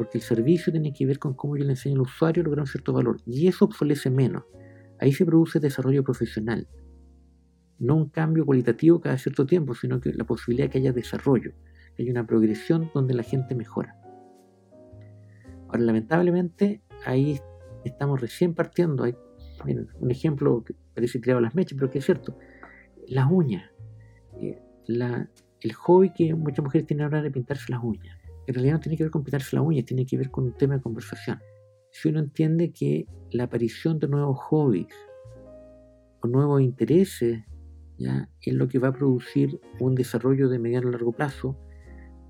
Porque 0.00 0.16
el 0.16 0.22
servicio 0.22 0.72
tiene 0.72 0.94
que 0.94 1.04
ver 1.04 1.18
con 1.18 1.34
cómo 1.34 1.58
yo 1.58 1.64
le 1.64 1.72
enseño 1.72 1.96
al 1.96 2.00
usuario 2.00 2.40
a 2.40 2.44
lograr 2.44 2.62
un 2.62 2.66
cierto 2.66 2.94
valor. 2.94 3.18
Y 3.26 3.48
eso 3.48 3.66
obsolece 3.66 4.08
menos. 4.08 4.44
Ahí 4.98 5.12
se 5.12 5.26
produce 5.26 5.60
desarrollo 5.60 6.02
profesional. 6.02 6.66
No 7.78 7.96
un 7.96 8.08
cambio 8.08 8.46
cualitativo 8.46 8.98
cada 8.98 9.18
cierto 9.18 9.44
tiempo, 9.44 9.74
sino 9.74 10.00
que 10.00 10.14
la 10.14 10.24
posibilidad 10.24 10.68
de 10.68 10.70
que 10.70 10.78
haya 10.78 10.94
desarrollo, 10.94 11.52
que 11.94 12.02
haya 12.02 12.12
una 12.12 12.26
progresión 12.26 12.90
donde 12.94 13.12
la 13.12 13.22
gente 13.22 13.54
mejora. 13.54 14.00
Ahora, 15.66 15.80
lamentablemente, 15.80 16.80
ahí 17.04 17.38
estamos 17.84 18.22
recién 18.22 18.54
partiendo. 18.54 19.04
Hay 19.04 19.14
un 20.00 20.10
ejemplo 20.10 20.64
que 20.64 20.74
parece 20.94 21.18
tirado 21.18 21.42
las 21.42 21.54
mechas, 21.54 21.76
pero 21.78 21.90
que 21.90 21.98
es 21.98 22.06
cierto. 22.06 22.38
Las 23.06 23.30
uñas. 23.30 23.70
Eh, 24.40 24.62
el 25.60 25.74
hobby 25.74 26.10
que 26.14 26.34
muchas 26.34 26.64
mujeres 26.64 26.86
tienen 26.86 27.04
ahora 27.04 27.20
de 27.20 27.30
pintarse 27.30 27.70
las 27.70 27.84
uñas. 27.84 28.19
En 28.50 28.54
realidad 28.54 28.74
no 28.74 28.80
tiene 28.80 28.96
que 28.96 29.04
ver 29.04 29.12
con 29.12 29.22
pintarse 29.22 29.54
las 29.54 29.64
uñas, 29.64 29.84
tiene 29.84 30.04
que 30.04 30.16
ver 30.16 30.28
con 30.28 30.42
un 30.42 30.52
tema 30.54 30.74
de 30.74 30.80
conversación. 30.80 31.38
Si 31.92 32.08
uno 32.08 32.18
entiende 32.18 32.72
que 32.72 33.06
la 33.30 33.44
aparición 33.44 34.00
de 34.00 34.08
nuevos 34.08 34.40
hobbies 34.40 34.88
o 36.20 36.26
nuevos 36.26 36.60
intereses 36.60 37.44
¿ya? 37.96 38.28
es 38.40 38.54
lo 38.54 38.66
que 38.66 38.80
va 38.80 38.88
a 38.88 38.92
producir 38.92 39.60
un 39.78 39.94
desarrollo 39.94 40.48
de 40.48 40.58
mediano 40.58 40.88
a 40.88 40.90
largo 40.90 41.12
plazo, 41.12 41.56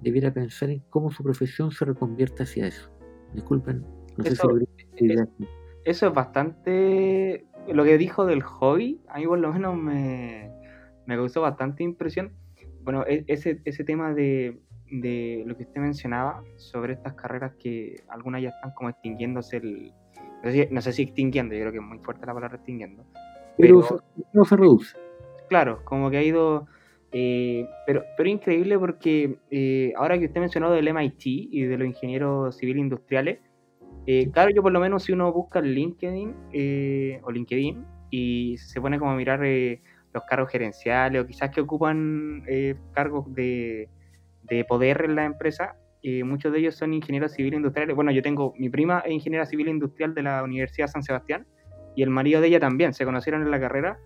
debiera 0.03 0.31
pensar 0.31 0.69
en 0.69 0.81
cómo 0.91 1.11
su 1.11 1.23
profesión 1.23 1.71
se 1.71 1.87
reconvierte 1.87 2.43
hacia 2.43 2.67
eso. 2.67 2.91
Disculpen, 3.33 3.81
no 4.19 4.25
eso, 4.25 4.59
sé 4.59 4.67
si 4.99 5.13
es, 5.13 5.27
eso 5.87 6.09
es 6.09 6.13
bastante. 6.13 7.47
Lo 7.67 7.83
que 7.83 7.97
dijo 7.97 8.27
del 8.27 8.43
hobby, 8.43 9.01
a 9.09 9.21
mí 9.21 9.27
por 9.27 9.39
lo 9.39 9.55
menos 9.55 9.75
me, 9.75 10.53
me 11.07 11.17
causó 11.17 11.41
bastante 11.41 11.83
impresión. 11.83 12.35
Bueno, 12.83 13.07
e, 13.07 13.25
ese, 13.27 13.63
ese 13.65 13.85
tema 13.85 14.13
de, 14.13 14.61
de 14.91 15.45
lo 15.47 15.57
que 15.57 15.65
usted 15.65 15.81
mencionaba 15.81 16.43
sobre 16.57 16.95
estas 16.95 17.15
carreras 17.15 17.53
que 17.59 18.03
algunas 18.09 18.43
ya 18.43 18.49
están 18.49 18.73
como 18.73 18.91
extinguiéndose 18.91 19.59
el, 19.59 19.93
no 20.71 20.81
sé, 20.81 20.93
si, 20.93 21.03
extinguiendo, 21.03 21.55
yo 21.55 21.61
creo 21.61 21.73
que 21.73 21.79
es 21.79 21.85
muy 21.85 21.99
fuerte 21.99 22.27
la 22.27 22.35
palabra 22.35 22.57
extinguiendo. 22.57 23.05
Pero, 23.59 24.03
no 24.33 24.45
se 24.45 24.57
reduce. 24.57 24.97
Claro, 25.49 25.85
como 25.85 26.11
que 26.11 26.17
ha 26.17 26.23
ido. 26.23 26.67
Eh, 27.13 27.67
pero, 27.87 28.05
pero 28.17 28.29
increíble 28.29 28.79
porque 28.79 29.37
eh, 29.51 29.93
ahora 29.97 30.17
que 30.17 30.27
usted 30.27 30.41
mencionó 30.41 30.71
del 30.71 30.87
MIT 30.87 31.27
y 31.27 31.65
de 31.65 31.77
los 31.77 31.89
ingenieros 31.89 32.57
civiles 32.57 32.81
industriales, 32.81 33.41
eh, 34.07 34.31
claro, 34.31 34.51
yo 34.55 34.63
por 34.63 34.73
lo 34.73 34.81
menos 34.81 35.03
si 35.05 35.13
uno 35.13 35.33
busca 35.33 35.59
el 35.59 35.75
LinkedIn 35.75 37.21
o 37.23 37.31
LinkedIn 37.31 37.85
y 38.11 38.57
se 38.59 38.81
pone 38.81 38.99
como 38.99 39.11
a 39.11 39.17
mirar 39.17 39.41
los 39.41 40.25
cargos 40.25 40.51
gerenciales 40.51 41.23
o 41.23 41.27
quizás 41.27 41.51
que 41.51 41.61
ocupan 41.61 42.45
cargos 42.93 43.33
de, 43.35 43.89
de 44.51 44.65
poder 44.65 45.03
en 45.05 45.15
la 45.15 45.25
empresa, 45.25 45.77
y 46.03 46.23
muchos 46.23 46.53
de 46.53 46.59
ellos 46.59 46.75
son 46.75 46.95
ingenieros 46.95 47.33
civiles 47.33 47.59
industriales. 47.59 47.95
Bueno, 47.95 48.11
yo 48.11 48.23
tengo, 48.23 48.55
mi 48.59 48.69
prima 48.69 49.01
es 49.01 49.13
ingeniera 49.13 49.47
civil 49.47 49.69
industrial 49.69 50.15
de 50.15 50.23
la 50.23 50.43
Universidad 50.43 50.87
de 50.87 50.93
San 50.93 51.03
Sebastián 51.03 51.47
y 51.95 52.03
el 52.03 52.11
marido 52.11 52.41
de 52.41 52.49
ella 52.49 52.61
también, 52.61 52.95
se 52.95 53.05
conocieron 53.05 53.43
en 53.43 53.51
la 53.51 53.61
carrera. 53.61 53.99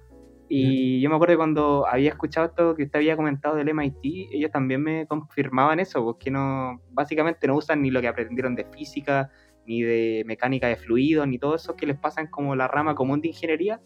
Y 0.49 1.01
yo 1.01 1.09
me 1.09 1.16
acuerdo 1.16 1.36
cuando 1.36 1.86
había 1.86 2.11
escuchado 2.11 2.47
esto 2.47 2.74
que 2.74 2.82
usted 2.84 2.99
había 2.99 3.16
comentado 3.16 3.57
del 3.57 3.72
MIT, 3.72 4.30
ellos 4.32 4.51
también 4.51 4.82
me 4.82 5.07
confirmaban 5.07 5.80
eso, 5.80 6.05
porque 6.05 6.30
no, 6.30 6.82
básicamente 6.90 7.47
no 7.47 7.57
usan 7.57 7.80
ni 7.80 7.90
lo 7.90 8.01
que 8.01 8.09
aprendieron 8.09 8.55
de 8.55 8.66
física, 8.66 9.30
ni 9.66 9.82
de 9.82 10.22
mecánica 10.26 10.68
de 10.68 10.76
fluidos, 10.76 11.26
ni 11.26 11.38
todo 11.38 11.55
eso 11.55 11.74
que 11.74 11.86
les 11.86 11.97
pasan 11.97 12.26
como 12.26 12.55
la 12.55 12.68
rama 12.68 12.95
común 12.95 13.22
de 13.22 13.28
ingeniería, 13.28 13.80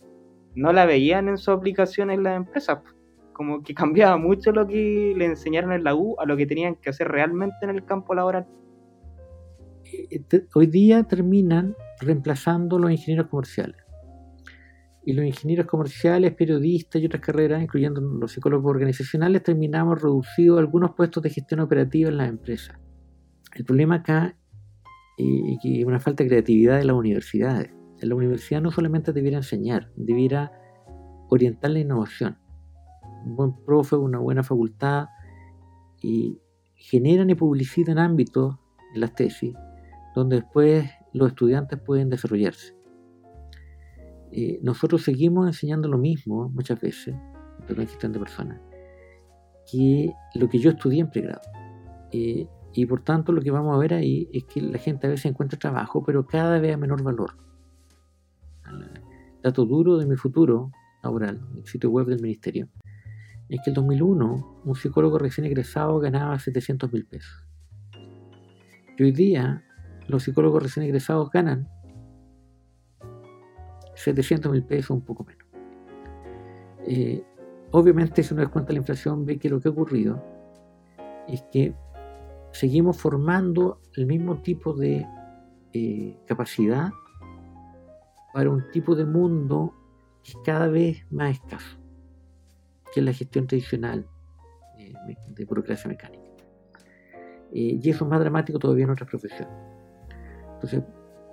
no 0.57 0.73
la 0.73 0.85
veían 0.85 1.29
en 1.29 1.39
su 1.39 1.53
aplicación 1.53 2.11
en 2.11 2.25
las 2.25 2.37
empresas 2.37 2.81
como 3.39 3.63
que 3.63 3.73
cambiaba 3.73 4.17
mucho 4.17 4.51
lo 4.51 4.67
que 4.67 5.15
le 5.17 5.25
enseñaron 5.25 5.73
en 5.73 5.85
la 5.85 5.95
U 5.95 6.17
a 6.19 6.27
lo 6.27 6.37
que 6.37 6.45
tenían 6.45 6.75
que 6.75 6.91
hacer 6.91 7.07
realmente 7.07 7.57
en 7.63 7.71
el 7.71 7.85
campo 7.85 8.13
laboral. 8.13 8.49
Eh, 9.85 10.25
hoy 10.57 10.67
día 10.67 11.05
terminan 11.05 11.77
reemplazando 12.01 12.81
los 12.81 12.91
ingenieros 12.91 13.29
comerciales. 13.29 13.77
Y 15.05 15.13
los 15.13 15.25
ingenieros 15.25 15.67
comerciales, 15.67 16.35
periodistas 16.35 17.01
y 17.01 17.07
otras 17.07 17.23
carreras, 17.23 17.63
incluyendo 17.63 18.01
los 18.01 18.33
psicólogos 18.33 18.69
organizacionales, 18.69 19.45
terminamos 19.45 20.03
reducidos 20.03 20.59
a 20.59 20.61
algunos 20.61 20.97
puestos 20.97 21.23
de 21.23 21.31
gestión 21.31 21.61
operativa 21.61 22.11
en 22.11 22.17
las 22.17 22.29
empresas. 22.29 22.77
El 23.55 23.65
problema 23.65 23.95
acá 23.95 24.37
eh, 25.17 25.53
es 25.53 25.59
que 25.63 25.85
una 25.87 26.01
falta 26.01 26.25
de 26.25 26.29
creatividad 26.29 26.77
de 26.77 26.85
las 26.87 26.97
universidades. 26.97 27.71
La 28.01 28.17
universidad 28.17 28.61
no 28.61 28.73
solamente 28.73 29.13
debiera 29.13 29.37
enseñar, 29.37 29.93
debiera 29.95 30.51
orientar 31.29 31.71
la 31.71 31.79
innovación 31.79 32.37
un 33.25 33.37
buen 33.37 33.53
profe, 33.65 33.97
una 33.97 34.19
buena 34.19 34.43
facultad, 34.43 35.09
y 36.01 36.41
generan 36.75 37.31
y 37.31 37.35
publicitan 37.35 37.99
ámbitos 37.99 38.57
en 38.95 39.01
las 39.01 39.15
tesis 39.15 39.55
donde 40.15 40.37
después 40.37 40.91
los 41.13 41.29
estudiantes 41.29 41.79
pueden 41.81 42.11
desarrollarse. 42.11 42.75
Eh, 44.33 44.59
nosotros 44.63 45.03
seguimos 45.03 45.47
enseñando 45.47 45.89
lo 45.89 45.97
mismo 45.97 46.49
muchas 46.49 46.81
veces, 46.81 47.15
en 47.69 47.77
gestión 47.77 48.13
de 48.13 48.19
personas, 48.19 48.61
que 49.71 50.13
lo 50.35 50.49
que 50.49 50.59
yo 50.59 50.71
estudié 50.71 51.01
en 51.01 51.11
pregrado. 51.11 51.43
Eh, 52.11 52.49
y 52.75 52.87
por 52.87 53.03
tanto 53.03 53.33
lo 53.33 53.41
que 53.41 53.51
vamos 53.51 53.75
a 53.75 53.79
ver 53.79 53.95
ahí 53.95 54.29
es 54.33 54.45
que 54.45 54.61
la 54.61 54.79
gente 54.79 55.07
a 55.07 55.11
veces 55.11 55.27
encuentra 55.27 55.59
trabajo, 55.59 56.03
pero 56.05 56.27
cada 56.27 56.59
vez 56.59 56.75
a 56.75 56.77
menor 56.77 57.03
valor. 57.03 57.37
dato 59.43 59.65
duro 59.65 59.99
de 59.99 60.07
mi 60.07 60.17
futuro 60.17 60.73
laboral, 61.03 61.41
el 61.57 61.65
sitio 61.65 61.91
web 61.91 62.07
del 62.07 62.21
ministerio, 62.21 62.69
es 63.49 63.61
que 63.63 63.71
el 63.71 63.75
2001 63.75 64.61
un 64.65 64.75
psicólogo 64.75 65.19
recién 65.19 65.47
egresado 65.47 65.99
ganaba 65.99 66.39
700 66.39 66.93
mil 66.93 67.07
pesos. 67.07 67.47
Y 68.99 69.03
hoy 69.03 69.13
día 69.13 69.65
los 70.07 70.25
psicólogos 70.25 70.63
recién 70.63 70.85
egresados 70.85 71.31
ganan 71.31 71.69
700 73.95 74.53
mil 74.53 74.65
pesos, 74.65 74.91
un 74.91 75.03
poco 75.03 75.25
menos. 75.25 75.47
Eh, 76.87 77.23
obviamente, 77.71 78.23
si 78.23 78.33
uno 78.33 78.43
descuenta 78.43 78.73
la 78.73 78.79
inflación, 78.79 79.25
ve 79.25 79.39
que 79.39 79.49
lo 79.49 79.61
que 79.61 79.69
ha 79.69 79.73
ocurrido 79.73 80.23
es 81.27 81.43
que 81.53 81.75
seguimos 82.53 82.97
formando 82.97 83.81
el 83.97 84.07
mismo 84.07 84.41
tipo 84.41 84.73
de 84.73 85.07
eh, 85.73 86.19
capacidad 86.27 86.91
para 88.33 88.51
un 88.51 88.71
tipo 88.71 88.95
de 88.95 89.05
mundo 89.05 89.75
que 90.23 90.33
es 90.33 90.39
cada 90.45 90.69
vez 90.69 91.07
más 91.11 91.33
escaso 91.33 91.79
que 92.93 93.01
es 93.01 93.07
la 93.07 93.13
gestión 93.13 93.47
tradicional 93.47 94.07
eh, 94.79 94.93
de 95.29 95.45
burocracia 95.45 95.89
mecánica. 95.89 96.29
Eh, 97.53 97.81
y 97.83 97.91
eso 97.91 98.05
es 98.05 98.11
más 98.11 98.21
dramático 98.21 98.59
todavía 98.59 98.85
en 98.85 98.91
otras 98.91 99.09
profesiones. 99.09 99.55
Entonces, 100.55 100.83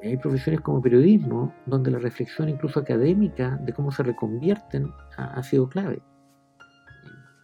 hay 0.04 0.18
profesiones 0.18 0.62
como 0.62 0.82
periodismo, 0.82 1.54
donde 1.66 1.92
la 1.92 2.00
reflexión 2.00 2.48
incluso 2.48 2.80
académica 2.80 3.58
de 3.64 3.74
cómo 3.74 3.92
se 3.92 4.04
reconvierten 4.04 4.92
ha, 5.18 5.42
sido 5.42 5.68
clave. 5.68 6.02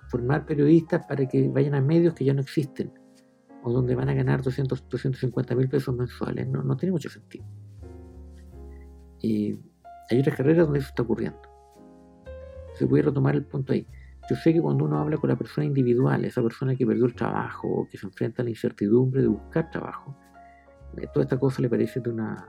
Formar 0.09 0.45
periodistas 0.45 1.05
para 1.07 1.27
que 1.27 1.47
vayan 1.49 1.73
a 1.73 1.81
medios 1.81 2.13
que 2.13 2.25
ya 2.25 2.33
no 2.33 2.41
existen, 2.41 2.93
o 3.63 3.71
donde 3.71 3.95
van 3.95 4.09
a 4.09 4.13
ganar 4.13 4.41
200, 4.43 4.87
250 4.89 5.55
mil 5.55 5.69
pesos 5.69 5.95
mensuales, 5.95 6.47
no, 6.47 6.61
no 6.61 6.77
tiene 6.77 6.91
mucho 6.91 7.09
sentido. 7.09 7.45
Eh, 9.23 9.57
hay 10.09 10.19
otras 10.19 10.35
carreras 10.35 10.65
donde 10.65 10.79
eso 10.79 10.89
está 10.89 11.03
ocurriendo. 11.03 11.41
Se 12.73 12.85
puede 12.85 13.03
retomar 13.03 13.35
el 13.35 13.45
punto 13.45 13.73
ahí. 13.73 13.87
Yo 14.31 14.37
sé 14.37 14.53
que 14.53 14.61
cuando 14.61 14.85
uno 14.85 14.97
habla 14.97 15.17
con 15.17 15.29
la 15.29 15.35
persona 15.35 15.65
individual, 15.65 16.23
esa 16.23 16.41
persona 16.41 16.73
que 16.73 16.85
perdió 16.85 17.05
el 17.05 17.13
trabajo 17.13 17.67
o 17.67 17.85
que 17.89 17.97
se 17.97 18.07
enfrenta 18.07 18.41
a 18.41 18.45
la 18.45 18.51
incertidumbre 18.51 19.21
de 19.21 19.27
buscar 19.27 19.69
trabajo, 19.69 20.15
eh, 20.95 21.05
toda 21.13 21.25
esta 21.25 21.37
cosa 21.37 21.61
le 21.61 21.69
parece 21.69 21.99
de 21.99 22.11
una 22.11 22.47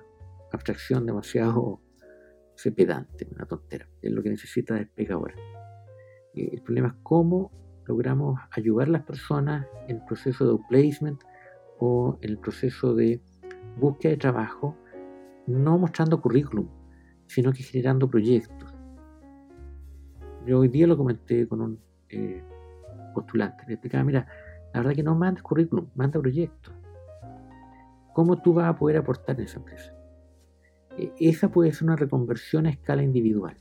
abstracción 0.52 1.04
demasiado 1.04 1.80
pedante, 2.76 3.26
una 3.34 3.46
tontera. 3.46 3.88
Es 4.00 4.12
lo 4.12 4.22
que 4.22 4.30
necesita 4.30 4.76
despegar 4.76 5.14
ahora. 5.14 5.34
Eh, 6.34 6.50
el 6.52 6.62
problema 6.62 6.86
es 6.86 6.94
cómo 7.02 7.50
logramos 7.86 8.38
ayudar 8.52 8.86
a 8.86 8.92
las 8.92 9.02
personas 9.02 9.66
en 9.88 9.96
el 9.96 10.04
proceso 10.04 10.44
de 10.44 10.50
outplacement 10.52 11.20
o 11.80 12.16
en 12.22 12.30
el 12.30 12.38
proceso 12.38 12.94
de 12.94 13.20
búsqueda 13.80 14.12
de 14.12 14.18
trabajo, 14.18 14.76
no 15.48 15.78
mostrando 15.78 16.20
currículum, 16.20 16.68
sino 17.26 17.52
que 17.52 17.64
generando 17.64 18.08
proyectos 18.08 18.71
yo 20.46 20.60
hoy 20.60 20.68
día 20.68 20.86
lo 20.86 20.96
comenté 20.96 21.46
con 21.46 21.60
un 21.60 21.78
eh, 22.08 22.42
postulante. 23.14 23.64
Le 23.66 23.74
explicaba, 23.74 24.04
mira, 24.04 24.26
la 24.72 24.80
verdad 24.80 24.94
que 24.94 25.02
no 25.02 25.14
mandes 25.14 25.42
currículum, 25.42 25.88
manda 25.94 26.20
proyectos. 26.20 26.74
¿Cómo 28.12 28.40
tú 28.40 28.54
vas 28.54 28.68
a 28.68 28.76
poder 28.76 28.98
aportar 28.98 29.38
en 29.38 29.46
esa 29.46 29.58
empresa? 29.58 29.94
E, 30.98 31.12
esa 31.18 31.50
puede 31.50 31.72
ser 31.72 31.84
una 31.84 31.96
reconversión 31.96 32.66
a 32.66 32.70
escala 32.70 33.02
individual. 33.02 33.56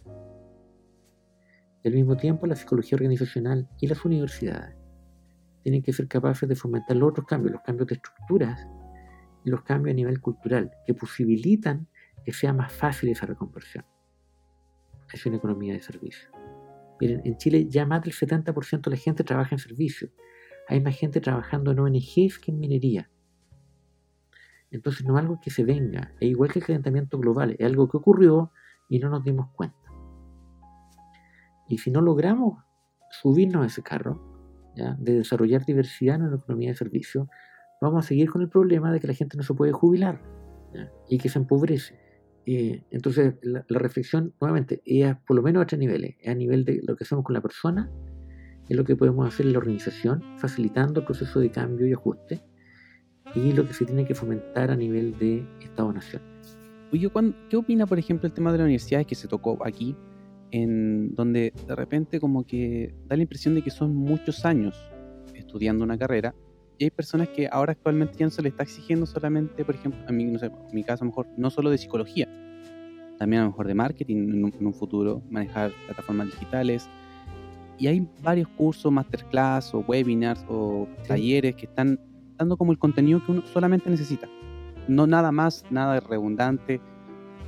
Y 1.83 1.87
al 1.87 1.93
mismo 1.95 2.17
tiempo, 2.17 2.45
la 2.47 2.55
psicología 2.55 2.95
organizacional 2.95 3.67
y 3.79 3.87
las 3.87 4.03
universidades 4.05 4.75
tienen 5.63 5.81
que 5.81 5.93
ser 5.93 6.07
capaces 6.07 6.47
de 6.47 6.55
fomentar 6.55 6.97
los 6.97 7.09
otros 7.09 7.25
cambios, 7.25 7.53
los 7.53 7.61
cambios 7.61 7.87
de 7.87 7.95
estructuras 7.95 8.67
los 9.43 9.63
cambios 9.63 9.93
a 9.93 9.95
nivel 9.95 10.21
cultural 10.21 10.71
que 10.85 10.93
posibilitan 10.93 11.87
que 12.23 12.33
sea 12.33 12.53
más 12.53 12.71
fácil 12.71 13.09
esa 13.09 13.25
reconversión. 13.25 13.85
Es 15.11 15.25
una 15.25 15.37
economía 15.37 15.73
de 15.73 15.81
servicio. 15.81 16.29
Miren, 17.01 17.21
en 17.25 17.35
Chile 17.37 17.67
ya 17.67 17.85
más 17.87 18.03
del 18.03 18.13
70% 18.13 18.81
de 18.81 18.91
la 18.91 18.97
gente 18.97 19.23
trabaja 19.23 19.55
en 19.55 19.59
servicio. 19.59 20.11
Hay 20.67 20.79
más 20.81 20.95
gente 20.95 21.19
trabajando 21.19 21.71
en 21.71 21.79
ONGs 21.79 22.37
que 22.39 22.51
en 22.51 22.59
minería. 22.59 23.09
Entonces 24.69 25.05
no 25.05 25.17
es 25.17 25.23
algo 25.23 25.39
que 25.41 25.49
se 25.49 25.65
venga, 25.65 26.13
es 26.19 26.29
igual 26.29 26.51
que 26.51 26.59
el 26.59 26.65
calentamiento 26.65 27.17
global, 27.17 27.55
es 27.57 27.65
algo 27.65 27.89
que 27.89 27.97
ocurrió 27.97 28.51
y 28.87 28.99
no 28.99 29.09
nos 29.09 29.23
dimos 29.23 29.49
cuenta. 29.53 29.75
Y 31.67 31.79
si 31.79 31.89
no 31.89 32.01
logramos 32.01 32.63
subirnos 33.09 33.63
a 33.63 33.65
ese 33.65 33.81
carro, 33.81 34.31
de 34.75 35.15
desarrollar 35.15 35.65
diversidad 35.65 36.15
en 36.15 36.29
la 36.29 36.37
economía 36.37 36.69
de 36.69 36.75
servicio, 36.75 37.27
vamos 37.81 38.05
a 38.05 38.07
seguir 38.07 38.29
con 38.29 38.41
el 38.41 38.47
problema 38.47 38.91
de 38.93 38.99
que 38.99 39.07
la 39.07 39.13
gente 39.13 39.35
no 39.35 39.43
se 39.43 39.53
puede 39.53 39.71
jubilar 39.71 40.21
y 41.09 41.17
que 41.17 41.29
se 41.29 41.39
empobrece. 41.39 41.99
Eh, 42.45 42.83
entonces, 42.91 43.35
la, 43.41 43.63
reflexión, 43.69 44.33
nuevamente, 44.41 44.81
es 44.85 45.15
por 45.27 45.35
lo 45.35 45.43
menos 45.43 45.63
a 45.63 45.67
tres 45.67 45.79
niveles. 45.79 46.15
Es 46.19 46.29
a 46.29 46.35
nivel 46.35 46.65
de 46.65 46.81
lo 46.83 46.95
que 46.95 47.03
hacemos 47.03 47.23
con 47.23 47.33
la 47.33 47.41
persona, 47.41 47.89
es 48.67 48.75
lo 48.75 48.83
que 48.83 48.95
podemos 48.95 49.27
hacer 49.27 49.45
en 49.45 49.53
la 49.53 49.59
organización, 49.59 50.23
facilitando 50.37 51.01
el 51.01 51.05
proceso 51.05 51.39
de 51.39 51.51
cambio 51.51 51.87
y 51.87 51.93
ajuste, 51.93 52.41
y 53.35 53.53
lo 53.53 53.65
que 53.67 53.73
se 53.73 53.85
tiene 53.85 54.05
que 54.05 54.15
fomentar 54.15 54.71
a 54.71 54.75
nivel 54.75 55.17
de 55.17 55.45
Estado-Nación. 55.61 56.21
¿Qué 57.49 57.57
opina, 57.57 57.85
por 57.85 57.99
ejemplo, 57.99 58.27
el 58.27 58.33
tema 58.33 58.51
de 58.51 58.57
las 58.57 58.65
universidades 58.65 59.07
que 59.07 59.15
se 59.15 59.27
tocó 59.27 59.57
aquí, 59.65 59.95
en 60.51 61.15
donde 61.15 61.53
de 61.67 61.75
repente 61.75 62.19
como 62.19 62.45
que 62.45 62.93
da 63.07 63.15
la 63.15 63.21
impresión 63.21 63.55
de 63.55 63.61
que 63.61 63.71
son 63.71 63.95
muchos 63.95 64.43
años 64.43 64.75
estudiando 65.33 65.85
una 65.85 65.97
carrera 65.97 66.35
y 66.81 66.85
hay 66.85 66.89
personas 66.89 67.29
que 67.29 67.47
ahora 67.51 67.73
actualmente 67.73 68.17
ya 68.17 68.25
no 68.25 68.31
se 68.31 68.41
les 68.41 68.53
está 68.53 68.63
exigiendo 68.63 69.05
solamente, 69.05 69.63
por 69.63 69.75
ejemplo, 69.75 70.01
a 70.07 70.11
mí, 70.11 70.23
no 70.23 70.39
sé, 70.39 70.47
en 70.47 70.53
mi 70.73 70.83
caso 70.83 71.03
a 71.03 71.05
lo 71.05 71.11
mejor, 71.11 71.27
no 71.37 71.51
solo 71.51 71.69
de 71.69 71.77
psicología, 71.77 72.27
también 73.19 73.41
a 73.41 73.45
lo 73.45 73.51
mejor 73.51 73.67
de 73.67 73.75
marketing 73.75 74.17
en 74.17 74.65
un, 74.65 74.73
futuro, 74.73 75.21
manejar 75.29 75.71
plataformas 75.85 76.31
digitales. 76.31 76.89
Y 77.77 77.85
hay 77.85 78.07
varios 78.23 78.47
cursos, 78.47 78.91
masterclass 78.91 79.75
o 79.75 79.81
webinars 79.81 80.43
o 80.49 80.87
talleres 81.07 81.53
que 81.53 81.67
están 81.67 81.99
dando 82.35 82.57
como 82.57 82.71
el 82.71 82.79
contenido 82.79 83.23
que 83.23 83.31
uno 83.31 83.43
solamente 83.45 83.87
necesita. 83.87 84.27
No 84.87 85.05
nada 85.05 85.31
más, 85.31 85.63
nada 85.69 85.99
redundante, 85.99 86.81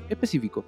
específico. 0.10 0.64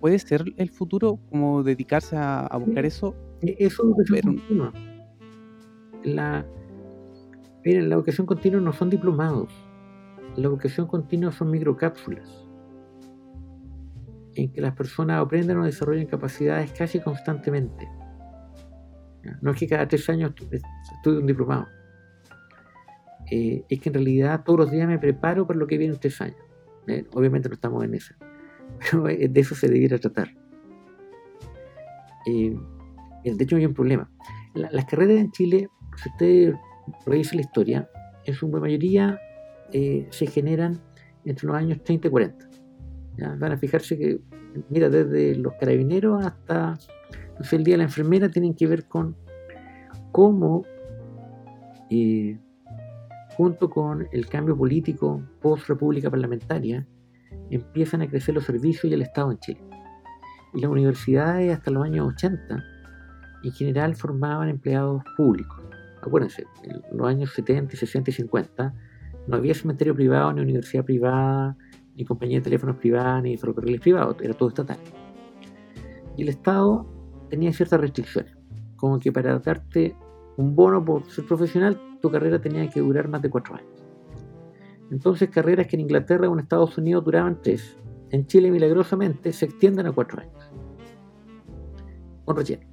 ¿Puede 0.00 0.18
ser 0.18 0.42
el 0.56 0.68
futuro 0.68 1.20
como 1.30 1.62
dedicarse 1.62 2.16
a, 2.16 2.48
buscar 2.58 2.84
eso? 2.84 3.14
E, 3.40 3.54
eso 3.60 3.84
es 4.00 4.10
lo 4.10 4.34
que 4.34 6.10
La, 6.10 6.44
Miren, 7.64 7.88
la 7.88 7.94
educación 7.94 8.26
continua 8.26 8.60
no 8.60 8.72
son 8.72 8.90
diplomados. 8.90 9.52
La 10.36 10.46
educación 10.46 10.86
continua 10.86 11.30
son 11.32 11.50
microcápsulas 11.50 12.42
en 14.34 14.52
que 14.52 14.60
las 14.60 14.74
personas 14.74 15.20
aprenden 15.20 15.58
o 15.58 15.64
desarrollan 15.64 16.06
capacidades 16.06 16.72
casi 16.72 17.00
constantemente. 17.00 17.88
No 19.40 19.52
es 19.52 19.56
que 19.56 19.68
cada 19.68 19.86
tres 19.86 20.08
años 20.08 20.32
estudie 20.50 21.18
un 21.18 21.26
diplomado. 21.26 21.68
Eh, 23.30 23.64
es 23.68 23.80
que 23.80 23.88
en 23.88 23.94
realidad 23.94 24.42
todos 24.44 24.58
los 24.58 24.70
días 24.70 24.88
me 24.88 24.98
preparo 24.98 25.46
para 25.46 25.58
lo 25.58 25.66
que 25.66 25.78
viene 25.78 25.94
en 25.94 26.00
tres 26.00 26.20
años. 26.20 26.36
Eh, 26.88 27.06
obviamente 27.14 27.48
no 27.48 27.54
estamos 27.54 27.84
en 27.84 27.94
eso, 27.94 28.14
pero 28.90 29.04
de 29.04 29.40
eso 29.40 29.54
se 29.54 29.68
debiera 29.68 29.98
tratar. 29.98 30.34
Eh, 32.26 32.56
de 33.24 33.44
hecho 33.44 33.56
hay 33.56 33.66
un 33.66 33.74
problema. 33.74 34.10
las 34.54 34.84
carreras 34.86 35.18
en 35.18 35.30
Chile, 35.30 35.68
si 35.96 36.08
ustedes 36.08 36.56
revisa 37.06 37.36
la 37.36 37.42
historia, 37.42 37.90
en 38.24 38.34
su 38.34 38.48
mayoría 38.48 39.18
eh, 39.72 40.06
se 40.10 40.26
generan 40.26 40.80
entre 41.24 41.46
los 41.46 41.56
años 41.56 41.82
30 41.82 42.08
y 42.08 42.10
40. 42.10 42.48
Van 43.38 43.52
a 43.52 43.56
fijarse 43.56 43.98
que, 43.98 44.20
mira, 44.70 44.88
desde 44.88 45.34
los 45.36 45.54
carabineros 45.54 46.24
hasta 46.24 46.78
el 47.50 47.64
día 47.64 47.74
de 47.74 47.78
la 47.78 47.84
enfermera 47.84 48.28
tienen 48.28 48.54
que 48.54 48.66
ver 48.66 48.86
con 48.86 49.16
cómo, 50.12 50.64
eh, 51.90 52.38
junto 53.36 53.68
con 53.70 54.06
el 54.12 54.26
cambio 54.28 54.56
político 54.56 55.22
post-república 55.40 56.10
parlamentaria, 56.10 56.86
empiezan 57.50 58.02
a 58.02 58.08
crecer 58.08 58.34
los 58.34 58.44
servicios 58.44 58.84
y 58.84 58.94
el 58.94 59.02
Estado 59.02 59.32
en 59.32 59.38
Chile. 59.38 59.60
Y 60.54 60.60
las 60.60 60.70
universidades 60.70 61.52
hasta 61.52 61.70
los 61.70 61.84
años 61.84 62.08
80 62.14 62.62
en 63.44 63.52
general 63.52 63.94
formaban 63.94 64.48
empleados 64.48 65.02
públicos 65.16 65.61
acuérdense, 66.02 66.46
en 66.64 66.82
los 66.96 67.06
años 67.06 67.32
70, 67.32 67.76
60 67.76 68.10
y 68.10 68.12
50 68.12 68.74
no 69.26 69.36
había 69.36 69.54
cementerio 69.54 69.94
privado, 69.94 70.32
ni 70.32 70.40
universidad 70.42 70.84
privada, 70.84 71.56
ni 71.94 72.04
compañía 72.04 72.38
de 72.38 72.42
teléfonos 72.42 72.76
privada, 72.76 73.20
ni 73.20 73.36
ferrocarriles 73.36 73.80
privados, 73.80 74.16
era 74.20 74.34
todo 74.34 74.48
estatal. 74.48 74.78
Y 76.16 76.22
el 76.22 76.28
Estado 76.28 76.86
tenía 77.30 77.52
ciertas 77.52 77.80
restricciones, 77.80 78.36
como 78.76 78.98
que 78.98 79.12
para 79.12 79.38
darte 79.38 79.96
un 80.36 80.56
bono 80.56 80.84
por 80.84 81.04
ser 81.10 81.24
profesional, 81.26 81.80
tu 82.00 82.10
carrera 82.10 82.40
tenía 82.40 82.68
que 82.68 82.80
durar 82.80 83.08
más 83.08 83.22
de 83.22 83.30
cuatro 83.30 83.54
años. 83.54 83.86
Entonces, 84.90 85.30
carreras 85.30 85.66
que 85.68 85.76
en 85.76 85.80
Inglaterra 85.80 86.28
o 86.28 86.34
en 86.34 86.40
Estados 86.40 86.76
Unidos 86.76 87.04
duraban 87.04 87.40
tres, 87.40 87.78
en 88.10 88.26
Chile 88.26 88.50
milagrosamente 88.50 89.32
se 89.32 89.46
extienden 89.46 89.86
a 89.86 89.92
cuatro 89.92 90.20
años. 90.20 90.50
Con 92.24 92.36
relleno. 92.36 92.71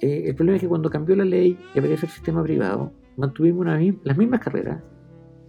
Eh, 0.00 0.24
el 0.26 0.34
problema 0.34 0.56
es 0.56 0.62
que 0.62 0.68
cuando 0.68 0.90
cambió 0.90 1.16
la 1.16 1.24
ley 1.24 1.58
y 1.74 1.78
apareció 1.78 2.06
el 2.06 2.12
sistema 2.12 2.42
privado, 2.42 2.92
mantuvimos 3.16 3.66
las 3.66 4.16
mismas 4.16 4.40
carreras 4.40 4.82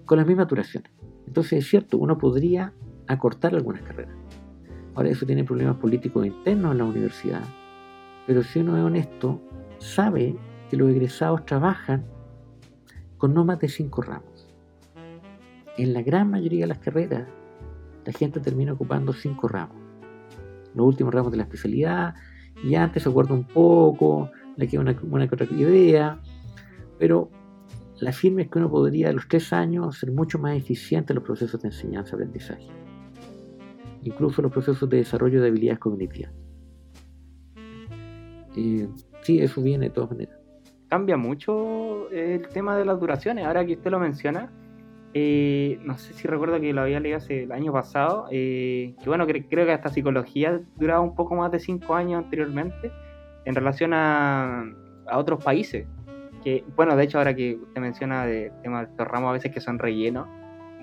con 0.06 0.18
las 0.18 0.28
mismas 0.28 0.48
duraciones. 0.48 0.92
Entonces 1.28 1.60
es 1.60 1.70
cierto, 1.70 1.98
uno 1.98 2.18
podría 2.18 2.74
acortar 3.08 3.54
algunas 3.56 3.82
carreras. 3.82 4.16
Ahora 4.96 5.10
eso 5.10 5.26
tiene 5.26 5.44
problemas 5.44 5.76
políticos 5.78 6.26
internos 6.26 6.72
en 6.72 6.78
la 6.78 6.86
universidad, 6.86 7.44
pero 8.26 8.42
si 8.42 8.60
uno 8.60 8.78
es 8.78 8.84
honesto, 8.84 9.42
sabe 9.80 10.36
que 10.70 10.78
los 10.78 10.90
egresados 10.90 11.46
trabajan 11.46 12.06
con 13.18 13.34
no 13.34 13.46
más 13.46 13.60
de 13.60 13.70
cinco 13.70 14.02
ramos. 14.02 14.48
En 15.78 15.94
la 15.94 16.02
gran 16.02 16.32
mayoría 16.32 16.62
de 16.62 16.68
las 16.68 16.80
carreras, 16.80 17.28
la 18.06 18.14
gente 18.14 18.40
termina 18.40 18.74
ocupando 18.74 19.14
cinco 19.14 19.48
ramos. 19.48 19.78
Los 20.74 20.86
últimos 20.88 21.14
ramos 21.14 21.32
de 21.32 21.38
la 21.38 21.44
especialidad, 21.44 22.16
y 22.64 22.76
antes 22.76 23.04
se 23.04 23.10
acuerda 23.10 23.34
un 23.34 23.44
poco, 23.44 24.30
le 24.56 24.68
queda 24.68 24.82
una, 24.82 24.96
una 25.10 25.26
otra 25.26 25.48
idea, 25.52 26.20
pero 26.98 27.30
la 28.00 28.12
firme 28.12 28.44
es 28.44 28.50
que 28.50 28.60
uno 28.60 28.70
podría 28.70 29.10
a 29.10 29.14
los 29.14 29.28
tres 29.28 29.52
años 29.54 29.98
ser 29.98 30.12
mucho 30.12 30.40
más 30.40 30.56
eficiente 30.56 31.14
en 31.14 31.16
los 31.16 31.26
procesos 31.26 31.62
de 31.62 31.70
enseñanza-aprendizaje, 31.70 32.68
incluso 34.04 34.42
los 34.42 34.52
procesos 34.52 34.90
de 34.90 34.98
desarrollo 34.98 35.42
de 35.42 35.48
habilidades 35.48 35.80
cognitivas. 35.80 36.32
sí, 38.54 39.40
eso 39.40 39.62
viene 39.62 39.88
de 39.88 39.92
todas 39.92 40.12
maneras. 40.12 40.38
Cambia 40.90 41.18
mucho 41.18 42.10
el 42.12 42.48
tema 42.48 42.78
de 42.78 42.86
las 42.86 43.00
duraciones, 43.00 43.46
ahora 43.46 43.66
que 43.66 43.74
usted 43.74 43.92
lo 43.92 44.00
menciona. 44.00 44.52
Eh, 45.20 45.80
no 45.82 45.98
sé 45.98 46.14
si 46.14 46.28
recuerdo 46.28 46.62
que 46.62 46.72
lo 46.74 46.82
había 46.82 47.00
leído 47.00 47.18
hace 47.18 47.46
el 47.46 47.52
año 47.52 47.74
pasado, 47.74 48.28
eh, 48.30 48.94
que 49.02 49.10
bueno, 49.10 49.26
creo 49.26 49.66
que 49.66 49.72
hasta 49.72 49.90
psicología 49.90 50.62
duraba 50.76 51.02
un 51.02 51.16
poco 51.16 51.34
más 51.34 51.52
de 51.52 51.58
cinco 51.58 51.96
años 51.96 52.24
anteriormente 52.24 52.92
en 53.44 53.56
relación 53.56 53.94
a, 53.96 54.72
otros 55.12 55.44
países. 55.44 55.88
Que, 56.44 56.64
bueno, 56.76 56.96
de 56.96 57.04
hecho, 57.04 57.18
ahora 57.18 57.36
que 57.36 57.56
usted 57.56 57.82
menciona 57.82 58.28
de 58.28 58.52
tema 58.62 58.82
de 58.86 58.92
estos 58.92 59.08
ramos 59.08 59.30
a 59.30 59.34
veces 59.34 59.52
que 59.52 59.60
son 59.60 59.80
rellenos, 59.80 60.28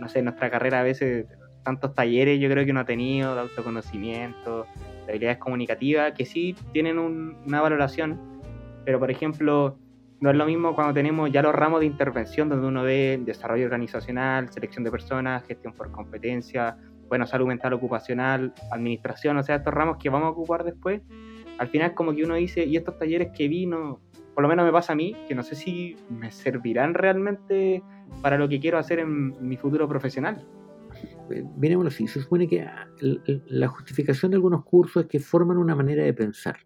no 0.01 0.09
sé, 0.09 0.21
nuestra 0.21 0.51
carrera 0.51 0.81
a 0.81 0.83
veces, 0.83 1.27
tantos 1.63 1.95
talleres 1.95 2.41
yo 2.41 2.51
creo 2.51 2.65
que 2.65 2.73
uno 2.73 2.81
ha 2.81 2.85
tenido 2.85 3.37
de 3.37 3.43
autoconocimiento, 3.43 4.67
de 5.07 5.13
habilidades 5.13 5.39
comunicativas, 5.39 6.13
que 6.13 6.25
sí 6.25 6.57
tienen 6.73 6.99
una 6.99 7.61
valoración, 7.61 8.19
pero 8.85 8.99
por 8.99 9.13
ejemplo, 9.13 9.79
no 10.21 10.31
es 10.31 10.37
lo 10.37 10.47
mismo 10.47 10.75
cuando 10.75 10.95
tenemos 10.95 11.31
ya 11.31 11.43
los 11.43 11.55
ramos 11.55 11.81
de 11.81 11.87
intervención, 11.87 12.49
donde 12.49 12.67
uno 12.67 12.83
ve 12.83 13.21
desarrollo 13.25 13.65
organizacional, 13.65 14.49
selección 14.51 14.85
de 14.85 14.91
personas, 14.91 15.45
gestión 15.47 15.75
por 15.75 15.91
competencia, 15.91 16.77
bueno, 17.09 17.27
salud 17.27 17.47
mental 17.47 17.73
ocupacional, 17.75 18.55
administración, 18.71 19.37
o 19.37 19.43
sea, 19.43 19.57
estos 19.57 19.75
ramos 19.75 19.99
que 19.99 20.09
vamos 20.09 20.27
a 20.27 20.31
ocupar 20.31 20.65
después, 20.65 21.03
al 21.59 21.69
final 21.69 21.95
como 21.95 22.15
que 22.15 22.25
uno 22.25 22.35
dice, 22.35 22.65
y 22.65 22.77
estos 22.77 22.99
talleres 22.99 23.31
que 23.37 23.49
vino, 23.49 24.01
por 24.35 24.43
lo 24.43 24.49
menos 24.49 24.65
me 24.65 24.73
pasa 24.73 24.95
a 24.95 24.97
mí, 24.97 25.15
que 25.29 25.35
no 25.35 25.43
sé 25.43 25.55
si 25.55 25.97
me 26.09 26.31
servirán 26.31 26.95
realmente 26.95 27.83
para 28.23 28.39
lo 28.39 28.49
que 28.49 28.61
quiero 28.61 28.79
hacer 28.79 28.99
en 28.99 29.47
mi 29.47 29.57
futuro 29.57 29.89
profesional. 29.89 30.45
Miremoslo 31.57 31.89
así, 31.89 32.07
se 32.07 32.21
supone 32.21 32.49
que 32.49 32.67
la 33.01 33.69
justificación 33.69 34.31
de 34.31 34.37
algunos 34.37 34.65
cursos 34.65 35.05
es 35.05 35.09
que 35.09 35.21
forman 35.21 35.59
una 35.59 35.75
manera 35.75 36.05
de 36.05 36.13
pensar. 36.13 36.57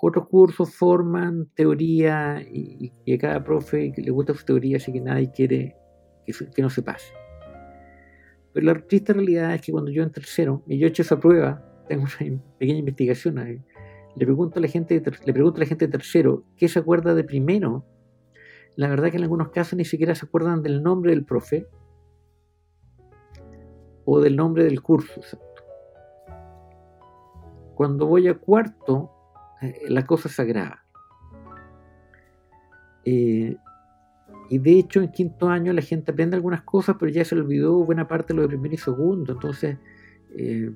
Otros 0.00 0.28
cursos 0.28 0.74
forman 0.74 1.48
teoría 1.54 2.40
y, 2.40 2.92
a 3.12 3.18
cada 3.18 3.42
profe 3.42 3.92
le 3.96 4.10
gusta 4.12 4.32
su 4.32 4.44
teoría, 4.44 4.76
así 4.76 4.92
que 4.92 5.00
nadie 5.00 5.32
quiere 5.32 5.76
que, 6.24 6.62
no 6.62 6.70
se 6.70 6.82
pase. 6.82 7.12
Pero 8.52 8.66
la 8.66 8.80
triste 8.86 9.12
realidad 9.12 9.54
es 9.54 9.60
que 9.60 9.72
cuando 9.72 9.90
yo 9.90 10.04
en 10.04 10.12
tercero, 10.12 10.62
y 10.68 10.78
yo 10.78 10.86
he 10.86 10.90
hecho 10.90 11.02
esa 11.02 11.18
prueba, 11.18 11.64
tengo 11.88 12.04
una 12.04 12.42
pequeña 12.58 12.78
investigación. 12.78 13.36
Le 13.36 14.24
pregunto 14.26 14.58
a 14.58 14.62
la 14.62 14.68
gente, 14.68 15.02
le 15.24 15.32
pregunto 15.32 15.56
a 15.56 15.60
la 15.60 15.66
gente 15.66 15.86
de 15.86 15.92
tercero 15.92 16.44
qué 16.56 16.68
se 16.68 16.78
acuerda 16.78 17.14
de 17.14 17.24
primero. 17.24 17.84
la 18.76 18.88
verdad 18.88 19.10
que 19.10 19.16
en 19.16 19.24
algunos 19.24 19.48
casos 19.48 19.76
ni 19.76 19.84
siquiera 19.84 20.14
se 20.14 20.26
acuerdan 20.26 20.62
del 20.62 20.80
nombre 20.82 21.10
del 21.10 21.24
profe 21.24 21.66
o 24.04 24.20
del 24.20 24.36
nombre 24.36 24.62
del 24.62 24.80
curso. 24.80 25.20
Cuando 27.74 28.06
voy 28.06 28.28
a 28.28 28.34
cuarto, 28.34 29.10
eh, 29.10 29.17
la 29.88 30.06
cosa 30.06 30.28
se 30.28 30.42
agrava. 30.42 30.84
Eh, 33.04 33.56
y 34.50 34.58
de 34.58 34.78
hecho, 34.78 35.00
en 35.00 35.10
quinto 35.10 35.48
año 35.48 35.72
la 35.72 35.82
gente 35.82 36.12
aprende 36.12 36.36
algunas 36.36 36.62
cosas, 36.62 36.96
pero 36.98 37.10
ya 37.10 37.24
se 37.24 37.34
olvidó 37.34 37.84
buena 37.84 38.08
parte 38.08 38.32
de 38.32 38.36
lo 38.36 38.42
de 38.42 38.48
primero 38.48 38.74
y 38.74 38.78
segundo. 38.78 39.32
Entonces, 39.32 39.78
eh, 40.36 40.70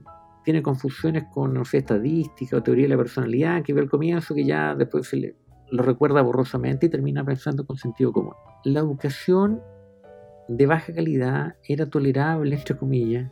tiene 0.45 0.62
confusiones 0.62 1.24
con, 1.33 1.55
no 1.55 1.64
sé, 1.64 1.78
estadística 1.78 2.57
o 2.57 2.62
teoría 2.62 2.85
de 2.85 2.91
la 2.91 2.97
personalidad, 2.97 3.62
que 3.62 3.72
ve 3.72 3.80
al 3.80 3.91
comienzo, 3.91 4.35
que 4.35 4.45
ya 4.45 4.74
después 4.74 5.07
se 5.07 5.16
le, 5.16 5.37
lo 5.70 5.83
recuerda 5.83 6.20
borrosamente 6.22 6.87
y 6.87 6.89
termina 6.89 7.24
pensando 7.24 7.64
con 7.64 7.76
sentido 7.76 8.12
común. 8.12 8.35
La 8.64 8.80
educación 8.80 9.62
de 10.49 10.66
baja 10.66 10.93
calidad 10.93 11.57
era 11.66 11.89
tolerable, 11.89 12.55
entre 12.55 12.76
comillas, 12.76 13.30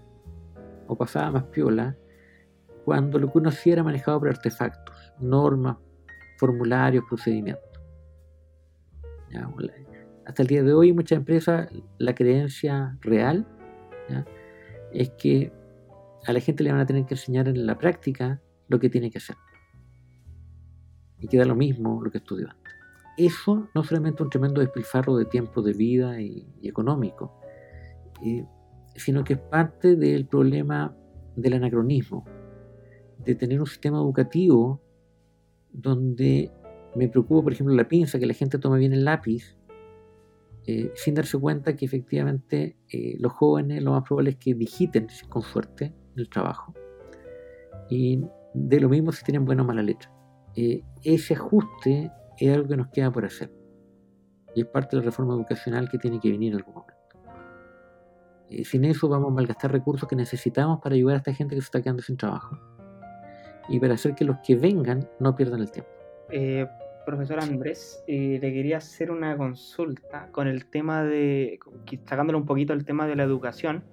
o 0.87 0.97
pasaba 0.97 1.31
más 1.33 1.45
piola, 1.45 1.97
cuando 2.91 3.21
lo 3.21 3.31
que 3.31 3.39
uno 3.39 3.51
hacía 3.51 3.75
era 3.75 3.85
manejado 3.85 4.19
por 4.19 4.31
artefactos, 4.31 5.15
normas, 5.21 5.77
formularios, 6.39 7.05
procedimientos. 7.09 7.71
hasta 10.27 10.43
el 10.43 10.49
día 10.49 10.65
de 10.65 10.73
hoy, 10.73 10.93
muchas 10.93 11.19
empresas, 11.19 11.69
la 11.99 12.17
creencia 12.17 12.99
real 13.01 13.47
es 14.93 15.11
que 15.11 15.53
a 16.27 16.33
la 16.33 16.41
gente 16.41 16.65
le 16.65 16.73
van 16.73 16.81
a 16.81 16.87
tener 16.87 17.07
que 17.07 17.15
enseñar 17.15 17.47
en 17.47 17.65
la 17.65 17.79
práctica 17.79 18.43
lo 18.67 18.81
que 18.81 18.91
tiene 18.91 19.09
que 19.09 19.19
hacer. 19.19 19.37
Y 21.21 21.29
queda 21.29 21.45
lo 21.45 21.55
mismo 21.55 22.03
lo 22.03 22.11
que 22.11 22.19
estudió 22.19 22.51
antes. 22.51 22.75
Eso 23.17 23.69
no 23.73 23.85
solamente 23.85 24.25
un 24.25 24.31
tremendo 24.31 24.61
despilfarro 24.61 25.17
de 25.17 25.27
tiempo 25.27 25.63
de 25.63 25.75
vida 25.75 26.21
y, 26.21 26.45
económico, 26.65 27.39
eh, 28.25 28.45
sino 28.97 29.23
que 29.23 29.35
es 29.35 29.39
parte 29.39 29.95
del 29.95 30.27
problema 30.27 30.93
del 31.37 31.53
anacronismo, 31.53 32.25
de 33.25 33.35
tener 33.35 33.61
un 33.61 33.67
sistema 33.67 33.99
educativo 33.99 34.81
donde 35.73 36.51
me 36.95 37.09
preocupa, 37.09 37.43
por 37.43 37.53
ejemplo, 37.53 37.75
la 37.75 37.89
pinza, 37.89 38.19
que 38.19 38.27
la 38.27 38.35
gente 38.35 38.59
tome 38.59 38.79
bien 38.79 38.93
el 38.93 39.05
lápiz, 39.05 39.57
eh, 40.67 40.91
sin 40.95 41.15
darse 41.15 41.39
cuenta 41.39 41.77
que 41.77 41.85
efectivamente 41.85 42.77
eh, 42.89 43.17
los 43.19 43.33
jóvenes 43.33 43.83
lo 43.83 43.93
más 43.93 44.03
probable 44.05 44.31
es 44.31 44.37
que 44.37 44.55
digiten 44.55 45.09
con 45.29 45.43
suerte 45.43 45.95
el 46.17 46.29
trabajo. 46.29 46.75
Y 47.89 48.23
de 48.55 48.81
lo 48.81 48.89
mismo 48.89 49.13
si 49.13 49.25
tienen 49.25 49.45
buena 49.45 49.63
o 49.63 49.67
mala 49.67 49.83
letra. 49.83 50.13
Eh, 50.57 50.83
ese 51.03 51.35
ajuste 51.35 52.11
es 52.39 52.55
algo 52.55 52.69
que 52.69 52.77
nos 52.77 52.89
queda 52.89 53.11
por 53.11 53.25
hacer. 53.25 53.53
Y 54.55 54.63
es 54.63 54.67
parte 54.67 54.97
de 54.97 55.03
la 55.03 55.07
reforma 55.07 55.35
educacional 55.35 55.89
que 55.89 55.99
tiene 55.99 56.19
que 56.19 56.31
venir 56.31 56.53
en 56.53 56.59
algún 56.59 56.75
momento. 56.75 57.01
Eh, 58.51 58.65
sin 58.65 58.85
eso 58.85 59.09
vamos 59.09 59.31
a 59.31 59.35
malgastar 59.35 59.71
recursos 59.71 60.09
que 60.09 60.17
necesitamos 60.17 60.81
para 60.81 60.97
ayudar 60.97 61.15
a 61.15 61.19
esta 61.19 61.33
gente 61.33 61.55
que 61.55 61.61
se 61.61 61.67
está 61.67 61.81
quedando 61.81 62.03
sin 62.03 62.17
trabajo. 62.17 62.59
Y 63.71 63.81
para 63.81 63.95
hacer 63.95 64.15
que 64.15 64.25
los 64.25 64.37
que 64.39 64.57
vengan 64.57 65.09
no 65.19 65.35
pierdan 65.35 65.61
el 65.61 65.71
tiempo. 65.71 65.91
Eh, 66.31 66.67
profesor 67.07 67.41
Andrés, 67.41 68.05
le 68.07 68.41
quería 68.41 68.77
hacer 68.77 69.11
una 69.11 69.37
consulta 69.37 70.29
con 70.33 70.47
el 70.47 70.67
tema 70.67 71.03
de, 71.05 71.59
sacándole 72.05 72.37
un 72.37 72.47
poquito 72.47 72.75
el 72.75 72.85
tema 72.85 73.07
de 73.07 73.17
la 73.17 73.23
educación. 73.23 73.85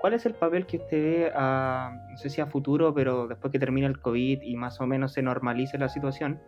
¿Cuál 0.00 0.14
es 0.14 0.26
el 0.26 0.34
papel 0.34 0.66
que 0.66 0.76
usted 0.76 1.02
ve, 1.02 1.32
a, 1.34 2.06
no 2.10 2.16
sé 2.16 2.28
si 2.30 2.40
a 2.40 2.46
futuro, 2.46 2.94
pero 2.94 3.26
después 3.26 3.50
que 3.50 3.58
termine 3.58 3.86
el 3.86 4.00
COVID 4.00 4.42
y 4.42 4.56
más 4.56 4.80
o 4.80 4.86
menos 4.86 5.12
se 5.12 5.22
normalice 5.22 5.78
la 5.78 5.88
situación, 5.88 6.40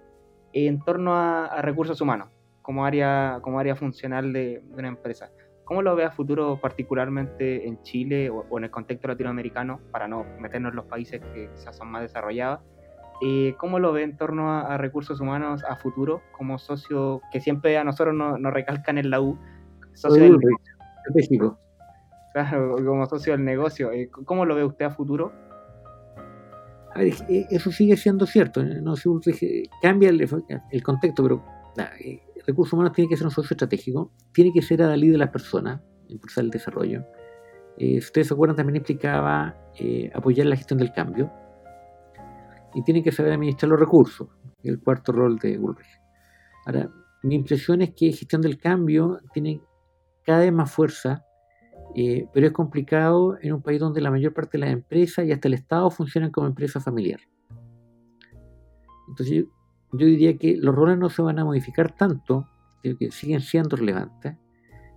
en 0.53 0.81
torno 0.85 1.17
a, 1.17 1.61
recursos 1.63 2.01
humanos, 2.01 2.29
como 2.63 2.85
área, 2.85 3.41
como 3.43 3.59
área 3.59 3.75
funcional 3.75 4.33
de, 4.33 4.63
una 4.71 4.89
empresa? 4.89 5.33
¿Cómo 5.69 5.83
lo 5.83 5.95
ve 5.95 6.05
a 6.05 6.11
futuro, 6.11 6.59
particularmente 6.59 7.69
en 7.69 7.83
Chile 7.83 8.31
o, 8.31 8.57
en 8.57 8.65
el 8.65 8.71
contexto 8.71 9.07
latinoamericano, 9.07 9.81
para 9.93 10.09
no 10.09 10.25
meternos 10.41 10.71
en 10.71 10.77
los 10.77 10.87
países 10.87 11.21
que 11.35 11.51
quizás 11.55 11.77
son 11.77 11.89
más 11.89 12.01
desarrollados? 12.01 12.61
Eh, 13.21 13.55
¿Cómo 13.59 13.79
lo 13.79 13.93
ve 13.93 14.03
en 14.03 14.17
torno 14.17 14.51
a, 14.51 14.79
recursos 14.79 15.21
humanos 15.21 15.63
a 15.69 15.77
futuro, 15.77 16.23
como 16.33 16.59
socio 16.59 17.21
que 17.31 17.43
siempre 17.43 17.77
a 17.77 17.85
nosotros 17.85 18.15
nos, 18.15 18.41
recalcan 18.51 18.97
en 18.97 19.11
la 19.11 19.21
U? 19.21 19.39
Socio 19.93 20.23
del... 20.23 20.39
Claro, 22.33 22.77
como 22.83 23.05
socio 23.05 23.33
del 23.33 23.45
negocio. 23.45 23.93
Eh, 23.93 24.09
¿Cómo 24.11 24.47
lo 24.47 24.55
ve 24.55 24.65
usted 24.65 24.87
a 24.87 24.91
futuro? 24.91 25.33
Eh, 26.97 27.47
eso 27.51 27.71
sigue 27.73 27.97
siendo 27.99 28.25
cierto. 28.25 28.63
Eh, 28.63 28.81
no 28.81 28.95
cambia 29.83 30.09
el, 30.09 30.83
contexto, 30.83 31.23
pero 31.23 31.45
el 32.01 32.21
recurso 32.49 32.75
humano 32.75 32.91
tiene 32.91 33.09
que 33.09 33.17
ser 33.17 33.27
un 33.27 33.31
socio 33.31 33.55
estratégico, 33.55 34.13
tiene 34.33 34.51
que 34.53 34.63
ser 34.63 34.83
adalid 34.83 35.13
de 35.13 35.19
las 35.19 35.31
personas, 35.31 35.81
impulsar 36.09 36.45
el 36.45 36.51
desarrollo. 36.51 37.05
si 37.79 37.99
ustedes 37.99 38.27
se 38.27 38.35
acuerdan, 38.35 38.57
también 38.57 38.77
implicaba 38.77 39.55
apoyar 40.13 40.47
la 40.47 40.57
gestión 40.57 40.79
del 40.79 40.93
cambio 40.93 41.31
y 42.75 42.83
tiene 42.83 43.03
que 43.03 43.13
saber 43.13 43.33
administrar 43.33 43.71
los 43.71 43.79
recursos, 43.79 44.29
el 44.65 44.81
cuarto 44.81 45.13
rol 45.13 45.39
de 45.39 45.59
Ulrich. 45.59 46.01
Ahora, 46.67 46.91
mi 47.23 47.37
impresión 47.37 47.83
es 47.83 47.95
que 47.95 48.13
gestión 48.13 48.43
del 48.43 48.59
cambio 48.59 49.19
tiene 49.33 49.61
cada 50.25 50.41
vez 50.41 50.53
más 50.53 50.71
fuerza 50.71 51.25
eh, 51.95 52.29
pero 52.33 52.47
es 52.47 52.53
complicado 52.53 53.37
en 53.41 53.55
un 53.55 53.63
país 53.63 53.81
donde 53.81 54.01
la 54.01 54.11
mayor 54.11 54.35
parte 54.35 54.59
de 54.59 54.65
las 54.65 54.73
empresas 54.73 55.25
y 55.25 55.33
hasta 55.33 55.49
el 55.49 55.55
Estado 55.55 55.91
funcionan 55.91 56.31
como 56.31 56.47
empresa 56.47 56.81
familiar. 56.81 57.21
Entonces 59.09 59.45
yo, 59.93 60.07
diría 60.07 60.37
que 60.37 60.57
los 60.57 60.75
roles 60.75 60.99
no 60.99 61.11
se 61.11 61.23
van 61.23 61.39
a 61.39 61.45
modificar 61.45 61.95
tanto, 61.95 62.49
que 62.83 63.11
siguen 63.11 63.41
siendo 63.41 63.77
relevantes. 63.77 64.37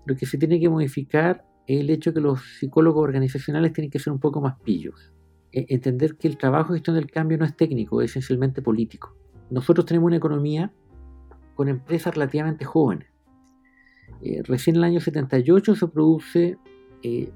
Lo 0.05 0.15
que 0.15 0.25
se 0.25 0.37
tiene 0.37 0.59
que 0.59 0.69
modificar 0.69 1.45
es 1.67 1.81
el 1.81 1.89
hecho 1.89 2.13
que 2.13 2.21
los 2.21 2.41
psicólogos 2.59 3.03
organizacionales 3.03 3.73
tienen 3.73 3.91
que 3.91 3.99
ser 3.99 4.13
un 4.13 4.19
poco 4.19 4.41
más 4.41 4.59
pillos. 4.61 5.13
E, 5.51 5.65
entender 5.69 6.15
que 6.17 6.27
el 6.27 6.37
trabajo 6.37 6.73
de 6.73 6.79
gestión 6.79 6.95
del 6.95 7.11
cambio 7.11 7.37
no 7.37 7.45
es 7.45 7.55
técnico, 7.55 8.01
es 8.01 8.11
esencialmente 8.11 8.61
político. 8.61 9.15
Nosotros 9.49 9.85
tenemos 9.85 10.07
una 10.07 10.17
economía 10.17 10.71
con 11.55 11.67
empresas 11.67 12.13
relativamente 12.13 12.65
jóvenes. 12.65 13.07
Eh, 14.21 14.41
recién 14.43 14.75
en 14.75 14.83
el 14.83 14.89
año 14.89 14.99
78 14.99 15.75
se 15.75 15.87
produce 15.87 16.57
eh, 17.03 17.31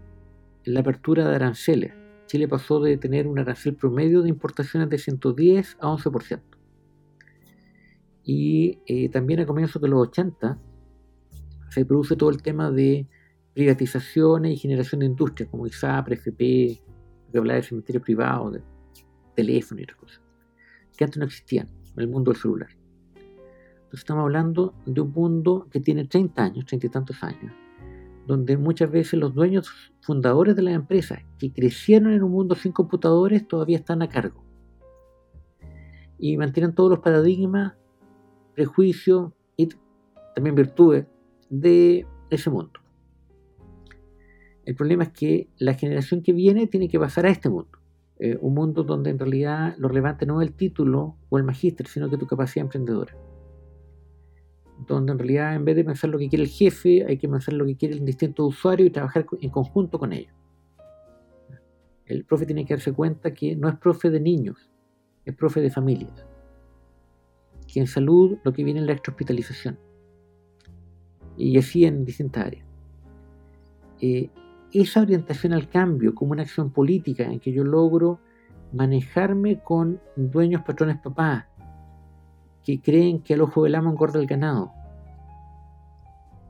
la 0.63 0.79
apertura 0.81 1.27
de 1.27 1.35
aranceles. 1.35 1.93
Chile 2.27 2.47
pasó 2.47 2.79
de 2.79 2.97
tener 2.97 3.27
un 3.27 3.37
arancel 3.37 3.75
promedio 3.75 4.21
de 4.21 4.29
importaciones 4.29 4.89
de 4.89 4.97
110 4.97 5.77
a 5.79 5.87
11%. 5.87 6.41
Y 8.25 8.79
eh, 8.87 9.07
también 9.09 9.39
a 9.39 9.45
comienzos 9.45 9.81
de 9.81 9.87
los 9.87 10.07
80 10.09 10.59
se 11.69 11.85
produce 11.85 12.15
todo 12.15 12.31
el 12.31 12.41
tema 12.41 12.71
de 12.71 13.07
privatizaciones 13.53 14.53
y 14.53 14.57
generación 14.57 14.99
de 14.99 15.05
industrias, 15.05 15.49
como 15.49 15.67
ISAPRE, 15.67 16.15
FP, 16.15 16.81
que 17.31 17.37
hablaba 17.37 17.57
de 17.57 17.63
cementerio 17.63 18.01
privado, 18.01 18.51
de 18.51 18.61
teléfono 19.35 19.79
y 19.79 19.83
otras 19.83 19.97
cosas, 19.97 20.21
que 20.97 21.03
antes 21.03 21.17
no 21.17 21.25
existían 21.25 21.69
en 21.95 22.01
el 22.01 22.07
mundo 22.07 22.31
del 22.31 22.41
celular. 22.41 22.69
Entonces 23.15 23.99
estamos 23.99 24.23
hablando 24.23 24.73
de 24.85 25.01
un 25.01 25.11
mundo 25.11 25.67
que 25.69 25.79
tiene 25.79 26.05
30 26.05 26.43
años, 26.43 26.65
30 26.65 26.87
y 26.87 26.89
tantos 26.89 27.23
años, 27.23 27.53
donde 28.25 28.57
muchas 28.57 28.89
veces 28.89 29.19
los 29.19 29.33
dueños 29.33 29.69
fundadores 30.01 30.55
de 30.55 30.63
las 30.63 30.73
empresas 30.73 31.19
que 31.37 31.53
crecieron 31.53 32.11
en 32.11 32.23
un 32.23 32.31
mundo 32.31 32.55
sin 32.55 32.71
computadores 32.71 33.47
todavía 33.47 33.77
están 33.77 34.01
a 34.01 34.09
cargo. 34.09 34.43
Y 36.17 36.37
mantienen 36.37 36.73
todos 36.73 36.89
los 36.89 36.99
paradigmas, 36.99 37.73
prejuicios 38.55 39.33
y 39.57 39.69
también 40.33 40.55
virtudes 40.55 41.05
de 41.49 42.05
ese 42.29 42.49
mundo. 42.49 42.79
El 44.65 44.75
problema 44.75 45.03
es 45.03 45.09
que 45.09 45.47
la 45.57 45.75
generación 45.75 46.23
que 46.23 46.33
viene 46.33 46.67
tiene 46.67 46.89
que 46.89 46.99
pasar 46.99 47.25
a 47.25 47.29
este 47.29 47.49
mundo. 47.49 47.77
Eh, 48.17 48.37
un 48.41 48.53
mundo 48.53 48.83
donde 48.83 49.09
en 49.11 49.19
realidad 49.19 49.75
lo 49.77 49.89
relevante 49.89 50.25
no 50.25 50.41
es 50.41 50.47
el 50.47 50.53
título 50.55 51.17
o 51.29 51.37
el 51.37 51.43
magíster, 51.43 51.87
sino 51.87 52.09
que 52.09 52.17
tu 52.17 52.25
capacidad 52.25 52.63
emprendedora 52.63 53.15
donde 54.87 55.13
en 55.13 55.19
realidad 55.19 55.55
en 55.55 55.65
vez 55.65 55.75
de 55.75 55.83
pensar 55.83 56.09
lo 56.09 56.17
que 56.17 56.29
quiere 56.29 56.43
el 56.43 56.49
jefe, 56.49 57.05
hay 57.07 57.17
que 57.17 57.29
pensar 57.29 57.53
lo 57.53 57.65
que 57.65 57.75
quiere 57.75 57.95
el 57.95 58.05
distinto 58.05 58.45
usuario 58.45 58.85
y 58.85 58.89
trabajar 58.89 59.25
en 59.39 59.49
conjunto 59.49 59.99
con 59.99 60.13
ellos. 60.13 60.33
El 62.05 62.23
profe 62.25 62.45
tiene 62.45 62.65
que 62.65 62.75
darse 62.75 62.93
cuenta 62.93 63.33
que 63.33 63.55
no 63.55 63.67
es 63.67 63.75
profe 63.77 64.09
de 64.09 64.19
niños, 64.19 64.69
es 65.23 65.35
profe 65.35 65.61
de 65.61 65.71
familias. 65.71 66.25
Que 67.75 67.81
en 67.81 67.87
salud 67.87 68.37
lo 68.45 68.53
que 68.53 68.63
viene 68.63 68.79
es 68.79 68.85
la 68.85 68.93
extrahospitalización. 68.93 69.77
Y 71.35 71.57
así 71.57 71.83
en 71.83 72.05
distintas 72.05 72.45
áreas. 72.45 72.65
Eh, 73.99 74.29
esa 74.71 75.01
orientación 75.01 75.51
al 75.51 75.67
cambio 75.67 76.15
como 76.15 76.31
una 76.31 76.43
acción 76.43 76.71
política 76.71 77.23
en 77.23 77.41
que 77.41 77.51
yo 77.51 77.65
logro 77.65 78.21
manejarme 78.71 79.61
con 79.61 79.99
dueños, 80.15 80.61
patrones, 80.61 80.99
papás, 80.99 81.47
que 82.63 82.79
creen 82.79 83.19
que 83.19 83.33
al 83.33 83.41
ojo 83.41 83.65
del 83.65 83.75
amo 83.75 83.91
engorda 83.91 84.21
el 84.21 84.25
ganado, 84.25 84.71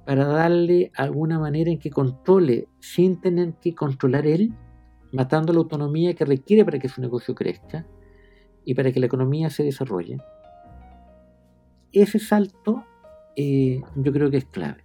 para 0.06 0.26
darle 0.28 0.92
alguna 0.96 1.40
manera 1.40 1.72
en 1.72 1.80
que 1.80 1.90
controle 1.90 2.68
sin 2.80 3.20
tener 3.20 3.56
que 3.56 3.74
controlar 3.74 4.28
él, 4.28 4.54
matando 5.12 5.54
la 5.54 5.60
autonomía 5.60 6.14
que 6.14 6.24
requiere 6.24 6.64
para 6.64 6.78
que 6.78 6.88
su 6.88 7.02
negocio 7.02 7.34
crezca 7.34 7.88
y 8.64 8.76
para 8.76 8.92
que 8.92 9.00
la 9.00 9.08
economía 9.08 9.50
se 9.50 9.64
desarrolle. 9.64 10.20
Ese 11.96 12.20
salto 12.20 12.84
eh, 13.38 13.82
yo 13.96 14.12
creo 14.12 14.30
que 14.30 14.36
es 14.36 14.46
clave. 14.46 14.84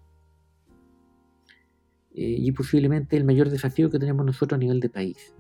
Eh, 2.15 2.37
y 2.39 2.53
posiblemente 2.53 3.17
el 3.17 3.25
mayor 3.25 3.51
desafío 3.51 3.91
que 3.91 3.99
tenemos 3.99 4.25
nosotros 4.25 4.57
a 4.57 4.61
nivel 4.61 4.79
de 4.79 4.91
país. 4.91 5.35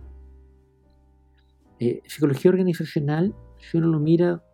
Eh, 1.78 2.02
psicología 2.06 2.50
organizacional, 2.50 3.36
si 3.58 3.78
uno 3.78 3.86
lo 3.86 4.00
mira 4.00 4.44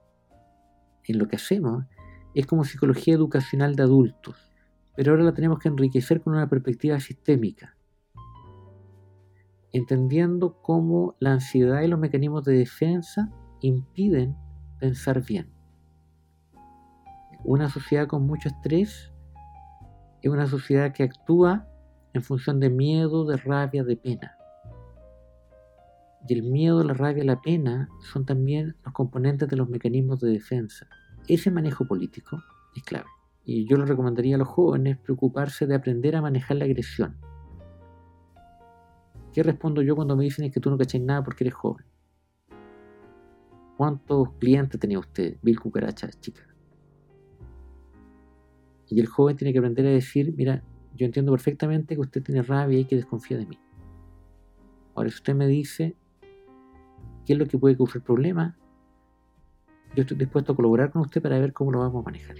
en 1.04 1.18
lo 1.18 1.26
que 1.26 1.36
hacemos, 1.36 1.86
es 2.34 2.46
como 2.46 2.64
psicología 2.64 3.14
educacional 3.14 3.76
de 3.76 3.84
adultos, 3.84 4.52
pero 4.94 5.12
ahora 5.12 5.24
la 5.24 5.32
tenemos 5.32 5.58
que 5.58 5.68
enriquecer 5.68 6.20
con 6.20 6.34
una 6.34 6.50
perspectiva 6.50 7.00
sistémica, 7.00 7.78
entendiendo 9.72 10.60
cómo 10.60 11.16
la 11.18 11.32
ansiedad 11.32 11.80
y 11.80 11.88
los 11.88 11.98
mecanismos 11.98 12.44
de 12.44 12.58
defensa 12.58 13.30
impiden 13.62 14.36
pensar 14.78 15.24
bien. 15.24 15.55
Una 17.48 17.68
sociedad 17.68 18.08
con 18.08 18.26
mucho 18.26 18.48
estrés 18.48 19.12
es 20.20 20.28
una 20.28 20.48
sociedad 20.48 20.92
que 20.92 21.04
actúa 21.04 21.68
en 22.12 22.20
función 22.22 22.58
de 22.58 22.70
miedo, 22.70 23.24
de 23.24 23.36
rabia, 23.36 23.84
de 23.84 23.96
pena. 23.96 24.36
Y 26.28 26.34
el 26.34 26.42
miedo, 26.42 26.82
la 26.82 26.92
rabia 26.92 27.22
y 27.22 27.26
la 27.28 27.40
pena 27.40 27.88
son 28.12 28.26
también 28.26 28.74
los 28.84 28.92
componentes 28.92 29.48
de 29.48 29.54
los 29.54 29.68
mecanismos 29.68 30.18
de 30.18 30.30
defensa. 30.30 30.88
Ese 31.28 31.52
manejo 31.52 31.86
político 31.86 32.42
es 32.74 32.82
clave. 32.82 33.06
Y 33.44 33.64
yo 33.68 33.76
le 33.76 33.84
recomendaría 33.84 34.34
a 34.34 34.38
los 34.38 34.48
jóvenes 34.48 34.98
preocuparse 34.98 35.68
de 35.68 35.76
aprender 35.76 36.16
a 36.16 36.22
manejar 36.22 36.56
la 36.56 36.64
agresión. 36.64 37.16
¿Qué 39.32 39.44
respondo 39.44 39.82
yo 39.82 39.94
cuando 39.94 40.16
me 40.16 40.24
dicen 40.24 40.50
que 40.50 40.58
tú 40.58 40.68
no 40.68 40.76
cacháis 40.76 41.04
nada 41.04 41.22
porque 41.22 41.44
eres 41.44 41.54
joven? 41.54 41.86
¿Cuántos 43.76 44.32
clientes 44.40 44.80
tenía 44.80 44.98
usted, 44.98 45.36
Bill 45.42 45.60
Cucaracha, 45.60 46.10
chica? 46.10 46.55
Y 48.88 49.00
el 49.00 49.06
joven 49.06 49.36
tiene 49.36 49.52
que 49.52 49.58
aprender 49.58 49.86
a 49.86 49.90
decir, 49.90 50.32
mira, 50.36 50.62
yo 50.94 51.06
entiendo 51.06 51.32
perfectamente 51.32 51.94
que 51.94 52.00
usted 52.00 52.22
tiene 52.22 52.42
rabia 52.42 52.78
y 52.78 52.84
que 52.84 52.96
desconfía 52.96 53.36
de 53.36 53.46
mí. 53.46 53.58
Ahora, 54.94 55.10
si 55.10 55.16
usted 55.16 55.34
me 55.34 55.46
dice 55.46 55.94
qué 57.26 57.34
es 57.34 57.38
lo 57.38 57.46
que 57.46 57.58
puede 57.58 57.76
causar 57.76 58.02
problemas, 58.02 58.54
yo 59.94 60.02
estoy 60.02 60.16
dispuesto 60.16 60.52
a 60.52 60.56
colaborar 60.56 60.90
con 60.90 61.02
usted 61.02 61.20
para 61.20 61.38
ver 61.38 61.52
cómo 61.52 61.72
lo 61.72 61.80
vamos 61.80 62.02
a 62.02 62.04
manejar. 62.04 62.36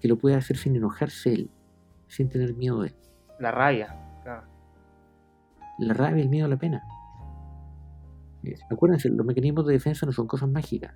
Que 0.00 0.08
lo 0.08 0.16
pueda 0.16 0.38
hacer 0.38 0.56
sin 0.56 0.74
enojarse 0.76 1.32
él, 1.32 1.50
sin 2.08 2.28
tener 2.28 2.54
miedo 2.54 2.82
de 2.82 2.88
él. 2.88 2.94
La 3.38 3.50
rabia, 3.50 3.96
La 5.78 5.94
rabia, 5.94 6.22
el 6.22 6.28
miedo, 6.28 6.48
la 6.48 6.58
pena. 6.58 6.82
Eh, 8.42 8.54
acuérdense, 8.70 9.08
los 9.08 9.26
mecanismos 9.26 9.66
de 9.66 9.74
defensa 9.74 10.06
no 10.06 10.12
son 10.12 10.26
cosas 10.26 10.48
mágicas. 10.48 10.94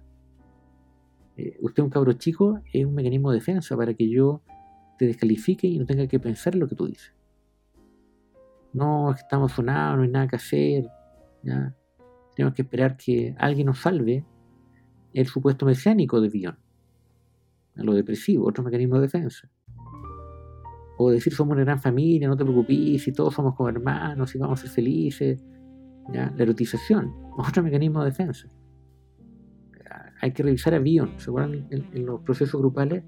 Eh, 1.36 1.58
usted, 1.60 1.82
un 1.82 1.90
cabro 1.90 2.12
chico, 2.14 2.60
es 2.72 2.84
un 2.84 2.94
mecanismo 2.94 3.30
de 3.30 3.38
defensa 3.38 3.76
para 3.76 3.94
que 3.94 4.08
yo 4.08 4.42
te 4.98 5.06
descalifique 5.06 5.66
y 5.66 5.78
no 5.78 5.86
tenga 5.86 6.06
que 6.06 6.20
pensar 6.20 6.54
en 6.54 6.60
lo 6.60 6.68
que 6.68 6.74
tú 6.74 6.86
dices. 6.86 7.14
No, 8.72 9.12
estamos 9.12 9.52
sonados, 9.52 9.98
no 9.98 10.02
hay 10.02 10.10
nada 10.10 10.26
que 10.26 10.36
hacer. 10.36 10.88
¿ya? 11.42 11.74
Tenemos 12.34 12.54
que 12.54 12.62
esperar 12.62 12.96
que 12.96 13.34
alguien 13.38 13.66
nos 13.66 13.78
salve 13.78 14.24
el 15.12 15.26
supuesto 15.26 15.64
mesiánico 15.64 16.20
de 16.20 16.28
Bion. 16.28 16.58
Lo 17.76 17.94
depresivo, 17.94 18.46
otro 18.46 18.64
mecanismo 18.64 18.96
de 18.96 19.02
defensa. 19.02 19.48
O 20.96 21.10
decir 21.10 21.32
somos 21.32 21.54
una 21.54 21.64
gran 21.64 21.80
familia, 21.80 22.28
no 22.28 22.36
te 22.36 22.44
preocupes, 22.44 23.02
si 23.02 23.12
todos 23.12 23.34
somos 23.34 23.54
como 23.54 23.68
hermanos, 23.68 24.34
y 24.34 24.38
vamos 24.38 24.60
a 24.60 24.62
ser 24.62 24.70
felices. 24.70 25.44
¿ya? 26.12 26.32
La 26.36 26.42
erotización, 26.42 27.12
otro 27.36 27.62
mecanismo 27.62 28.00
de 28.00 28.10
defensa. 28.10 28.48
Hay 30.20 30.32
que 30.32 30.42
revisar 30.42 30.74
a 30.74 30.78
Bion. 30.78 31.18
¿Se 31.18 31.30
acuerdan 31.30 31.66
en 31.70 32.06
los 32.06 32.20
procesos 32.22 32.60
grupales? 32.60 33.04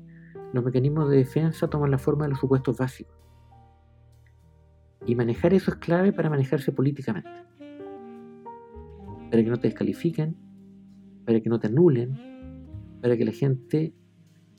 Los 0.57 0.64
mecanismos 0.64 1.09
de 1.09 1.18
defensa 1.18 1.68
toman 1.68 1.90
la 1.90 1.98
forma 1.98 2.24
de 2.24 2.30
los 2.30 2.40
supuestos 2.40 2.76
básicos. 2.76 3.16
Y 5.07 5.14
manejar 5.14 5.54
eso 5.54 5.70
es 5.70 5.76
clave 5.76 6.12
para 6.12 6.28
manejarse 6.28 6.72
políticamente. 6.72 7.30
Para 9.30 9.42
que 9.42 9.50
no 9.50 9.59
te 9.59 9.68
descalifiquen, 9.68 10.36
para 11.24 11.40
que 11.40 11.48
no 11.48 11.61
te 11.61 11.68
anulen, 11.68 12.18
para 13.00 13.16
que 13.16 13.24
la 13.24 13.32
gente 13.32 13.94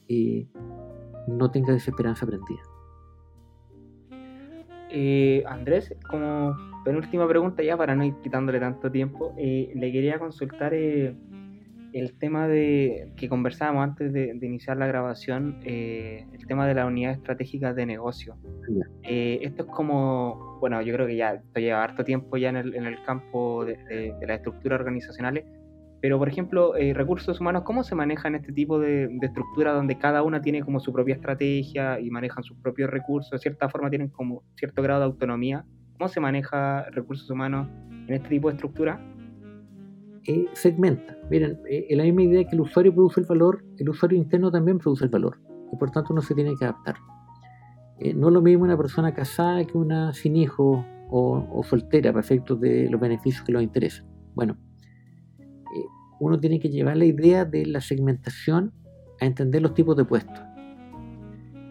eh, 0.07 0.47
no 1.27 1.51
tenga 1.51 1.73
desesperanza 1.73 2.25
prendida. 2.25 2.61
Eh, 4.89 5.43
Andrés, 5.47 5.93
como 6.09 6.55
penúltima 6.85 7.27
pregunta 7.27 7.61
ya 7.61 7.75
para 7.75 7.95
no 7.95 8.05
ir 8.05 8.15
quitándole 8.23 8.59
tanto 8.59 8.89
tiempo, 8.89 9.33
eh, 9.37 9.71
le 9.75 9.91
quería 9.91 10.17
consultar 10.17 10.73
el 11.93 12.13
tema 12.17 12.47
de 12.47 13.11
que 13.15 13.29
conversábamos 13.29 13.83
antes 13.83 14.13
de, 14.13 14.37
iniciar 14.41 14.77
la 14.77 14.87
grabación, 14.87 15.59
eh, 15.63 16.25
el 16.33 16.45
tema 16.45 16.67
de 16.67 16.73
la 16.73 16.85
unidad 16.85 17.13
estratégica 17.13 17.73
de 17.73 17.85
negocio. 17.85 18.35
Eh, 19.03 19.39
esto 19.41 19.63
es 19.63 19.69
como, 19.69 20.57
bueno, 20.59 20.81
yo 20.81 20.93
creo 20.93 21.07
que 21.07 21.15
ya 21.15 21.35
esto 21.35 21.59
lleva 21.59 21.83
harto 21.83 22.03
tiempo 22.03 22.37
ya 22.37 22.49
en 22.49 22.57
el, 22.57 23.03
campo 23.03 23.65
de, 23.65 23.77
de, 24.19 24.27
las 24.27 24.37
estructuras 24.37 24.79
organizacionales, 24.79 25.45
pero 26.01 26.19
por 26.19 26.29
ejemplo, 26.29 26.75
eh, 26.75 26.93
recursos 26.93 27.39
humanos, 27.39 27.63
¿cómo 27.63 27.83
se 27.83 27.95
manejan 27.95 28.35
este 28.35 28.53
tipo 28.53 28.79
de, 28.79 29.07
de 29.07 29.27
estructura 29.27 29.73
donde 29.73 29.97
cada 29.97 30.21
una 30.21 30.41
tiene 30.41 30.61
como 30.61 30.79
su 30.79 30.93
propia 30.93 31.15
estrategia 31.15 31.99
y 31.99 32.09
manejan 32.11 32.43
sus 32.43 32.57
propios 32.57 32.89
recursos, 32.89 33.31
de 33.31 33.39
cierta 33.39 33.69
forma 33.69 33.89
tienen 33.89 34.09
como 34.09 34.43
cierto 34.55 34.81
grado 34.81 34.99
de 34.99 35.05
autonomía? 35.07 35.65
¿Cómo 35.97 36.07
se 36.09 36.19
maneja 36.19 36.83
recursos 36.91 37.27
humanos 37.29 37.67
en 38.07 38.13
este 38.13 38.29
tipo 38.29 38.49
de 38.49 38.55
estructura? 38.55 39.01
Eh, 40.27 40.45
segmenta. 40.51 41.17
Miren, 41.29 41.57
eh, 41.69 41.87
la 41.95 42.03
misma 42.03 42.23
idea 42.23 42.43
que 42.43 42.53
el 42.53 42.61
usuario 42.61 42.93
produce 42.93 43.21
el 43.21 43.25
valor, 43.25 43.63
el 43.77 43.89
usuario 43.89 44.17
interno 44.17 44.51
también 44.51 44.77
produce 44.77 45.05
el 45.05 45.09
valor. 45.09 45.39
Y 45.71 45.77
por 45.77 45.89
tanto 45.89 46.11
uno 46.11 46.21
se 46.21 46.35
tiene 46.35 46.53
que 46.59 46.65
adaptar. 46.65 46.97
Eh, 47.99 48.13
no 48.13 48.27
es 48.27 48.33
lo 48.33 48.41
mismo 48.41 48.65
una 48.65 48.75
persona 48.75 49.13
casada 49.13 49.63
que 49.63 49.77
una 49.77 50.11
sin 50.13 50.35
hijos 50.35 50.85
o, 51.09 51.63
soltera 51.63 52.11
para 52.11 52.19
efectos 52.19 52.59
de 52.59 52.89
los 52.89 52.99
beneficios 52.99 53.45
que 53.45 53.53
los 53.53 53.63
interesan. 53.63 54.05
Bueno, 54.35 54.57
uno 56.19 56.37
tiene 56.39 56.59
que 56.59 56.69
llevar 56.69 56.97
la 56.97 57.05
idea 57.05 57.45
de 57.45 57.65
la 57.65 57.79
segmentación 57.79 58.73
a 59.21 59.25
entender 59.25 59.61
los 59.61 59.73
tipos 59.73 59.95
de 59.95 60.03
puestos. 60.03 60.37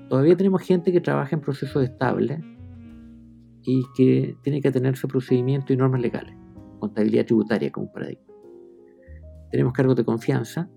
Todavía 0.09 0.36
tenemos 0.36 0.62
gente 0.62 0.92
que 0.92 1.00
trabaja 1.02 1.36
en 1.36 1.42
procesos 1.42 1.82
estables 1.84 2.40
y 3.62 3.82
que 3.96 4.36
tiene 4.42 4.62
que 4.62 4.68
atenerse 4.68 5.07
a 5.07 5.11
procedimientos 5.11 5.70
y 5.70 5.76
normas 5.76 6.00
legales, 6.00 6.34
contabilidad 6.78 7.26
tributaria 7.26 7.70
como 7.70 7.92
paradigma 7.92 8.25
tenemos 9.51 9.72
cargos 9.72 9.97
de 9.97 10.05
confianza, 10.05 10.70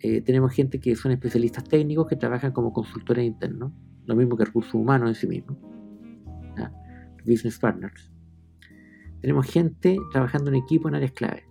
eh, 0.00 0.20
tenemos 0.20 0.52
gente 0.52 0.80
que 0.80 0.94
son 0.96 1.12
especialistas 1.12 1.64
técnicos 1.64 2.06
que 2.06 2.16
trabajan 2.16 2.52
como 2.52 2.72
consultores 2.72 3.24
internos, 3.24 3.72
lo 4.04 4.16
mismo 4.16 4.36
que 4.36 4.44
recursos 4.44 4.74
humanos 4.74 5.08
en 5.08 5.14
sí 5.14 5.26
mismos, 5.26 5.56
business 7.24 7.58
partners. 7.58 8.12
Tenemos 9.20 9.46
gente 9.46 9.96
trabajando 10.12 10.50
en 10.50 10.56
equipo 10.56 10.88
en 10.88 10.96
áreas 10.96 11.12
clave, 11.12 11.48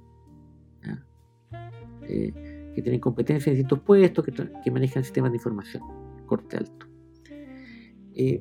eh, 2.08 2.32
que 2.76 2.82
tienen 2.82 3.00
competencias 3.00 3.48
en 3.48 3.54
distintos 3.54 3.80
puestos, 3.80 4.26
que, 4.64 4.72
manejan 4.72 5.04
sistemas 5.04 5.32
de 5.32 5.38
información, 5.38 5.84
corte 6.28 6.58
alto. 6.58 6.88
Eh, 8.16 8.40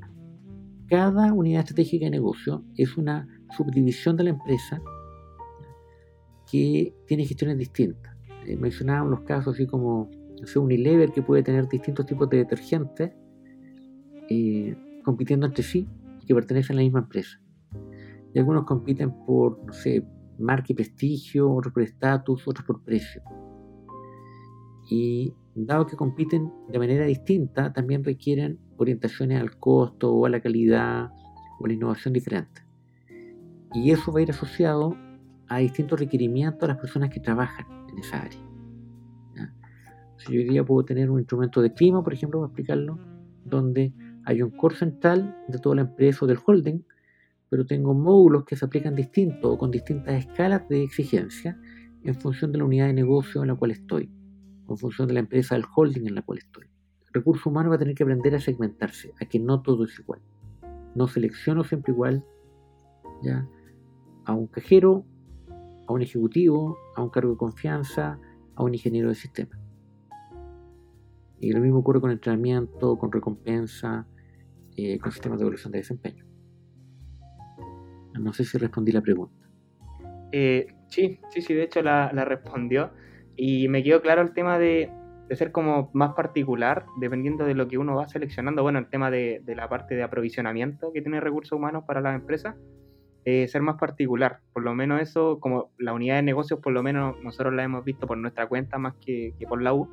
cada 0.89 1.33
unidad 1.33 1.61
estratégica 1.61 2.05
de 2.05 2.11
negocio 2.11 2.65
es 2.77 2.99
una 2.99 3.27
subdivisión 3.57 4.17
de 4.17 4.25
la 4.25 4.31
empresa 4.31 4.83
que 6.53 6.95
tiene 7.07 7.25
gestiones 7.25 7.57
distintas. 7.57 8.15
Eh, 8.47 8.57
mencionábamos 8.57 9.11
los 9.11 9.21
casos 9.21 9.55
así 9.55 9.67
como 9.67 10.11
no 10.39 10.63
Unilever 10.63 11.11
que 11.11 11.23
puede 11.23 11.43
tener 11.43 11.67
distintos 11.67 12.05
tipos 12.05 12.29
de 12.29 12.39
detergentes 12.39 13.13
eh, 14.29 14.77
compitiendo 15.03 15.47
entre 15.47 15.63
sí 15.63 15.89
y 16.21 16.27
que 16.27 16.35
pertenecen 16.35 16.75
a 16.75 16.81
la 16.81 16.83
misma 16.83 16.99
empresa. 17.01 17.41
Y 18.35 18.39
algunos 18.39 18.65
compiten 18.65 19.13
por, 19.25 19.65
no 19.65 19.73
sé, 19.73 20.07
marca 20.39 20.67
y 20.69 20.75
prestigio, 20.75 21.51
otros 21.51 21.73
por 21.73 21.83
estatus, 21.85 22.47
otros 22.47 22.67
por 22.67 22.83
precio. 22.83 23.23
Y 24.91 25.33
dado 25.55 25.87
que 25.87 25.97
compiten 25.97 26.53
de 26.69 26.79
manera 26.79 27.07
distinta, 27.07 27.73
también 27.73 28.05
requieren 28.05 28.59
orientaciones 28.77 29.41
al 29.41 29.59
costo 29.59 30.13
o 30.13 30.27
a 30.27 30.29
la 30.29 30.41
calidad 30.41 31.11
o 31.61 31.65
a 31.65 31.69
la 31.69 31.75
innovación 31.75 32.13
diferente. 32.13 32.63
Y 33.73 33.91
eso 33.91 34.13
va 34.13 34.21
a 34.21 34.23
ir 34.23 34.31
asociado 34.31 34.95
a 35.55 35.59
distintos 35.59 36.01
requerimientos 36.01 36.63
a 36.63 36.69
las 36.69 36.79
personas 36.79 37.11
que 37.11 37.21
trabajan 37.21 37.67
en 37.89 37.99
esa 37.99 38.23
área. 38.23 38.41
Si 40.17 40.33
yo 40.33 40.41
hoy 40.41 40.49
día 40.49 40.65
puedo 40.65 40.85
tener 40.85 41.11
un 41.11 41.19
instrumento 41.19 41.61
de 41.61 41.73
clima, 41.75 42.03
por 42.05 42.13
ejemplo, 42.13 42.41
para 42.41 42.49
explicarlo, 42.49 42.99
donde 43.45 43.93
hay 44.25 44.41
un 44.41 44.51
core 44.51 44.77
central 44.77 45.37
de 45.49 45.59
toda 45.59 45.75
la 45.75 45.83
empresa 45.83 46.25
o 46.25 46.29
del 46.29 46.39
holding, 46.45 46.85
pero 47.49 47.67
tengo 47.67 47.93
módulos 47.93 48.45
que 48.45 48.55
se 48.55 48.65
aplican 48.65 48.95
distintos 48.95 49.45
o 49.45 49.59
con 49.59 49.71
distintas 49.71 50.15
escalas 50.15 50.69
de 50.69 50.85
exigencia 50.85 51.61
en 52.05 52.15
función 52.15 52.53
de 52.53 52.59
la 52.59 52.65
unidad 52.65 52.87
de 52.87 52.93
negocio 52.93 53.43
en 53.43 53.49
la 53.49 53.57
cual 53.57 53.73
estoy, 53.73 54.11
o 54.67 54.75
en 54.75 54.79
función 54.79 55.09
de 55.09 55.15
la 55.15 55.21
empresa 55.21 55.57
del 55.57 55.65
holding 55.75 56.07
en 56.07 56.15
la 56.15 56.23
cual 56.23 56.39
estoy. 56.39 56.67
El 57.09 57.13
recurso 57.13 57.51
humano 57.51 57.71
va 57.71 57.77
a 57.77 57.79
tener 57.79 57.95
que 57.95 58.05
aprender 58.05 58.35
a 58.37 58.41
segmentarse, 58.41 59.13
a 59.21 59.25
que 59.27 59.41
no 59.41 59.61
todo 59.61 59.85
es 59.85 59.99
igual. 59.99 60.21
No 60.95 61.09
selecciono 61.09 61.65
siempre 61.65 61.93
igual, 61.93 62.25
¿ya? 63.23 63.47
A 64.25 64.35
un 64.35 64.47
cajero 64.47 65.05
a 65.87 65.93
un 65.93 66.03
ejecutivo, 66.03 66.77
a 66.97 67.03
un 67.03 67.11
cargo 67.11 67.33
de 67.33 67.37
confianza, 67.37 68.19
a 68.55 68.63
un 68.63 68.75
ingeniero 68.75 69.09
de 69.09 69.15
sistema. 69.15 69.59
Y 71.41 71.53
lo 71.53 71.61
mismo 71.61 71.79
ocurre 71.79 72.01
con 72.01 72.11
entrenamiento, 72.11 72.97
con 72.97 73.11
recompensa, 73.11 74.07
eh, 74.77 74.99
con 74.99 75.11
sistemas 75.13 75.39
de 75.39 75.43
evolución 75.43 75.73
de 75.73 75.79
desempeño. 75.79 76.25
No 78.21 78.33
sé 78.33 78.45
si 78.45 78.59
respondí 78.59 78.93
la 78.93 79.01
pregunta. 79.01 79.49
Eh, 80.33 80.67
sí, 80.89 81.19
sí, 81.31 81.43
sí, 81.43 81.55
de 81.55 81.65
hecho 81.65 81.83
la, 81.83 82.09
respondió. 82.25 82.91
Y 83.37 83.69
me 83.69 83.83
quedó 83.83 84.01
claro 84.03 84.23
el 84.23 84.33
tema 84.35 84.59
de, 84.59 84.91
ser 85.31 85.51
como 85.51 85.91
más 85.95 86.15
particular, 86.15 86.87
dependiendo 86.99 87.45
de 87.45 87.55
lo 87.55 87.69
que 87.69 87.79
uno 87.79 87.97
va 87.97 88.09
seleccionando. 88.09 88.63
Bueno, 88.63 88.79
el 88.79 88.89
tema 88.89 89.11
de, 89.11 89.43
la 89.47 89.69
parte 89.69 89.95
de 89.95 90.03
aprovisionamiento 90.03 90.93
que 90.93 91.03
tiene 91.03 91.21
recursos 91.21 91.57
humanos 91.57 91.85
para 91.87 92.01
las 92.01 92.15
empresas, 92.15 92.57
eh, 93.25 93.47
ser 93.47 93.63
más 93.63 93.77
particular. 93.77 94.41
Por 94.53 94.65
lo 94.65 94.75
menos 94.75 95.01
eso, 95.01 95.39
como 95.39 95.71
la 95.79 95.93
unidad 95.93 96.17
de 96.17 96.23
negocios, 96.23 96.59
por 96.61 96.73
lo 96.73 96.83
menos 96.83 97.17
nosotros 97.23 97.55
la 97.55 97.63
hemos 97.63 97.85
visto 97.85 98.07
por 98.07 98.19
nuestra 98.19 98.49
cuenta 98.49 98.79
más 98.79 98.95
que, 98.95 99.35
por 99.49 99.63
la 99.63 99.73
U. 99.73 99.89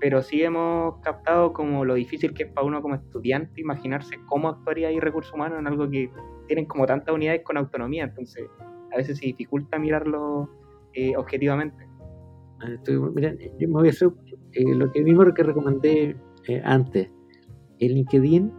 Pero 0.00 0.22
sí 0.22 0.42
hemos 0.42 1.00
captado 1.00 1.52
como 1.52 1.84
lo 1.84 1.94
difícil 1.94 2.32
que 2.32 2.44
es 2.44 2.52
para 2.52 2.66
uno 2.66 2.80
como 2.80 2.94
estudiante 2.94 3.60
imaginarse 3.60 4.18
cómo 4.26 4.48
actuaría 4.48 4.88
ahí 4.88 5.00
recursos 5.00 5.34
humanos 5.34 5.58
en 5.58 5.66
algo 5.66 5.90
que 5.90 6.10
tienen 6.46 6.64
como 6.64 6.86
tantas 6.86 7.14
unidades 7.14 7.42
con 7.42 7.56
autonomía. 7.56 8.04
Entonces, 8.04 8.46
a 8.92 8.96
veces 8.96 9.18
se 9.18 9.26
dificulta 9.26 9.78
mirarlo 9.78 10.48
eh, 10.94 11.16
objetivamente. 11.16 11.86
miren, 13.14 13.38
yo 13.58 13.68
me 13.68 13.74
voy 13.74 13.88
a 13.88 13.90
hacer 13.90 14.10
eh, 14.52 14.74
lo 14.74 14.90
que 14.92 15.02
mismo 15.02 15.24
que 15.34 15.42
recomendé 15.42 16.16
antes. 16.64 17.10
En 17.80 17.94
LinkedIn 17.94 18.52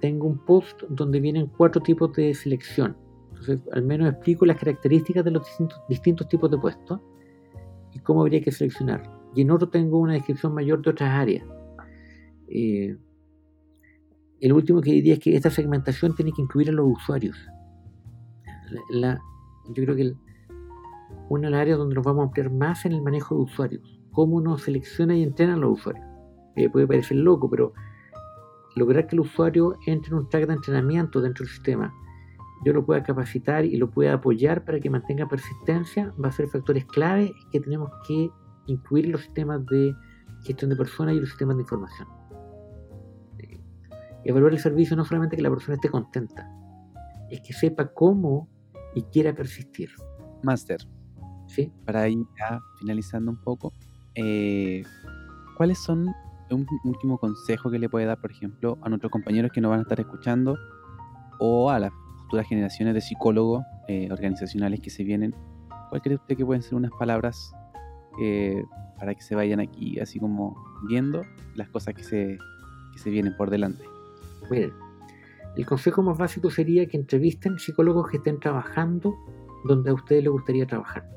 tengo 0.00 0.26
un 0.26 0.38
post 0.44 0.82
donde 0.88 1.20
vienen 1.20 1.48
cuatro 1.48 1.82
tipos 1.82 2.12
de 2.14 2.32
selección. 2.32 2.96
Entonces, 3.40 3.68
al 3.72 3.82
menos 3.84 4.08
explico 4.08 4.44
las 4.46 4.56
características 4.56 5.24
de 5.24 5.30
los 5.30 5.46
distintos, 5.88 6.28
tipos 6.28 6.50
de 6.50 6.58
puestos 6.58 7.00
y 7.92 8.00
cómo 8.00 8.22
habría 8.22 8.40
que 8.40 8.50
seleccionar. 8.50 9.02
Y 9.34 9.42
en 9.42 9.50
otro 9.50 9.68
tengo 9.68 9.98
una 9.98 10.14
descripción 10.14 10.54
mayor 10.54 10.82
de 10.82 10.90
otras 10.90 11.10
áreas. 11.10 11.44
el 12.48 12.98
último 14.52 14.80
que 14.80 14.92
diría 14.92 15.14
es 15.14 15.20
que 15.20 15.36
esta 15.36 15.50
segmentación 15.50 16.14
tiene 16.14 16.32
que 16.32 16.42
incluir 16.42 16.70
a 16.70 16.72
los 16.72 16.86
usuarios. 16.88 17.36
Yo 18.90 19.84
creo 19.84 19.94
que 19.94 20.14
una 21.28 21.48
de 21.48 21.50
las 21.50 21.60
áreas 21.60 21.78
donde 21.78 21.94
nos 21.94 22.04
vamos 22.04 22.22
a 22.22 22.26
ampliar 22.26 22.50
más 22.50 22.84
en 22.86 22.92
el 22.92 23.02
manejo 23.02 23.34
de 23.36 23.42
usuarios, 23.42 24.00
cómo 24.12 24.36
uno 24.36 24.58
selecciona 24.58 25.16
y 25.16 25.22
entrena 25.22 25.54
a 25.54 25.58
los 25.58 25.78
usuarios. 25.78 26.04
Eh, 26.56 26.68
puede 26.70 26.86
parecer 26.86 27.18
loco, 27.18 27.48
pero 27.48 27.72
lograr 28.74 29.06
que 29.06 29.16
el 29.16 29.20
usuario 29.20 29.76
entre 29.86 30.10
en 30.10 30.18
un 30.18 30.28
track 30.28 30.46
de 30.46 30.54
entrenamiento 30.54 31.20
dentro 31.20 31.44
del 31.44 31.52
sistema, 31.52 31.94
yo 32.64 32.72
lo 32.72 32.84
pueda 32.84 33.02
capacitar 33.02 33.64
y 33.64 33.76
lo 33.76 33.90
pueda 33.90 34.14
apoyar 34.14 34.64
para 34.64 34.80
que 34.80 34.90
mantenga 34.90 35.28
persistencia, 35.28 36.12
va 36.22 36.28
a 36.28 36.32
ser 36.32 36.48
factores 36.48 36.84
clave 36.86 37.32
que 37.52 37.60
tenemos 37.60 37.90
que 38.06 38.30
incluir 38.66 39.06
en 39.06 39.12
los 39.12 39.22
sistemas 39.22 39.64
de 39.66 39.94
gestión 40.42 40.70
de 40.70 40.76
personas 40.76 41.14
y 41.14 41.20
los 41.20 41.28
sistemas 41.28 41.56
de 41.56 41.62
información. 41.62 42.08
Eh, 43.38 43.60
evaluar 44.24 44.52
el 44.52 44.58
servicio 44.58 44.96
no 44.96 45.04
solamente 45.04 45.36
que 45.36 45.42
la 45.42 45.50
persona 45.50 45.74
esté 45.74 45.88
contenta, 45.88 46.50
es 47.30 47.40
que 47.40 47.52
sepa 47.52 47.92
cómo 47.92 48.48
y 48.94 49.02
quiera 49.02 49.34
persistir. 49.34 49.90
Master, 50.42 50.80
¿Sí? 51.46 51.72
para 51.84 52.08
ir 52.08 52.24
ya 52.38 52.60
finalizando 52.78 53.30
un 53.30 53.38
poco, 53.38 53.72
eh, 54.14 54.82
¿cuáles 55.56 55.78
son 55.78 56.08
un 56.50 56.66
último 56.84 57.18
consejo 57.18 57.70
que 57.70 57.78
le 57.78 57.88
puede 57.88 58.06
dar, 58.06 58.20
por 58.20 58.30
ejemplo, 58.30 58.78
a 58.82 58.88
nuestros 58.88 59.10
compañeros 59.10 59.50
que 59.52 59.60
nos 59.60 59.70
van 59.70 59.80
a 59.80 59.82
estar 59.82 60.00
escuchando 60.00 60.56
o 61.38 61.70
a 61.70 61.78
las 61.78 61.92
futuras 62.28 62.46
generaciones 62.46 62.92
de 62.92 63.00
psicólogos 63.00 63.64
eh, 63.88 64.08
organizacionales 64.10 64.80
que 64.80 64.90
se 64.90 65.02
vienen? 65.02 65.34
¿Cuál 65.88 66.02
cree 66.02 66.16
usted 66.16 66.36
que 66.36 66.44
pueden 66.44 66.62
ser 66.62 66.74
unas 66.74 66.90
palabras 66.98 67.52
eh, 68.20 68.62
para 68.98 69.14
que 69.14 69.22
se 69.22 69.34
vayan 69.34 69.60
aquí 69.60 69.98
así 69.98 70.20
como 70.20 70.54
viendo 70.86 71.22
las 71.54 71.70
cosas 71.70 71.94
que 71.94 72.04
se, 72.04 72.38
que 72.92 72.98
se 72.98 73.08
vienen 73.08 73.34
por 73.34 73.48
delante? 73.48 73.82
Miren, 74.50 74.72
el 75.56 75.64
consejo 75.64 76.02
más 76.02 76.18
básico 76.18 76.50
sería 76.50 76.86
que 76.86 76.98
entrevisten 76.98 77.58
psicólogos 77.58 78.10
que 78.10 78.18
estén 78.18 78.38
trabajando 78.38 79.14
donde 79.64 79.88
a 79.88 79.94
ustedes 79.94 80.22
les 80.22 80.32
gustaría 80.32 80.66
trabajar. 80.66 81.08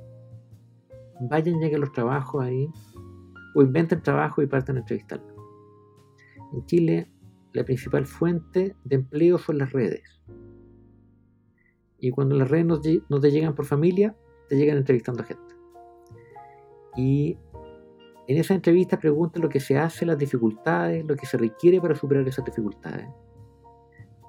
Vayan, 1.19 1.59
lleguen 1.59 1.81
los 1.81 1.91
trabajos 1.91 2.41
ahí, 2.41 2.69
o 3.53 3.61
inventen 3.61 4.01
trabajo 4.01 4.41
y 4.41 4.47
partan 4.47 4.77
a 4.77 4.79
entrevistarlos. 4.79 5.35
En 6.53 6.65
Chile, 6.67 7.11
la 7.51 7.65
principal 7.65 8.05
fuente 8.05 8.75
de 8.85 8.95
empleo 8.95 9.37
son 9.37 9.57
las 9.57 9.73
redes. 9.73 10.21
Y 12.01 12.11
cuando 12.11 12.35
las 12.35 12.49
redes 12.49 12.65
no, 12.65 12.79
te 13.21 13.31
llegan 13.31 13.55
por 13.55 13.65
familia, 13.65 14.17
te 14.49 14.57
llegan 14.57 14.77
entrevistando 14.77 15.23
gente. 15.23 15.55
Y 16.97 17.37
en 18.27 18.37
esa 18.37 18.53
entrevista 18.53 18.99
preguntan 18.99 19.41
lo 19.41 19.47
que 19.49 19.61
se 19.61 19.77
hace, 19.77 20.05
las 20.05 20.17
dificultades, 20.17 21.05
lo 21.05 21.15
que 21.15 21.25
se 21.25 21.37
requiere 21.37 21.79
para 21.79 21.95
superar 21.95 22.27
esas 22.27 22.43
dificultades 22.43 23.07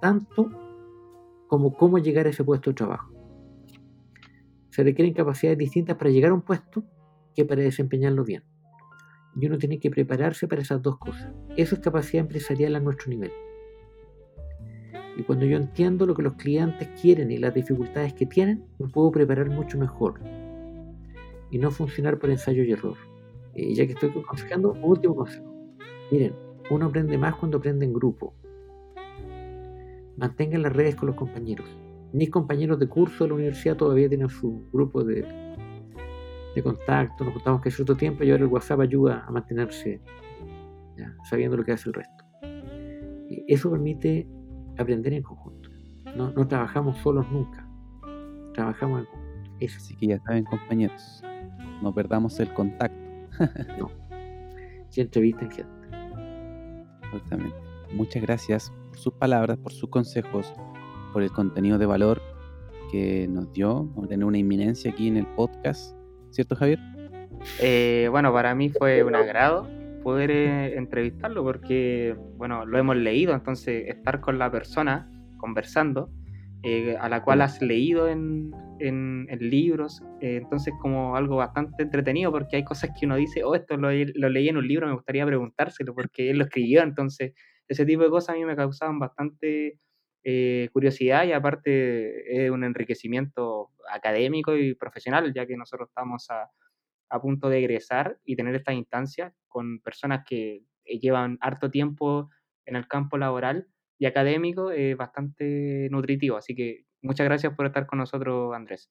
tanto 0.03 0.51
como 1.47 1.77
cómo 1.77 1.99
llegar 1.99 2.27
a 2.27 2.31
ese 2.31 2.43
puesto 2.43 2.70
de 2.70 2.75
trabajo. 2.75 3.14
Se 4.70 4.83
requieren 4.83 5.14
capacidades 5.14 5.59
distintas 5.59 5.97
para 5.97 6.11
llegar 6.11 6.33
a 6.33 6.35
un 6.35 6.43
puesto 6.43 6.83
que 7.37 7.45
para 7.45 7.62
desempeñarlo 7.62 8.25
bien. 8.25 8.43
Y 9.37 9.47
uno 9.47 9.59
tiene 9.59 9.79
que 9.79 9.91
prepararse 9.91 10.49
para 10.49 10.62
esas 10.62 10.83
dos 10.83 10.99
cosas. 10.99 11.33
Eso 11.57 11.77
es 11.77 11.81
capacidad 11.81 12.23
empresarial 12.23 12.75
a 12.75 12.81
nuestro 12.81 13.11
nivel. 13.11 13.31
Y 15.17 15.23
cuando 15.23 15.45
yo 15.45 15.57
entiendo 15.57 16.07
lo 16.07 16.15
que 16.15 16.23
los 16.23 16.35
clientes 16.35 16.89
quieren 17.01 17.31
y 17.31 17.39
las 17.39 17.55
dificultades 17.55 18.15
que 18.15 18.27
tienen, 18.27 18.65
me 18.79 18.89
puedo 18.89 19.11
preparar 19.11 19.51
mucho 19.51 19.79
mejor. 19.79 20.21
Y 21.51 21.59
no 21.59 21.71
funcionar 21.71 22.19
por 22.19 22.31
ensayo 22.31 22.63
y 22.63 22.73
error. 22.73 22.97
Y 23.55 23.75
ya 23.75 23.87
que 23.87 23.93
estoy 23.93 24.11
aconsejando, 24.11 24.73
último 24.83 25.15
consejo. 25.15 25.53
Miren, 26.11 26.33
uno 26.71 26.87
aprende 26.87 27.19
más 27.19 27.35
cuando 27.35 27.59
aprende 27.59 27.85
en 27.85 27.93
grupo 27.93 28.35
mantengan 30.17 30.63
las 30.63 30.73
redes 30.73 30.95
con 30.95 31.09
los 31.09 31.17
compañeros. 31.17 31.67
Mis 32.13 32.31
compañeros 32.31 32.79
de 32.79 32.89
curso 32.89 33.25
de 33.25 33.29
la 33.29 33.35
universidad 33.35 33.77
todavía 33.77 34.09
tienen 34.09 34.29
su 34.29 34.69
grupo 34.73 35.03
de, 35.03 35.25
de 36.55 36.63
contacto, 36.63 37.25
nos 37.25 37.35
juntamos 37.35 37.67
hace 37.67 37.83
otro 37.83 37.97
tiempo 37.97 38.23
y 38.23 38.31
ahora 38.31 38.45
el 38.45 38.51
WhatsApp 38.51 38.81
ayuda 38.81 39.25
a 39.27 39.31
mantenerse 39.31 40.01
sabiendo 41.25 41.57
lo 41.57 41.65
que 41.65 41.73
hace 41.73 41.89
el 41.89 41.95
resto. 41.95 42.25
Eso 43.49 43.71
permite 43.71 44.29
aprender 44.79 45.12
en 45.12 45.23
conjunto. 45.23 45.70
No, 46.16 46.31
no 46.31 46.47
trabajamos 46.47 46.99
solos 46.99 47.27
nunca, 47.31 47.66
trabajamos 48.55 49.01
en 49.01 49.07
conjunto. 49.07 49.33
Así 49.77 49.95
que 49.97 50.09
ya 50.09 50.18
saben 50.20 50.45
compañeros, 50.45 51.23
no 51.83 51.95
perdamos 51.95 52.39
el 52.41 52.53
contacto. 52.53 52.99
no, 53.79 53.91
si 54.89 55.01
entrevisten 55.01 55.51
gente. 55.51 55.73
Exactamente. 57.05 57.57
Muchas 57.93 58.23
gracias 58.23 58.73
por 58.89 58.99
sus 58.99 59.12
palabras, 59.14 59.59
por 59.59 59.73
sus 59.73 59.89
consejos, 59.89 60.53
por 61.12 61.23
el 61.23 61.31
contenido 61.31 61.79
de 61.79 61.87
valor 61.87 62.20
que 62.91 63.29
nos 63.29 63.53
dio. 63.53 63.85
Vamos 63.85 64.07
a 64.07 64.09
tener 64.09 64.25
una 64.25 64.39
inminencia 64.39 64.91
aquí 64.91 65.09
en 65.09 65.18
el 65.18 65.27
podcast, 65.29 65.95
¿cierto 66.31 66.57
Javier? 66.57 66.79
Eh, 67.61 68.09
bueno, 68.11 68.33
para 68.33 68.55
mí 68.55 68.70
fue 68.70 69.03
un 69.03 69.14
agrado 69.14 69.68
poder 70.03 70.31
eh, 70.31 70.77
entrevistarlo 70.77 71.43
porque, 71.43 72.17
bueno, 72.37 72.67
lo 72.67 72.79
hemos 72.79 72.97
leído, 72.97 73.35
entonces 73.35 73.89
estar 73.89 74.21
con 74.21 74.39
la 74.39 74.51
persona 74.51 75.11
conversando, 75.39 76.11
eh, 76.63 76.97
a 77.01 77.09
la 77.09 77.23
cual 77.23 77.41
has 77.43 77.61
leído 77.61 78.09
en, 78.09 78.53
en, 78.79 79.27
libros, 79.41 80.03
entonces 80.21 80.73
como 80.81 81.17
algo 81.17 81.37
bastante 81.37 81.83
entretenido 81.83 82.31
porque 82.31 82.57
hay 82.57 82.65
cosas 82.65 82.91
que 82.99 83.07
uno 83.07 83.17
dice, 83.17 83.43
oh, 83.43 83.55
esto 83.57 83.77
lo, 83.77 83.89
lo 83.91 84.29
leí 84.29 84.49
en 84.49 84.57
un 84.57 84.69
libro, 84.69 84.87
me 84.87 84.95
gustaría 84.95 85.27
preguntárselo 85.27 85.95
porque 85.95 86.31
él 86.31 86.39
lo 86.39 86.45
escribió, 86.45 86.83
entonces 86.83 87.33
ese 87.67 87.85
tipo 87.85 88.03
de 88.03 88.11
cosas 88.11 88.35
a 88.35 88.39
mí 88.39 88.45
me 88.45 88.55
causaban 88.55 88.99
bastante 88.99 89.79
eh, 90.25 90.69
curiosidad 90.73 91.25
y 91.25 91.33
aparte 91.33 92.45
es 92.45 92.51
un 92.51 92.63
enriquecimiento 92.63 93.71
académico 93.91 94.57
y 94.57 94.75
profesional, 94.75 95.33
ya 95.35 95.47
que 95.47 95.57
nosotros 95.57 95.89
estamos 95.89 96.31
a, 96.31 96.49
punto 97.21 97.49
de 97.49 97.59
egresar 97.59 98.19
y 98.25 98.37
tener 98.37 98.55
estas 98.55 98.75
instancias 98.75 99.33
con 99.49 99.81
personas 99.81 100.25
que 100.27 100.65
eh, 100.85 100.99
llevan 100.99 101.39
harto 101.41 101.71
tiempo 101.71 102.31
en 102.65 102.77
el 102.77 102.89
campo 102.89 103.19
laboral 103.19 103.69
y 103.99 104.07
académico, 104.07 104.71
es 104.71 104.97
bastante 104.97 105.89
nutritivo. 105.91 106.37
Así 106.37 106.55
que 106.55 106.87
muchas 107.03 107.25
gracias 107.25 107.55
por 107.55 107.67
estar 107.67 107.87
con 107.87 107.99
nosotros, 107.99 108.55
Andrés. 108.55 108.91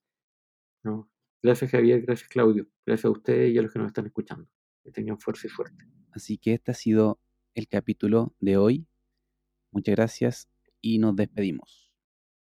gracias 1.41 1.71
Javier, 1.71 2.01
gracias 2.01 2.29
Claudio, 2.29 2.67
gracias 2.85 3.05
a 3.05 3.09
ustedes 3.09 3.53
y 3.53 3.57
a 3.57 3.61
los 3.61 3.73
que 3.73 3.79
nos 3.79 3.87
están 3.87 4.05
escuchando. 4.05 4.47
Que 4.83 4.91
tengan 4.91 5.19
fuerza 5.19 5.47
y 5.47 5.49
suerte. 5.49 5.85
Así 6.11 6.37
que 6.37 6.53
esta 6.53 6.71
ha 6.71 6.75
sido 6.75 7.19
el 7.53 7.67
capítulo 7.67 8.33
de 8.39 8.57
hoy. 8.57 8.87
Muchas 9.71 9.95
gracias 9.95 10.49
y 10.81 10.99
nos 10.99 11.15
despedimos. 11.15 11.80